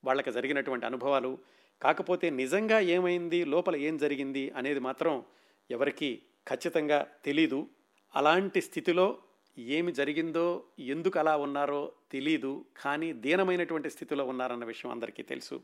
వాళ్ళకి 0.04 0.32
జరిగినటువంటి 0.32 0.86
అనుభవాలు. 0.86 1.38
కాకపోతే 1.82 2.30
నిజంగా 2.30 2.80
ఏమైంది? 2.80 3.44
లోపల 3.44 3.76
ఏం 3.76 3.96
జరిగింది? 3.96 4.50
అనేది 4.50 4.80
మాత్రం 4.80 5.24
ఎవరికి 5.70 6.22
ఖచ్చితంగా 6.48 7.06
తెలీదు. 7.24 7.68
అలాంటి 8.16 8.60
స్థితిలో 8.60 9.18
ఏమి 9.58 9.92
జరిగిందో 9.92 10.62
ఎందుకు 10.78 11.18
అలా 11.18 11.36
ఉన్నారో 11.36 11.92
తెలీదు. 12.12 12.64
కానీ 12.80 13.12
దీనమైనటువంటి 13.12 13.90
స్థితిలో 13.90 14.24
ఉన్నారన్న 14.24 14.64
విషయం 14.64 14.92
అందరికీ 14.92 15.22
తెలుసు. 15.22 15.60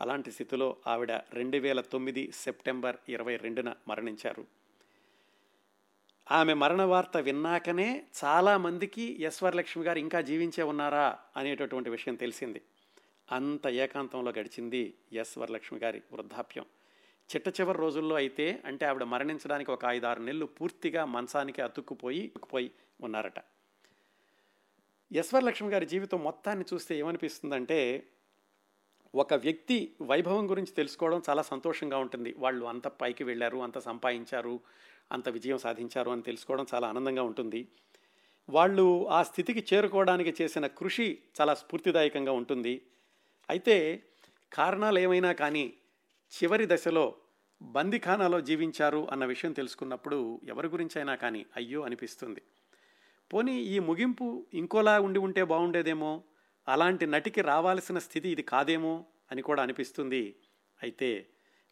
అలాంటి 0.00 0.32
స్థితిలో 0.32 0.76
ఆవిడ 0.86 1.12
రెండు 1.12 1.56
వేల 1.56 1.80
తొమ్మిది 1.80 2.32
సెప్టెంబర్ 2.32 2.96
ఇరవై 3.08 3.36
రెండున 3.36 3.74
మరణించారు. 3.88 4.46
ఆమె 6.30 6.54
మరణ 6.54 6.82
వార్త 6.82 7.16
విన్నాకనే 7.16 8.04
చాలామందికి 8.24 9.16
యశ్వరలక్ష్మి 9.20 9.84
గారు 9.84 9.98
ఇంకా 9.98 10.20
జీవించే 10.20 10.62
ఉన్నారా 10.62 11.18
అనేటటువంటి 11.36 11.90
విషయం 11.90 12.14
తెలిసింది. 12.14 12.62
అంత 13.32 13.66
ఏకాంతంలో 13.66 14.30
గడిచింది 14.30 14.94
ఎస్ 15.12 15.38
వరలక్ష్మి 15.38 15.78
గారి 15.78 16.02
వృద్ధాప్యం. 16.12 16.66
చిట్ట 17.30 17.48
చివరి 17.48 17.78
రోజుల్లో 17.78 18.14
అయితే 18.14 18.62
అంటే 18.64 18.86
ఆవిడ 18.86 19.02
మరణించడానికి 19.02 19.70
ఒక 19.70 19.84
ఐదు 19.84 20.06
ఆరు 20.06 20.22
నెలలు 20.22 20.46
పూర్తిగా 20.46 21.04
మంచానికి 21.04 21.62
అతుక్కుపోయి 21.62 22.26
అతుక్కుపోయి 22.26 22.70
ఉన్నారట. 23.00 23.38
ఎస్వర్ 25.12 25.44
లక్ష్మి 25.44 25.70
గారి 25.70 25.86
జీవితం 25.86 26.22
మొత్తాన్ని 26.22 26.64
చూస్తే 26.74 26.98
ఏమనిపిస్తుందంటే 26.98 28.06
ఒక 29.14 29.34
వ్యక్తి 29.34 29.96
వైభవం 30.02 30.50
గురించి 30.50 30.72
తెలుసుకోవడం 30.72 31.22
చాలా 31.30 31.42
సంతోషంగా 31.42 31.98
ఉంటుంది. 31.98 32.34
వాళ్ళు 32.38 32.64
అంత 32.64 32.86
పైకి 32.86 33.24
వెళ్ళారు 33.24 33.58
అంత 33.58 33.78
సంపాదించారు 33.78 34.60
అంత 35.12 35.28
విజయం 35.28 35.58
సాధించారు 35.58 36.10
అని 36.10 36.22
తెలుసుకోవడం 36.22 36.66
చాలా 36.74 36.88
ఆనందంగా 36.88 37.22
ఉంటుంది. 37.22 37.68
వాళ్ళు 38.48 39.08
ఆ 39.08 39.22
స్థితికి 39.22 39.74
చేరుకోవడానికి 39.74 40.42
చేసిన 40.42 40.66
కృషి 40.66 41.18
చాలా 41.40 41.54
స్ఫూర్తిదాయకంగా 41.54 42.32
ఉంటుంది. 42.32 42.82
అయితే 43.50 44.02
కారణాలు 44.52 44.98
ఏమైనా 44.98 45.32
కానీ 45.32 45.72
చివరి 46.32 46.66
దశలో 46.66 47.14
బందిఖానాలో 47.62 48.40
జీవించారు 48.40 49.08
అన్న 49.10 49.24
విషయం 49.24 49.52
తెలుసుకున్నప్పుడు 49.52 50.40
ఎవరి 50.48 50.68
గురించి 50.68 50.98
అయినా 50.98 51.14
కానీ 51.14 51.46
అయ్యో 51.56 51.80
అనిపిస్తుంది. 51.80 52.42
పోనీ 53.32 53.60
ఈ 53.60 53.78
ముగింపు 53.78 54.46
ఇంకోలా 54.54 55.00
ఉండి 55.00 55.18
ఉంటే 55.18 55.44
బాగుండేదేమో? 55.44 56.22
అలాంటి 56.68 57.06
నటికి 57.06 57.42
రావాల్సిన 57.42 57.98
స్థితి 57.98 58.28
ఇది 58.28 58.42
కాదేమో? 58.42 59.04
అని 59.30 59.42
కూడా 59.42 59.62
అనిపిస్తుంది. 59.62 60.36
అయితే 60.82 61.26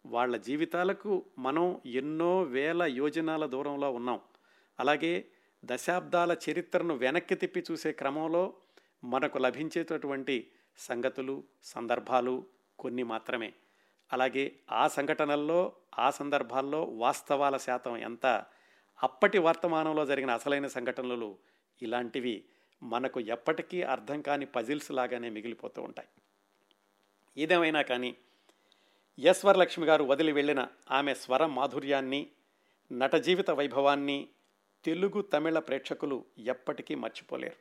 వాళ్ళ 0.07 0.37
జీవితాలకు 0.37 1.25
మనం 1.39 1.81
ఎన్నో 1.87 2.43
వేల 2.43 2.83
యోజనాల 2.83 3.47
దూరంలో 3.47 3.91
ఉన్నాం. 3.93 4.21
అలాగే 4.81 5.25
దశాబ్దాల 5.65 6.37
చరిత్రను 6.51 6.95
వెనక్కి 6.95 7.35
తిప్పి 7.35 7.65
చూసే 7.71 7.93
క్రమంలో 7.93 8.55
మనకు 9.05 9.39
లభించేటటువంటి 9.39 10.51
సంగతులు 10.79 11.45
సందర్భాలు 11.63 12.47
కొన్ని 12.79 13.03
మాత్రమే. 13.03 13.55
అలాగే 14.13 14.59
ఆ 14.73 14.89
సంఘటనల్లో 14.89 15.73
ఆ 15.99 16.11
సందర్భాల్లో 16.11 16.85
వాస్తవాల 16.85 17.57
శాతం 17.57 17.97
ఎంత? 17.97 18.45
అప్పటి 19.03 19.39
వర్తమానంలో 19.39 20.07
జరిగిన 20.07 20.31
అసలైన 20.31 20.67
సంఘటనలు 20.67 21.39
ఇలాంటివి 21.83 22.45
మనకు 22.83 23.21
ఎప్పటికీ 23.21 23.83
అర్థం 23.83 24.23
కాని 24.23 24.47
పజిల్స్ 24.47 24.93
లాగానే 24.93 25.31
మిగిలిపోతూ 25.31 25.83
ఉంటాయి. 25.83 26.09
ఏదేమైనా 27.37 27.83
కానీ 27.83 28.17
ఎస్ 29.19 29.45
వరలక్ష్మి 29.45 29.87
గారు 29.87 30.05
వదిలి 30.05 30.33
వెళ్ళిన 30.33 30.69
ఆమె 30.91 31.15
స్వర 31.15 31.47
మాధుర్యాన్ని 31.47 32.31
నట 32.93 33.15
జీవిత 33.15 33.51
వైభవాన్ని 33.51 34.29
తెలుగు 34.85 35.23
తమిళ 35.23 35.59
ప్రేక్షకులు 35.59 36.25
ఎప్పటికీ 36.39 36.95
మర్చిపోలేరు. 36.95 37.57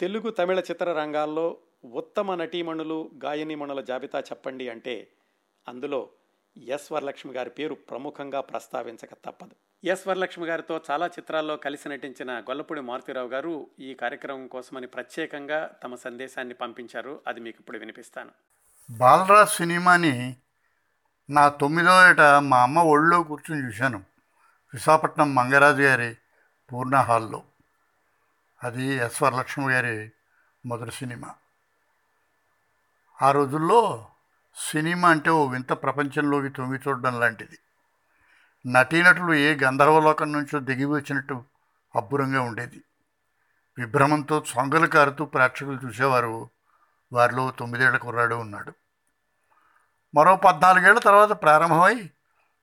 తెలుగు 0.00 0.30
తమిళ 0.30 0.60
చిత్రరంగాల్లో 0.60 1.58
ఉత్తమ 1.84 2.34
నటీమణులు 2.34 3.10
గాయనీమణుల 3.24 3.80
జాబితా 3.80 4.20
చెప్పండి 4.20 4.68
అంటే 4.68 5.08
అందులో 5.68 6.08
ఎస్ 6.56 6.92
వరలక్ష్మి 6.92 7.32
గారి 7.32 7.50
పేరు 7.50 7.74
ప్రముఖంగా 7.74 8.40
ప్రస్తావించక 8.40 9.14
తప్పదు. 9.24 9.86
ఎస్ 9.86 10.08
వరలక్ష్మి 10.08 10.46
గారితో 10.46 10.80
చాలా 10.90 11.06
చిత్రాల్లో 11.06 11.56
కలిసి 11.56 11.88
నటించిన 11.88 12.40
గొల్లపూడి 12.40 12.80
మారుతిరావు 12.80 13.28
గారు 13.28 13.66
ఈ 13.80 13.94
కార్యక్రమం 13.94 14.46
కోసమని 14.46 14.86
ప్రత్యేకంగా 14.86 15.70
తమ 15.82 15.94
సందేశాన్ని 15.94 16.54
పంపించారు. 16.54 17.20
అది 17.26 17.40
మీకు 17.40 17.56
ఇప్పుడు 17.60 17.78
వినిపిస్తాను. 17.78 18.30
బాలరాజ్ 18.90 19.50
సినిమాని 19.50 20.36
నా 21.30 21.48
తొమ్మిదో 21.48 22.10
ఏట 22.10 22.20
మా 22.20 22.62
అమ్మ 22.62 22.78
ఒళ్ళో 22.78 23.22
కూర్చొని 23.22 23.66
చూశాను. 23.66 24.04
విశాఖపట్నం 24.74 25.34
మంగరాజు 25.34 25.82
గారి 25.82 26.16
పూర్ణ 26.72 26.96
హాల్లో. 26.96 27.42
అది 28.64 28.84
ఎస్ 28.84 29.22
వరలక్ష్మి 29.22 29.72
గారి 29.72 30.12
మొదటి 30.66 30.90
సినిమా. 30.90 31.34
ఆ 33.22 33.30
రోజుల్లో 33.30 34.06
సినిమా 34.70 35.08
అంటే 35.08 35.30
ఓ 35.30 35.46
వింత 35.46 35.72
ప్రపంచంలోకి 35.72 36.48
తొంగి 36.48 36.80
చూడడం 36.88 37.20
లాంటిది. 37.20 37.58
నటీనటులు 38.66 39.34
ఏ 39.34 39.56
గంధర్వలోకం 39.64 40.32
నుంచో 40.32 40.60
దిగి 40.60 40.84
వచ్చినట్టు 40.84 41.44
అబ్బురంగా 41.96 42.40
ఉండేది. 42.40 42.82
విభ్రమంతో 43.78 44.44
సొంగలు 44.46 44.86
కారుతూ 44.86 45.24
ప్రేక్షకులు 45.24 45.80
చూసేవారు. 45.86 46.50
వారిలో 47.12 47.50
తొమ్మిదేళ్ళ 47.58 47.96
కుర్రాడు 47.96 48.34
ఉన్నాడు. 48.34 48.72
మరో 50.14 50.36
పద్నాలుగేళ్ళ 50.36 50.98
తర్వాత 50.98 51.32
ప్రారంభమై 51.32 52.10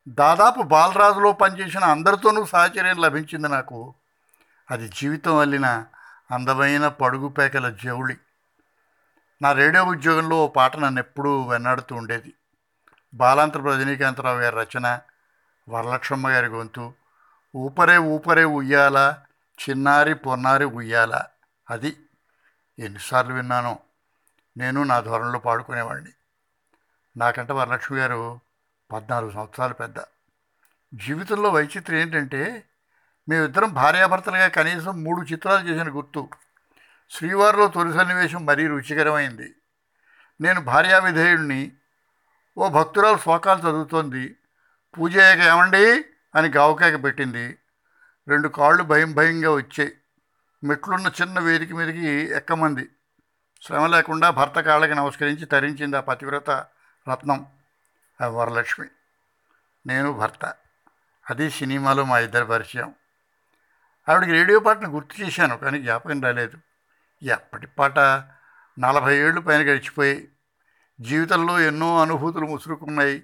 దాదాపు 0.07 0.61
బాలరాజులో 0.61 1.31
పనిచేసిన 1.31 1.83
అందరితోనూ 1.83 2.45
సాహచర్యం 2.45 2.97
లభించింది 2.97 3.47
నాకు. 3.47 3.93
అది 4.71 4.89
జీవితం 4.89 5.37
అల్లిన 5.37 5.85
అందమైన 6.31 6.87
పడుగు 6.87 7.27
పేకల 7.27 7.69
జవుళి 7.83 8.17
నా 9.41 9.51
రేడియో 9.51 9.83
ఉద్యోగంలో 9.85 10.45
ఓ 10.45 10.47
పాట 10.47 10.77
నన్ను 10.77 10.99
ఎప్పుడూ 10.99 11.49
వెన్నాడుతూ 11.49 11.95
ఉండేది. 11.95 12.33
బాలాంతర 13.13 13.61
రజనీకాంతరావు 13.61 14.39
గారి 14.39 14.55
రచన 14.55 14.99
వరలక్ష్మమ్మ 15.69 16.29
గారి 16.29 16.47
గొంతు 16.47 16.93
ఊపరే 17.55 17.97
ఊపరే 17.97 18.45
ఉయ్యాల 18.45 19.17
చిన్నారి 19.59 20.13
పొన్నారి 20.13 20.65
ఉయ్యాల 20.65 21.23
అది 21.69 21.97
ఎన్నిసార్లు 22.79 23.33
విన్నానో 23.33 23.79
నేను 24.57 24.83
నా 24.83 24.99
ధోరణిలో 24.99 25.39
పాడుకునేవాడిని 25.39 26.09
నాకంటే 27.17 27.53
వరలక్ష్మి 27.53 27.99
గారు 27.99 28.39
పద్నాలుగు 28.91 29.31
సంవత్సరాలు 29.31 29.73
పెద్ద. 29.73 29.99
జీవితంలో 30.93 31.49
వైచిత్రం 31.49 31.97
ఏంటంటే 31.97 32.63
మేమిద్దరం 33.29 33.73
భార్యాభర్తలుగా 33.73 34.47
కనీసం 34.47 35.03
మూడు 35.03 35.21
చిత్రాలు 35.21 35.67
చేసిన 35.67 35.89
గుర్తు. 35.89 36.29
శ్రీవారిలో 37.09 37.67
తొలి 37.67 37.93
సన్నివేశం 37.93 38.45
మరీ 38.45 38.67
రుచికరమైంది. 38.67 39.55
నేను 40.41 40.61
భార్యా 40.61 40.99
విధేయుడిని 40.99 41.71
ఓ 42.57 42.69
భక్తురాలు 42.69 43.17
శ్లోకాలు 43.17 43.59
చదువుతోంది 43.59 44.35
పూజ 44.99 45.17
అయ్యాక 45.17 45.39
ఏమండి? 45.39 46.05
అని 46.35 46.47
గావుకేక 46.49 47.03
పెట్టింది. 47.03 47.57
రెండు 48.27 48.47
కాళ్ళు 48.47 48.83
భయం 48.83 49.13
భయంగా 49.13 49.51
వచ్చాయి 49.51 49.91
మెట్లున్న 50.63 51.11
చిన్న 51.21 51.39
వేదిక 51.39 51.73
మీదకి 51.73 52.07
ఎక్కమంది. 52.35 52.89
శ్రమ 53.61 53.85
లేకుండా 53.85 54.29
భర్త 54.29 54.59
కాళ్ళకి 54.59 54.95
నమస్కరించి 54.95 55.45
తరించింది 55.45 55.97
ఆ 55.97 55.99
పతివ్రత 55.99 56.49
రత్నం. 57.11 57.45
ఆ 58.21 58.27
వరలక్ష్మి. 58.27 58.87
నేను 59.87 60.11
భర్త. 60.11 60.45
అది 61.29 61.49
సినిమాలో 61.49 62.05
మా 62.05 62.19
ఇద్దరి 62.19 62.45
పరిచయం. 62.45 62.93
ఆవిడకి 64.09 64.31
రేడియో 64.31 64.59
పాటను 64.59 64.89
గుర్తు 64.89 65.21
చేశాను 65.21 65.57
కానీ 65.57 65.81
జ్ఞాపకం 65.81 66.21
రాలేదు. 66.21 66.57
ఎప్పటి 67.23 67.67
పాట 67.67 67.99
నలభై 68.79 69.17
ఏళ్ళు 69.17 69.41
పైన 69.41 69.61
గడిచిపోయి 69.61 70.29
జీవితంలో 71.01 71.59
ఎన్నో 71.59 72.01
అనుభూతులు 72.01 72.45
ముసురుకున్నాయి. 72.45 73.23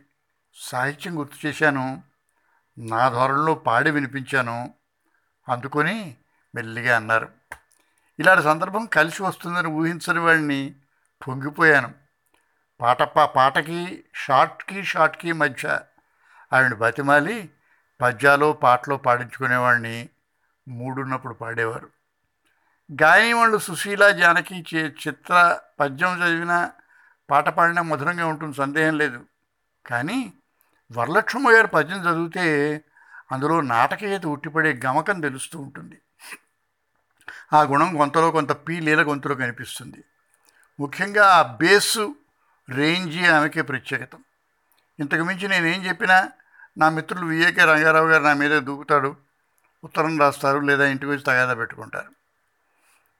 సాహిత్యం 0.55 1.19
గుర్తు 1.19 1.47
చేశాను. 1.47 2.03
నా 2.77 3.09
ధోరణిలో 3.09 3.55
పాడి 3.55 3.91
వినిపించాను. 3.91 4.73
అందుకొని 5.49 6.17
మెల్లిగా 6.55 6.95
అన్నారు. 6.95 7.29
ఇలాంటి 8.19 8.43
సందర్భం 8.43 8.85
కలిసి 8.85 9.23
వస్తుందని 9.23 9.67
ఊహించని 9.67 10.19
వాడిని 10.19 10.75
పొంగిపోయాను. 11.27 11.93
పాట 12.81 13.03
పా- 13.03 13.25
పాటకి 13.25 14.03
షార్ట్కి 14.15 14.83
షార్ట్కి 14.83 15.31
మధ్య 15.31 15.79
ఆవిడ 16.53 16.73
బతిమాలి 16.73 17.49
పద్యాలో 18.01 18.53
పాటలో 18.53 18.97
పాడించుకునేవాడిని 18.97 20.09
మూడున్నప్పుడు 20.67 21.33
పాడేవారు. 21.33 21.94
గాయనివాళ్ళు 22.91 23.57
సుశీల 23.57 24.09
జానకి 24.09 24.65
చే- 24.75 25.07
చిత్ర 25.07 25.59
పద్యం 25.79 26.23
చదివిన 26.23 26.71
పాట 27.29 27.49
పాడినా 27.49 27.81
మధురంగా 27.81 28.27
ఉంటుంది 28.27 28.53
సందేహం 28.53 28.97
లేదు. 28.97 29.25
కానీ 29.85 30.33
వరలక్ష్మ 30.91 31.51
గారి 31.51 31.67
పద్యం 31.67 31.97
చదివితే 31.97 32.81
అందులో 33.31 33.61
నాటకీయత 33.61 34.25
ఉట్టిపడే 34.25 34.79
గమకం 34.85 35.21
తెలుస్తూ 35.21 35.59
ఉంటుంది. 35.59 36.01
ఆ 37.53 37.61
గుణం 37.61 37.97
కొంతలో 37.97 38.31
కొంత 38.31 38.51
పీ 38.51 38.79
లీల 38.79 39.07
గొంతులో 39.07 39.35
కనిపిస్తుంది. 39.35 40.03
ముఖ్యంగా 40.79 41.27
ఆ 41.27 41.41
బేసు 41.41 42.15
రేంజి 42.69 43.27
ఆమెకే 43.27 43.61
ప్రత్యేకత. 43.61 44.09
ఇంతకు 44.99 45.23
మించి 45.23 45.47
నేనేం 45.47 45.85
చెప్పినా 45.85 46.29
నా 46.77 46.89
మిత్రులు 46.89 47.25
విఏకే 47.25 47.61
రంగారావు 47.61 48.07
గారు 48.07 48.23
నా 48.23 48.33
మీద 48.33 48.61
దూకుతాడు 48.61 49.15
ఉత్తరం 49.83 50.19
రాస్తారు 50.19 50.59
లేదా 50.59 50.85
ఇంటికి 50.85 51.11
వచ్చి 51.11 51.23
తగాదా 51.23 51.53
పెట్టుకుంటారు. 51.53 52.24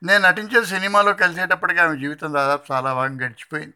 నేను 0.05 0.27
నటించే 0.27 0.65
సినిమాలో 0.65 1.13
కలిసేటప్పటికి 1.13 1.79
ఆమె 1.79 1.97
జీవితం 1.97 2.33
దాదాపు 2.33 2.73
చాలా 2.73 2.93
భాగం 2.93 3.21
గడిచిపోయింది. 3.21 3.73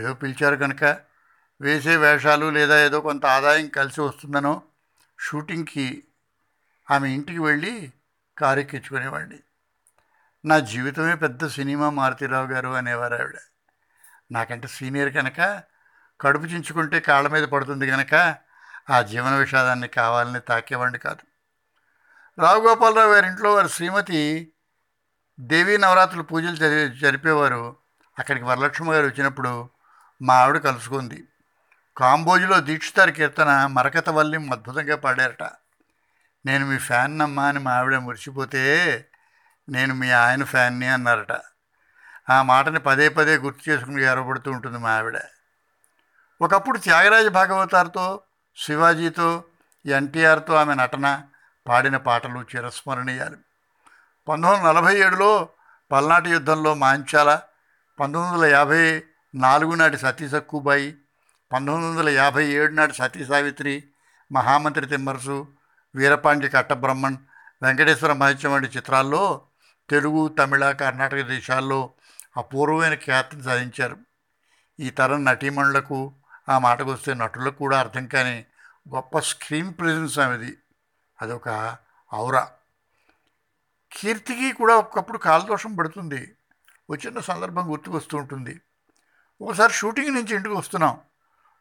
ఏదో 0.00 0.14
పిలిచారు 0.14 0.56
కనుక 0.56 0.84
వేసే 1.60 1.96
వేషాలు 1.96 2.50
లేదా 2.50 2.84
ఏదో 2.84 3.00
కొంత 3.00 3.26
ఆదాయం 3.26 3.68
కలిసి 3.68 4.00
వస్తుందనో 4.00 4.62
షూటింగ్కి 5.20 6.04
ఆమె 6.90 7.10
ఇంటికి 7.10 7.38
వెళ్ళి 7.38 7.92
కారు 8.38 8.60
ఎక్కించుకునేవాడిని. 8.60 9.38
నా 10.44 10.58
జీవితమే 10.58 11.14
పెద్ద 11.14 11.46
సినిమా 11.46 11.90
మారుతిరావు 11.90 12.46
గారు 12.46 12.68
అనేవారు 12.68 13.14
ఆవిడ. 13.14 13.36
నాకంటే 14.32 14.68
సీనియర్ 14.68 15.14
కనుక 15.14 15.62
కడుపు 16.20 16.44
చించుకుంటే 16.44 17.00
కాళ్ళ 17.00 17.28
మీద 17.28 17.44
పడుతుంది 17.44 17.90
కనుక 17.90 18.36
ఆ 18.90 19.02
జీవన 19.02 19.34
విషాదాన్ని 19.34 19.88
కావాలని 19.88 20.40
తాకేవాడిని 20.40 20.98
కాదు. 20.98 21.22
రావు 22.40 22.68
గోపాలరావు 22.68 23.14
గారి 23.14 23.26
ఇంట్లో 23.26 23.54
వారి 23.54 23.68
శ్రీమతి 23.68 24.52
దేవీ 25.40 25.76
నవరాత్రులు 25.76 26.22
పూజలు 26.22 26.56
జరి 26.56 26.98
జరిపేవారు 26.98 27.76
అక్కడికి 28.18 28.44
వరలక్ష్మి 28.46 28.94
గారు 28.94 29.06
వచ్చినప్పుడు 29.06 29.68
మా 30.22 30.34
ఆవిడ 30.34 30.56
కలుసుకుంది. 30.56 31.24
కాంబోజులో 31.96 32.60
దీక్షితారి 32.60 33.12
కీర్తన 33.12 33.66
మరకతవల్లి 33.66 34.36
అద్భుతంగా 34.36 34.96
పాడారట. 34.96 35.42
నేను 36.46 36.66
మీ 36.66 36.78
ఫ్యాన్ 36.78 37.20
అమ్మా 37.20 37.48
అని 37.48 37.58
మా 37.58 37.72
ఆవిడ 37.72 37.96
మురిసిపోతే 37.96 38.62
నేను 39.68 39.94
మీ 39.94 40.10
ఆయన 40.10 40.44
ఫ్యాన్ని 40.44 40.86
అన్నారట. 40.86 41.32
ఆ 42.30 42.42
మాటని 42.42 42.80
పదే 42.80 43.08
పదే 43.08 43.36
గుర్తు 43.36 43.70
చేసుకుని 43.70 44.02
ఎరబడుతూ 44.02 44.50
ఉంటుంది 44.50 44.78
మా 44.78 44.90
ఆవిడ. 44.90 45.18
ఒకప్పుడు 46.42 46.78
త్యాగరాజ 46.78 47.26
భాగవతార్తో 47.26 48.20
శివాజీతో 48.56 49.44
ఎన్టీఆర్తో 49.86 50.54
ఆమె 50.54 50.74
నటన 50.74 51.22
పాడిన 51.68 51.96
పాటలు 51.96 52.44
చిరస్మరణీయాలు. 52.56 53.49
పంతొమ్మిది 54.30 54.62
వందల 54.62 54.68
నలభై 54.70 54.94
ఏడులో 55.06 55.30
పల్నాటి 55.90 56.30
యుద్ధంలో 56.30 56.74
మాంచాల 56.74 57.30
పంతొమ్మిది 57.98 58.32
వందల 58.32 58.46
యాభై 58.56 58.82
నాలుగు 59.34 59.74
నాటి 59.74 59.98
సతీ 59.98 60.28
సక్కుబాయి 60.28 60.88
పంతొమ్మిది 61.50 61.88
వందల 61.90 62.08
యాభై 62.08 62.44
ఏడు 62.58 62.72
నాటి 62.72 62.92
సతీ 62.92 63.24
సావిత్రి 63.24 63.74
మహామంత్రి 64.30 64.86
తిమ్మరసు 64.86 65.38
వీరపాండ్య 65.94 66.48
కట్టబ్రహ్మణ్ 66.48 67.18
వెంకటేశ్వర 67.62 68.12
మహత్యం 68.12 68.52
వంటి 68.52 68.68
చిత్రాల్లో 68.76 69.22
తెలుగు 69.88 70.28
తమిళ 70.28 70.70
కర్ణాటక 70.72 71.20
దేశాల్లో 71.26 71.80
అపూర్వమైన 72.36 72.94
ఖ్యాతిని 72.94 73.42
సాధించారు. 73.42 73.96
ఈ 74.78 74.90
తరం 74.90 75.24
నటీమణులకు 75.24 75.98
ఆ 76.48 76.58
మాటకు 76.58 76.90
వస్తే 76.90 77.14
నటులకు 77.14 77.56
కూడా 77.56 77.78
అర్థం 77.78 78.06
కాని 78.06 78.36
గొప్ప 78.94 79.18
స్క్రీన్ 79.18 79.74
ప్రజెన్స్ 79.74 80.18
అనేది 80.18 80.52
అదొక 81.18 81.48
ఔరా 82.12 82.42
కీర్తికి 83.92 84.52
కూడా 84.52 84.74
ఒకప్పుడు 84.74 85.18
కాలదోషం 85.18 85.74
పడుతుంది. 85.74 86.34
వచ్చిన 86.90 87.20
సందర్భం 87.20 87.34
సందర్భం 87.34 87.70
గుర్తుకొస్తూ 87.70 88.18
ఉంటుంది. 88.18 88.60
ఒకసారి 89.40 89.72
షూటింగ్ 89.72 90.14
నుంచి 90.14 90.34
ఇంటికి 90.36 90.54
వస్తున్నాం. 90.54 90.98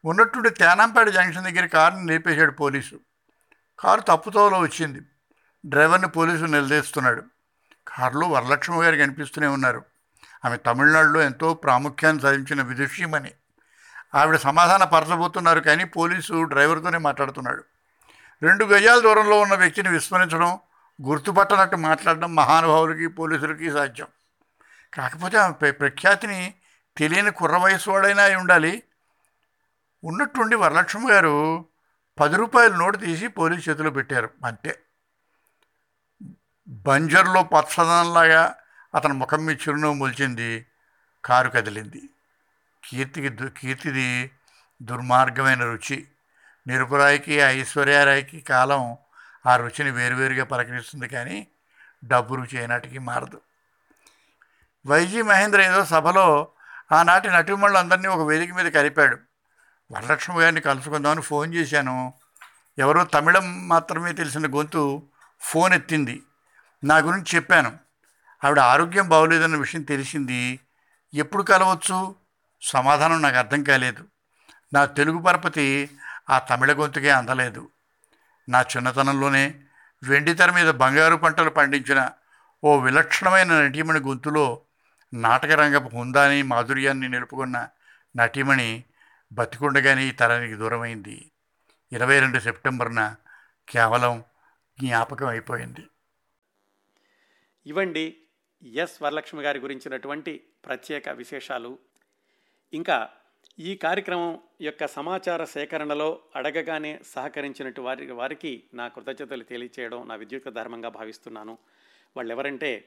ఉన్నట్టుండి 0.05 0.49
తేనాంపేట 0.49 1.07
జంక్షన్ 1.07 1.43
దగ్గర 1.43 1.65
కారుని 1.65 2.05
లేపేశాడు 2.05 2.51
పోలీసు. 2.51 2.99
కారు 3.79 4.01
తప్పుతోలో 4.01 4.59
వచ్చింది. 4.59 5.01
డ్రైవర్ని 5.65 6.07
పోలీసు 6.07 6.45
నిలదీస్తున్నాడు. 6.45 7.23
కారులో 7.87 8.27
వరలక్ష్మి 8.27 8.83
గారు 8.83 8.95
కనిపిస్తూనే 8.95 9.47
ఉన్నారు. 9.47 9.83
ఆమె 10.45 10.57
తమిళనాడులో 10.57 11.21
ఎంతో 11.21 11.53
ప్రాముఖ్యాన్ని 11.53 12.21
సాధించిన 12.21 12.61
విదుషీమని 12.61 13.31
ఆవిడ 14.15 14.35
సమాధాన 14.35 14.83
పరచబోతున్నారు 14.83 15.59
కానీ 15.59 15.83
పోలీసు 15.83 16.43
డ్రైవర్తోనే 16.43 16.97
మాట్లాడుతున్నాడు. 16.97 17.63
రెండు 18.41 18.65
గజాల 18.65 18.99
దూరంలో 18.99 19.39
ఉన్న 19.39 19.55
వ్యక్తిని 19.55 19.89
విస్మరించడం 19.89 20.59
గుర్తుపట్టనట్టు 21.01 21.75
మాట్లాడడం 21.75 22.35
మహానుభావులకి 22.35 23.07
పోలీసులకి 23.07 23.71
సాధ్యం. 23.71 24.07
కాకపోతే 24.93 25.37
ఆమె 25.37 25.71
ప్రఖ్యాతిని 25.71 26.53
తెలియని 26.97 27.31
కుర్ర 27.31 27.57
వయసు 27.57 27.89
వాడైనా 27.89 28.23
అయి 28.23 28.35
ఉండాలి. 28.35 28.83
ఉన్నట్టుండి 30.03 30.55
వరలక్ష్మి 30.55 31.11
గారు 31.11 31.65
పది 32.19 32.35
రూపాయల 32.35 32.75
నోటు 32.75 32.97
తీసి 32.97 33.27
పోలీస్ 33.27 33.69
చేతిలో 33.69 33.89
పెట్టారు. 33.89 34.29
అంతే. 34.45 34.79
బంజర్లో 36.67 37.43
పచ్చదనంలాగా 37.43 38.55
అతని 38.95 39.13
ముఖం 39.13 39.45
మీద 39.45 39.57
చిరునవ్వు 39.61 39.93
మొలిచింది. 39.93 40.65
కారు 41.25 41.49
కదిలింది. 41.49 42.09
కీర్తికి 42.83 43.29
దు 43.29 43.51
కీర్తిది 43.57 44.31
దుర్మార్గమైన 44.81 45.63
రుచి. 45.63 46.07
నిరుపురాయికి 46.67 47.33
ఐశ్వర్యారాయికి 47.33 48.41
కాలం 48.41 48.97
ఆ 49.45 49.55
రుచిని 49.55 49.91
వేరువేరుగా 49.91 50.43
ప్రకటిస్తుంది 50.43 51.07
కానీ 51.07 51.47
డబ్బు 52.05 52.35
రుచి 52.35 52.63
ఏనాటికి 52.63 52.99
మారదు. 52.99 53.41
వైజీ 54.85 55.21
మహేంద్ర 55.21 55.61
ఏదో 55.61 55.85
సభలో 55.85 56.47
ఆనాటి 56.91 57.27
నటిమళ్ళందరినీ 57.27 58.07
ఒక 58.07 58.27
వేదిక 58.27 58.53
మీద 58.53 58.71
కలిపాడు. 58.71 59.17
వరలక్ష్మి 59.91 60.41
గారిని 60.41 60.61
కలుసుకుందామని 60.61 61.21
ఫోన్ 61.21 61.53
చేశాను. 61.53 62.13
ఎవరో 62.77 63.03
తమిళం 63.03 63.67
మాత్రమే 63.67 64.13
తెలిసిన 64.13 64.53
గొంతు 64.53 65.03
ఫోన్ 65.41 65.73
ఎత్తింది. 65.73 66.23
నా 66.83 66.97
గురించి 66.97 67.35
చెప్పాను. 67.35 67.77
ఆవిడ 68.43 68.59
ఆరోగ్యం 68.59 69.09
బాగోలేదన్న 69.09 69.55
విషయం 69.55 69.81
తెలిసింది. 69.81 70.59
ఎప్పుడు 71.13 71.43
కలవచ్చు? 71.43 72.15
సమాధానం 72.61 73.21
నాకు 73.21 73.37
అర్థం 73.37 73.63
కాలేదు. 73.63 74.03
నా 74.73 74.85
తెలుగు 74.85 75.17
పరపతి 75.17 75.89
ఆ 76.29 76.39
తమిళ 76.39 76.73
గొంతుకే 76.73 77.09
అందలేదు. 77.09 77.69
నా 78.49 78.61
చిన్నతనంలోనే 78.61 79.61
వెండితెర 80.03 80.51
మీద 80.51 80.69
బంగారు 80.69 81.15
పంటలు 81.15 81.49
పండించిన 81.49 82.09
ఓ 82.63 82.79
విలక్షణమైన 82.79 83.61
నటీమణి 83.61 83.99
గొంతులో 83.99 84.61
నాటకరంగపు 85.13 85.95
హుందాని 85.95 86.43
మాధుర్యాన్ని 86.43 87.09
నిలుపుకున్న 87.09 87.69
నటీమణి 88.15 88.83
బతికుండగానే 89.31 90.07
ఈ 90.07 90.11
తరానికి 90.11 90.55
దూరమైంది. 90.55 91.31
ఇరవై 91.91 92.19
రెండు 92.19 92.39
సెప్టెంబర్న 92.39 93.15
కేవలం 93.69 94.23
జ్ఞాపకం 94.79 95.27
అయిపోయింది. 95.27 95.83
ఇవండి 97.65 98.17
ఎస్ 98.63 99.03
వరలక్ష్మి 99.03 99.43
గారి 99.43 99.59
గురించినటువంటి 99.59 100.43
ప్రత్యేక 100.65 101.09
విశేషాలు. 101.09 101.77
ఇంకా 102.73 103.09
ఈ 103.59 103.75
కార్యక్రమం 103.75 104.39
యొక్క 104.61 104.87
సమాచార 104.87 105.43
సేకరణలో 105.43 106.19
అడగగానే 106.35 106.99
సహకరించినట్టు 107.05 107.81
వారి 107.81 108.11
వారికి 108.11 108.63
నా 108.73 108.87
కృతజ్ఞతలు 108.87 109.43
తెలియచేయడం 109.43 110.07
నా 110.07 110.15
విద్యుత్ 110.15 110.47
ధర్మంగా 110.49 110.89
భావిస్తున్నాను. 110.89 111.57
వాళ్ళు 112.17 112.33
ఎవరంటే 112.33 112.85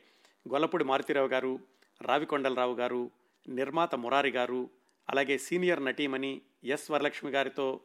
గొల్లపూడి 0.49 0.85
మారుతిరావు 0.85 1.29
గారు 1.29 1.61
రావికొండలరావు 2.03 2.75
గారు 2.75 3.11
నిర్మాత 3.49 3.95
మురారి 3.95 4.31
గారు 4.31 4.71
అలాగే 5.11 5.39
సీనియర్ 5.39 5.85
నటీమణి 5.85 6.41
ఎస్ 6.65 6.91
వరలక్ష్మి 6.91 7.31
గారితో 7.31 7.81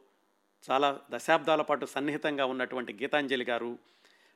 చాలా 0.70 1.00
దశాబ్దాల 1.10 1.62
పాటు 1.62 1.86
సన్నిహితంగా 1.86 2.44
ఉన్నటువంటి 2.44 2.92
గీతాంజలి 3.02 3.44
గారు 3.44 3.78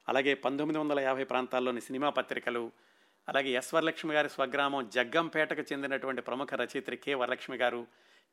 అలాగే 0.09 0.35
పంతొమ్మిది 0.35 0.79
వందల 0.79 1.01
యాభై 1.01 1.25
ప్రాంతాల్లోని 1.25 1.81
సినిమా 1.81 2.09
పత్రికలు 2.11 2.71
అలాగే 3.29 3.51
ఎస్ 3.51 3.75
వరలక్ష్మి 3.75 4.15
గారి 4.15 4.29
స్వగ్రామం 4.29 4.89
జగ్గంపేటకు 4.89 5.61
చెందినటువంటి 5.73 6.23
ప్రముఖ 6.23 6.55
రచయిత్రి 6.55 6.97
కె 6.97 7.15
వరలక్ష్మి 7.15 7.57
గారు 7.57 7.87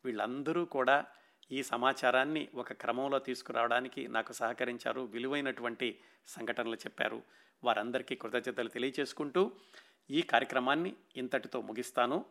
వీళ్ళందరూ 0.05 0.65
కూడా 0.65 1.05
ఈ 1.51 1.63
సమాచారాన్ని 1.63 2.49
ఒక 2.55 2.73
క్రమంలో 2.73 3.19
తీసుకురావడానికి 3.19 4.07
నాకు 4.07 4.33
సహకరించారు. 4.33 5.01
విలువైనటువంటి 5.01 6.01
సంఘటనలు 6.27 6.75
చెప్పారు. 6.75 7.23
వారందరికీ 7.63 8.15
కృతజ్ఞతలు 8.15 8.69
తెలియచేసుకుంటూ 8.69 9.51
ఈ 10.09 10.21
కార్యక్రమాన్ని 10.21 10.95
ఇంతటితో 11.15 11.61
ముగిస్తాను. 11.61 12.25